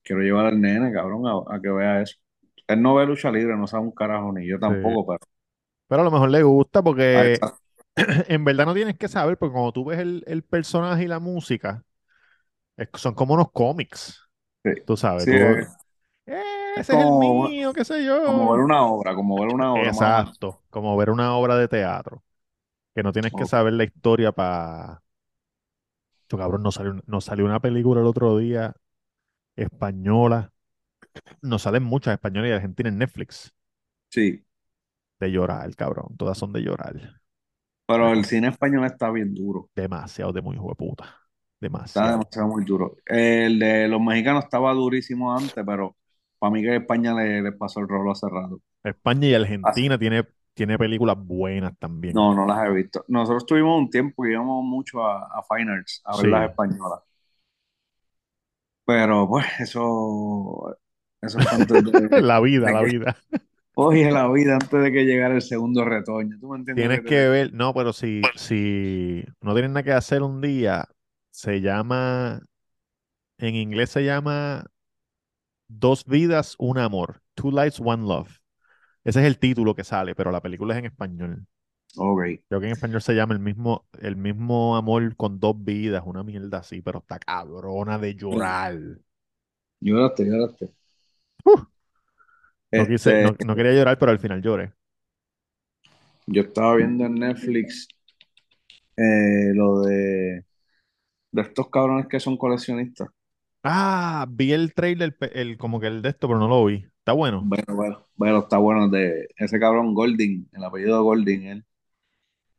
quiero 0.02 0.22
llevar 0.22 0.46
al 0.46 0.60
nene, 0.60 0.92
cabrón, 0.92 1.26
a, 1.26 1.56
a 1.56 1.60
que 1.62 1.70
vea 1.70 2.02
eso. 2.02 2.16
Él 2.68 2.82
no 2.82 2.94
ve 2.96 3.06
lucha 3.06 3.30
libre, 3.32 3.56
no 3.56 3.66
sabe 3.66 3.84
un 3.84 3.92
carajo, 3.92 4.32
ni 4.32 4.48
yo 4.48 4.58
Sí. 4.60 4.60
tampoco, 4.60 5.06
pero 5.06 5.20
Pero 5.88 6.02
a 6.02 6.04
lo 6.04 6.10
mejor 6.10 6.30
le 6.30 6.42
gusta 6.42 6.82
porque 6.82 7.46
en 8.28 8.44
verdad 8.44 8.66
no 8.66 8.74
tienes 8.74 8.98
que 8.98 9.08
saber, 9.08 9.38
porque 9.38 9.52
cuando 9.54 9.72
tú 9.72 9.86
ves 9.86 9.98
el, 10.00 10.24
el 10.26 10.42
personaje 10.44 11.04
y 11.04 11.08
la 11.08 11.20
música, 11.20 11.84
es- 12.76 12.88
son 12.96 13.14
como 13.14 13.34
unos 13.34 13.52
cómics. 13.52 14.20
Sí, 14.64 14.70
Tú 14.84 14.96
sabes, 14.96 15.28
sí, 15.28 15.30
tú, 15.30 15.58
"Eh, 16.26 16.42
es 16.74 16.86
ese 16.86 16.94
es 16.94 17.00
el 17.00 17.12
como, 17.12 17.48
mío, 17.48 17.72
qué 17.72 17.84
sé 17.84 18.04
como 18.24 18.50
ver 18.52 18.60
yo. 18.60 18.64
una 18.64 18.84
obra, 18.86 19.14
como 19.14 19.38
ver 19.40 19.50
una 19.50 19.74
obra 19.74 19.92
más. 19.92 20.18
Exacto, 20.22 20.64
como 20.70 20.96
ver 20.96 21.10
una 21.10 21.34
obra 21.36 21.56
de 21.56 21.68
teatro, 21.68 22.24
que 22.94 23.02
no 23.04 23.12
tienes 23.12 23.34
que 23.34 23.46
saber 23.46 23.74
la 23.74 23.84
historia 23.84 24.32
para... 24.32 25.02
Cabrón, 26.28 26.62
nos 26.62 26.76
salió, 26.76 27.02
nos 27.06 27.24
salió 27.24 27.44
una 27.44 27.60
película 27.60 28.00
el 28.00 28.06
otro 28.06 28.38
día 28.38 28.74
española, 29.56 30.52
nos 31.42 31.62
salen 31.62 31.84
muchas 31.84 32.14
españolas 32.14 32.50
y 32.50 32.54
argentinas 32.54 32.92
en 32.92 32.98
Netflix, 33.00 33.54
Sí, 34.10 34.44
de 35.20 35.30
llorar, 35.30 35.74
cabrón, 35.76 36.16
todas 36.16 36.36
son 36.38 36.52
de 36.52 36.62
llorar. 36.62 37.20
pero 37.86 38.10
el 38.12 38.24
cine 38.24 38.48
español 38.48 38.86
está 38.86 39.10
bien 39.10 39.34
duro, 39.34 39.68
demasiado 39.74 40.32
de 40.32 40.42
muy 40.42 40.56
hijo 40.56 40.68
de 40.68 40.74
puta, 40.76 41.28
está 41.88 42.10
demasiado. 42.10 42.12
demasiado 42.12 42.48
muy 42.48 42.64
duro. 42.64 42.96
El 43.06 43.58
de 43.58 43.88
los 43.88 44.00
mexicanos 44.00 44.44
estaba 44.44 44.72
durísimo 44.74 45.36
antes, 45.36 45.64
pero 45.66 45.96
para 46.40 46.52
mí 46.52 46.62
que 46.62 46.76
España 46.76 47.14
le, 47.14 47.42
le 47.42 47.52
pasó 47.52 47.80
el 47.80 47.88
rolo 47.88 48.12
hace 48.12 48.28
rato. 48.30 48.62
España 48.84 49.28
y 49.28 49.34
Así- 49.62 49.88
Argentina 49.88 49.98
tiene, 49.98 50.26
tiene 50.54 50.78
películas 50.78 51.16
buenas 51.18 51.76
también. 51.78 52.18
No, 52.18 52.34
no 52.34 52.46
las 52.46 52.66
he 52.66 52.70
visto. 52.72 53.04
Nosotros 53.08 53.46
tuvimos 53.46 53.78
un 53.78 53.88
tiempo 53.90 54.22
que 54.22 54.32
íbamos 54.32 54.64
mucho 54.64 55.04
a, 55.04 55.26
a 55.26 55.42
Fine 55.44 55.72
Arts 55.72 56.02
a 56.04 56.16
ver 56.16 56.26
las 56.28 56.50
españolas. 56.50 57.00
Pero 58.84 59.28
pues 59.28 59.46
eso, 59.60 60.76
eso 61.20 61.40
antes 61.50 61.84
de, 61.84 61.92
la 62.10 62.40
vida, 62.40 62.70
de 62.70 62.72
la 62.72 62.82
que 62.82 62.84
vida. 62.84 63.16
Oye, 63.74 64.10
la 64.12 64.28
vida 64.32 64.54
antes 64.56 64.82
de 64.82 64.92
que 64.92 65.04
llegara 65.04 65.34
el 65.36 65.42
segundo 65.42 65.84
retoño. 65.84 66.38
¿Tú 66.40 66.48
me 66.50 66.58
entiendes 66.58 66.90
Tienes 66.90 67.00
que 67.02 67.02
te 67.02 67.04
que 67.04 67.14
digo? 67.14 67.28
ver, 67.28 67.52
no, 67.52 67.74
pero 67.74 67.92
si, 67.92 68.30
si 68.34 69.24
no 69.40 69.52
tienes 69.54 69.70
nada 69.72 69.82
que 69.82 69.92
hacer 69.92 70.22
un 70.22 70.40
día, 70.40 70.88
se 71.30 71.60
llama, 71.60 72.40
en 73.38 73.56
inglés 73.56 73.90
se 73.90 74.04
llama 74.04 74.66
Dos 75.72 76.04
vidas, 76.04 76.54
un 76.58 76.76
amor. 76.78 77.22
Two 77.34 77.50
lives, 77.50 77.80
one 77.80 78.06
love. 78.06 78.28
Ese 79.04 79.20
es 79.20 79.26
el 79.26 79.38
título 79.38 79.74
que 79.76 79.84
sale, 79.84 80.14
pero 80.14 80.30
la 80.32 80.42
película 80.42 80.74
es 80.74 80.80
en 80.80 80.86
español. 80.86 81.46
Ok. 81.96 82.40
Creo 82.48 82.60
que 82.60 82.66
en 82.66 82.72
español 82.72 83.00
se 83.02 83.14
llama 83.14 83.32
el 83.34 83.40
mismo, 83.40 83.86
el 84.00 84.16
mismo 84.16 84.76
amor 84.76 85.16
con 85.16 85.38
dos 85.40 85.54
vidas, 85.64 86.02
una 86.04 86.22
mierda 86.24 86.58
así, 86.58 86.82
pero 86.82 86.98
está 87.00 87.18
cabrona 87.18 87.98
de 87.98 88.14
llorar. 88.16 88.76
Lloraste, 89.80 90.24
lloraste. 90.24 90.72
Uh, 91.46 91.64
no 92.72 92.86
quise, 92.86 93.14
Este, 93.14 93.26
no, 93.26 93.36
no 93.40 93.54
quería 93.56 93.72
llorar, 93.72 93.98
pero 93.98 94.12
al 94.12 94.18
final 94.18 94.42
lloré. 94.42 94.72
yo 96.26 96.40
estaba 96.42 96.76
viendo 96.76 97.04
en 97.04 97.14
Netflix 97.16 97.86
eh, 98.96 99.52
lo 99.54 99.80
de, 99.82 100.44
de 101.32 101.42
estos 101.42 101.70
cabrones 101.70 102.08
que 102.08 102.20
son 102.20 102.36
coleccionistas. 102.38 103.10
Ah, 103.62 104.26
vi 104.28 104.52
el 104.52 104.72
trailer, 104.74 105.16
el, 105.32 105.58
como 105.58 105.80
que 105.80 105.86
el 105.88 106.02
de 106.02 106.10
esto, 106.10 106.28
pero 106.28 106.38
no 106.38 106.48
lo 106.48 106.64
vi. 106.64 106.86
Está 106.98 107.12
bueno. 107.12 107.42
Bueno, 107.44 107.64
bueno, 107.74 108.06
bueno, 108.16 108.38
está 108.38 108.58
bueno. 108.58 108.88
De 108.88 109.28
ese 109.36 109.58
cabrón 109.58 109.94
Golding, 109.94 110.48
el 110.52 110.64
apellido 110.64 110.96
de 110.96 111.02
Golding, 111.02 111.42
él 111.46 111.64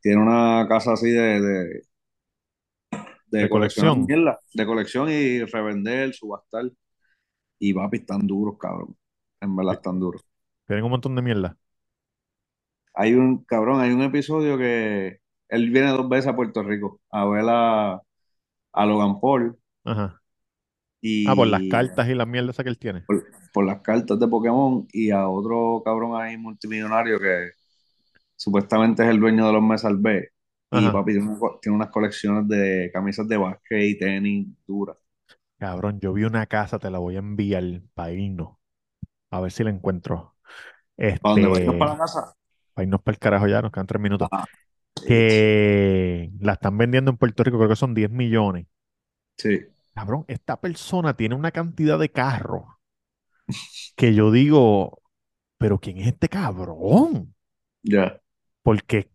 tiene 0.02 0.22
una 0.22 0.68
casa 0.68 0.94
así 0.94 1.10
de, 1.10 1.42
de, 1.42 1.82
de 3.32 3.50
colección. 3.50 4.06
mierda, 4.06 4.40
de 4.54 4.66
colección 4.66 5.10
y 5.10 5.44
revender, 5.46 6.14
subastar. 6.14 6.72
Y 7.60 7.74
papi, 7.74 7.98
están 7.98 8.28
duros, 8.28 8.58
cabrón. 8.60 8.96
En 9.40 9.56
verdad 9.56 9.76
están 9.76 10.00
duros. 10.00 10.24
Tienen 10.68 10.86
un 10.86 10.92
montón 10.92 11.16
de 11.16 11.22
mierda. 11.22 11.58
Hay 12.94 13.14
un, 13.14 13.44
cabrón, 13.46 13.80
hay 13.82 13.92
un 13.92 14.02
episodio 14.02 14.58
que 14.58 15.20
él 15.50 15.70
viene 15.72 15.90
dos 15.92 16.10
veces 16.10 16.28
a 16.28 16.36
Puerto 16.36 16.64
Rico 16.64 17.02
a 17.10 17.26
ver 17.26 17.46
a, 17.48 18.02
a 18.74 18.86
Logan 18.86 19.20
Paul 19.22 19.58
Ajá. 19.84 20.21
Ah, 21.24 21.36
por 21.36 21.48
las 21.48 21.64
cartas 21.64 22.08
y 22.10 22.14
las 22.16 22.28
mierdas 22.28 22.58
que 22.58 22.70
él 22.70 22.78
tiene. 22.78 23.06
por, 23.06 23.26
por 23.54 23.66
las 23.66 23.82
cartas 23.82 24.20
de 24.20 24.28
Pokémon 24.28 24.88
y 24.92 25.12
a 25.12 25.28
otro 25.30 25.82
cabrón 25.84 26.20
ahí 26.22 26.38
multimillonario 26.38 27.20
que 27.20 27.52
supuestamente 28.36 29.04
es 29.04 29.10
el 29.10 29.20
dueño 29.20 29.48
de 29.48 29.54
los 29.54 29.64
Mesal 29.64 29.98
B. 29.98 30.30
Y 30.72 30.90
papi 30.92 31.14
tiene, 31.14 31.28
una 31.30 31.40
co- 31.40 31.60
tiene 31.62 31.76
unas 31.78 31.92
colecciones 31.92 32.48
de 32.48 32.92
camisas 32.94 33.28
de 33.28 33.38
básquet 33.38 33.84
y 33.84 33.98
tenis 34.00 34.48
duras. 34.68 34.98
Cabrón, 35.58 36.00
yo 36.00 36.14
vi 36.14 36.24
una 36.24 36.46
casa, 36.48 36.80
te 36.80 36.90
la 36.90 36.98
voy 37.00 37.16
a 37.16 37.20
enviar 37.20 37.64
para 37.94 38.12
irnos. 38.14 38.58
A 39.32 39.42
ver 39.42 39.52
si 39.52 39.64
la 39.64 39.72
encuentro. 39.72 40.36
¿Para 41.22 41.34
dónde 41.34 41.48
vamos? 41.48 41.78
¿Para 41.78 41.92
Este, 41.92 41.94
la 41.94 41.98
casa? 41.98 42.36
para 42.74 42.86
irnos 42.86 43.02
para 43.04 43.16
el 43.16 43.20
carajo 43.20 43.48
ya, 43.48 43.62
nos 43.64 43.72
quedan 43.72 43.88
tres 43.88 44.02
minutos. 44.02 44.32
Ah. 44.32 44.46
Que 45.06 46.32
la 46.40 46.54
están 46.54 46.78
vendiendo 46.78 47.12
en 47.12 47.18
Puerto 47.18 47.44
Rico, 47.44 47.58
creo 47.58 47.70
que 47.70 47.76
son 47.78 47.94
10 47.96 48.12
millones. 48.12 48.68
Sí, 49.38 49.50
Cabrón, 49.94 50.26
esta 50.28 50.60
persona 50.60 51.16
tiene 51.16 51.36
una 51.36 51.52
cantidad 51.52 51.98
de 51.98 52.12
carros 52.12 52.66
que 53.96 54.14
yo 54.16 54.32
digo, 54.32 55.02
pero 55.58 55.80
¿quién 55.80 55.98
es 56.00 56.08
este 56.08 56.30
cabrón? 56.30 57.36
ya. 57.84 58.22
Porque, 58.64 59.10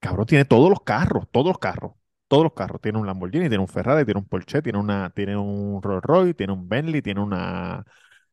cabrón, 0.00 0.26
tiene 0.26 0.44
todos 0.44 0.70
los 0.70 0.80
carros, 0.82 1.26
todos 1.30 1.46
los 1.48 1.58
carros, 1.58 1.92
todos 2.28 2.44
los 2.44 2.52
carros. 2.54 2.80
Tiene 2.80 2.98
un 2.98 3.06
Lamborghini, 3.06 3.48
tiene 3.48 3.58
un 3.58 3.68
Ferrari, 3.68 4.04
tiene 4.04 4.20
un 4.20 4.28
Porsche, 4.28 4.62
tiene 4.62 4.78
una, 4.78 5.10
tiene 5.10 5.36
un 5.36 5.82
Rolls 5.82 6.02
Royce, 6.04 6.34
tiene 6.34 6.52
un 6.52 6.68
Bentley, 6.68 7.02
tiene 7.02 7.20
una, 7.20 7.84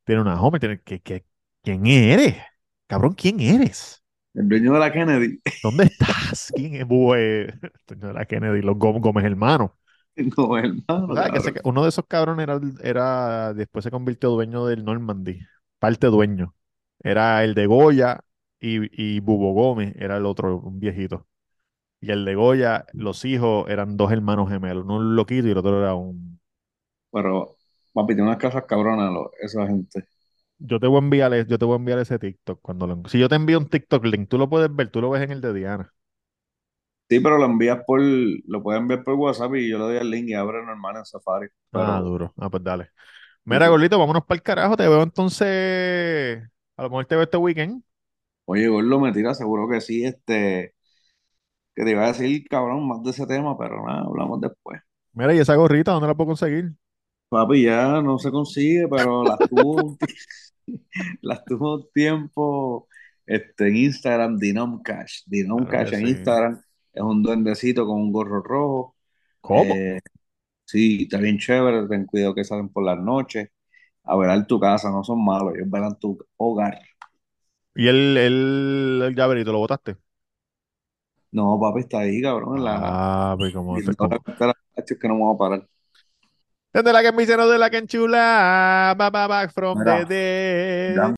tiene 0.05 0.21
una 0.21 0.41
Hummer, 0.41 0.59
tiene, 0.61 0.81
¿qué- 0.81 1.01
qué- 1.01 1.25
quién 1.63 1.85
eres? 1.87 2.37
Cabrón, 2.87 3.13
¿quién 3.15 3.39
eres? 3.39 4.03
El 4.35 4.47
dueño 4.49 4.73
de 4.73 4.79
la 4.79 4.91
Kennedy. 4.91 5.39
¿Dónde 5.61 5.85
estás? 5.85 6.51
¿Quién 6.53 6.75
es? 6.75 6.85
Bue- 6.85 7.53
Señora 7.87 8.25
Kennedy, 8.25 8.61
los 8.61 8.75
Gó- 8.77 8.99
Gómez 8.99 9.23
hermanos. 9.25 9.71
No, 10.87 10.97
hermano, 10.97 11.07
¿Sabes 11.15 11.31
que 11.31 11.37
ese 11.39 11.53
cabrón. 11.53 11.53
ca- 11.53 11.61
uno 11.63 11.83
de 11.83 11.89
esos 11.89 12.05
cabrones 12.07 12.43
era, 12.43 12.59
era, 12.83 13.53
después 13.53 13.83
se 13.83 13.91
convirtió 13.91 14.29
dueño 14.31 14.65
del 14.65 14.83
Normandy, 14.83 15.39
parte 15.79 16.07
dueño. 16.07 16.55
Era 16.99 17.43
el 17.43 17.53
de 17.55 17.65
Goya 17.67 18.21
y, 18.59 19.15
y 19.15 19.19
Bubo 19.21 19.53
Gómez, 19.53 19.93
era 19.97 20.17
el 20.17 20.25
otro, 20.25 20.57
un 20.59 20.79
viejito. 20.79 21.27
Y 22.01 22.11
el 22.11 22.25
de 22.25 22.35
Goya, 22.35 22.85
los 22.93 23.25
hijos 23.25 23.69
eran 23.69 23.97
dos 23.97 24.11
hermanos 24.11 24.49
gemelos, 24.49 24.85
uno 24.85 24.97
un 24.97 25.15
loquito 25.15 25.47
y 25.47 25.51
el 25.51 25.57
otro 25.59 25.79
era 25.81 25.95
un... 25.95 26.39
Pero, 27.11 27.57
papi, 27.93 28.13
tiene 28.13 28.23
unas 28.29 28.37
casas 28.39 28.65
cabronas 28.67 29.11
lo- 29.13 29.31
esa 29.39 29.65
gente. 29.67 30.05
Yo 30.57 30.79
te 30.79 30.87
voy 30.87 30.97
a 30.97 30.99
enviar, 30.99 31.33
e- 31.33 31.45
yo 31.47 31.57
te 31.59 31.65
voy 31.65 31.73
a 31.73 31.77
enviar 31.77 31.99
ese 31.99 32.17
TikTok 32.19 32.59
cuando 32.61 32.87
lo... 32.87 33.01
Si 33.09 33.19
yo 33.19 33.29
te 33.29 33.35
envío 33.35 33.59
un 33.59 33.67
TikTok 33.69 34.05
link, 34.05 34.29
tú 34.29 34.37
lo 34.37 34.49
puedes 34.49 34.73
ver, 34.75 34.89
tú 34.89 35.01
lo 35.01 35.09
ves 35.09 35.21
en 35.23 35.31
el 35.31 35.41
de 35.41 35.53
Diana. 35.53 35.93
Sí, 37.13 37.19
pero 37.19 37.37
lo 37.37 37.45
envías 37.45 37.79
por, 37.85 38.01
lo 38.01 38.63
pueden 38.63 38.87
ver 38.87 39.03
por 39.03 39.13
WhatsApp 39.13 39.53
y 39.53 39.69
yo 39.69 39.77
le 39.77 39.83
doy 39.83 39.97
el 39.97 40.09
link 40.09 40.29
y 40.29 40.33
abre 40.33 40.65
normal 40.65 40.97
en 40.97 41.05
Safari. 41.05 41.47
Ah, 41.71 42.01
duro. 42.03 42.33
Ah, 42.37 42.49
pues 42.49 42.63
dale. 42.63 42.89
Mira, 43.45 43.65
sí. 43.65 43.69
gordito, 43.69 43.99
vámonos 43.99 44.25
para 44.25 44.35
el 44.35 44.41
carajo. 44.41 44.75
Te 44.75 44.87
veo 44.87 45.03
entonces. 45.03 46.41
A 46.75 46.81
lo 46.81 46.89
mejor 46.89 47.05
te 47.05 47.13
veo 47.13 47.23
este 47.25 47.37
weekend. 47.37 47.83
Oye, 48.45 48.67
Gordo, 48.67 48.99
me 48.99 49.11
tira, 49.11 49.35
seguro 49.35 49.69
que 49.69 49.79
sí, 49.79 50.03
este, 50.03 50.73
que 51.75 51.83
te 51.83 51.91
iba 51.91 52.03
a 52.03 52.07
decir, 52.07 52.47
cabrón, 52.49 52.87
más 52.87 53.03
de 53.03 53.11
ese 53.11 53.27
tema, 53.27 53.55
pero 53.59 53.85
nada, 53.85 54.01
hablamos 54.07 54.41
después. 54.41 54.81
Mira, 55.13 55.35
¿y 55.35 55.37
esa 55.37 55.53
gorrita 55.53 55.91
dónde 55.91 56.07
la 56.07 56.15
puedo 56.15 56.29
conseguir? 56.29 56.71
Papi, 57.29 57.61
ya 57.61 58.01
no 58.01 58.17
se 58.17 58.31
consigue, 58.31 58.87
pero 58.87 59.23
las 59.23 59.37
tuvo, 59.37 59.97
las 61.21 61.45
tuvo 61.45 61.75
un 61.75 61.87
tiempo, 61.93 62.87
este, 63.27 63.67
en 63.67 63.75
Instagram, 63.77 64.39
Dinom 64.39 64.81
Cash. 64.81 65.21
Dinom 65.27 65.63
Claro 65.65 65.69
Cash 65.69 65.89
que 65.91 65.95
en 65.97 66.07
sí. 66.07 66.11
Instagram 66.11 66.61
es 66.93 67.01
un 67.01 67.23
duendecito 67.23 67.85
con 67.85 67.97
un 68.01 68.11
gorro 68.11 68.41
rojo. 68.41 68.95
¿Cómo? 69.41 69.73
Eh, 69.73 69.99
sí, 70.65 71.03
está 71.03 71.17
bien 71.17 71.37
chévere, 71.37 71.87
ten 71.87 72.05
cuidado 72.05 72.35
que 72.35 72.43
salen 72.43 72.69
por 72.69 72.83
las 72.85 72.97
noches 72.99 73.49
a 74.03 74.15
velar 74.17 74.45
tu 74.47 74.59
casa, 74.59 74.91
no 74.91 75.03
son 75.03 75.23
malos, 75.23 75.55
ellos 75.55 75.69
velan 75.69 75.97
tu 75.99 76.17
hogar. 76.37 76.79
¿Y 77.75 77.87
el, 77.87 78.17
el, 78.17 79.01
el 79.05 79.15
llaverito 79.15 79.51
lo 79.51 79.59
botaste? 79.59 79.97
No, 81.31 81.59
papi, 81.59 81.79
está 81.81 81.99
ahí, 81.99 82.21
cabrón, 82.21 82.57
en 82.57 82.63
la... 82.63 82.79
Ah, 82.79 83.35
pues 83.37 83.53
como 83.53 83.77
la 83.79 83.93
Como... 83.95 84.19
es 84.75 84.99
que 84.99 85.07
no 85.07 85.15
me 85.15 85.21
voy 85.21 85.35
a 85.35 85.37
parar. 85.37 85.67
Desde 86.71 86.93
la 86.93 87.01
que 87.01 87.11
me 87.11 87.23
hicieron 87.23 87.49
de 87.49 87.57
la 87.57 87.69
que 87.69 87.77
enchula. 87.77 88.95
Ba, 88.97 89.09
back 89.09 89.51
from 89.51 89.83
the 89.83 90.05
dead. 90.05 90.95
ya 90.95 91.15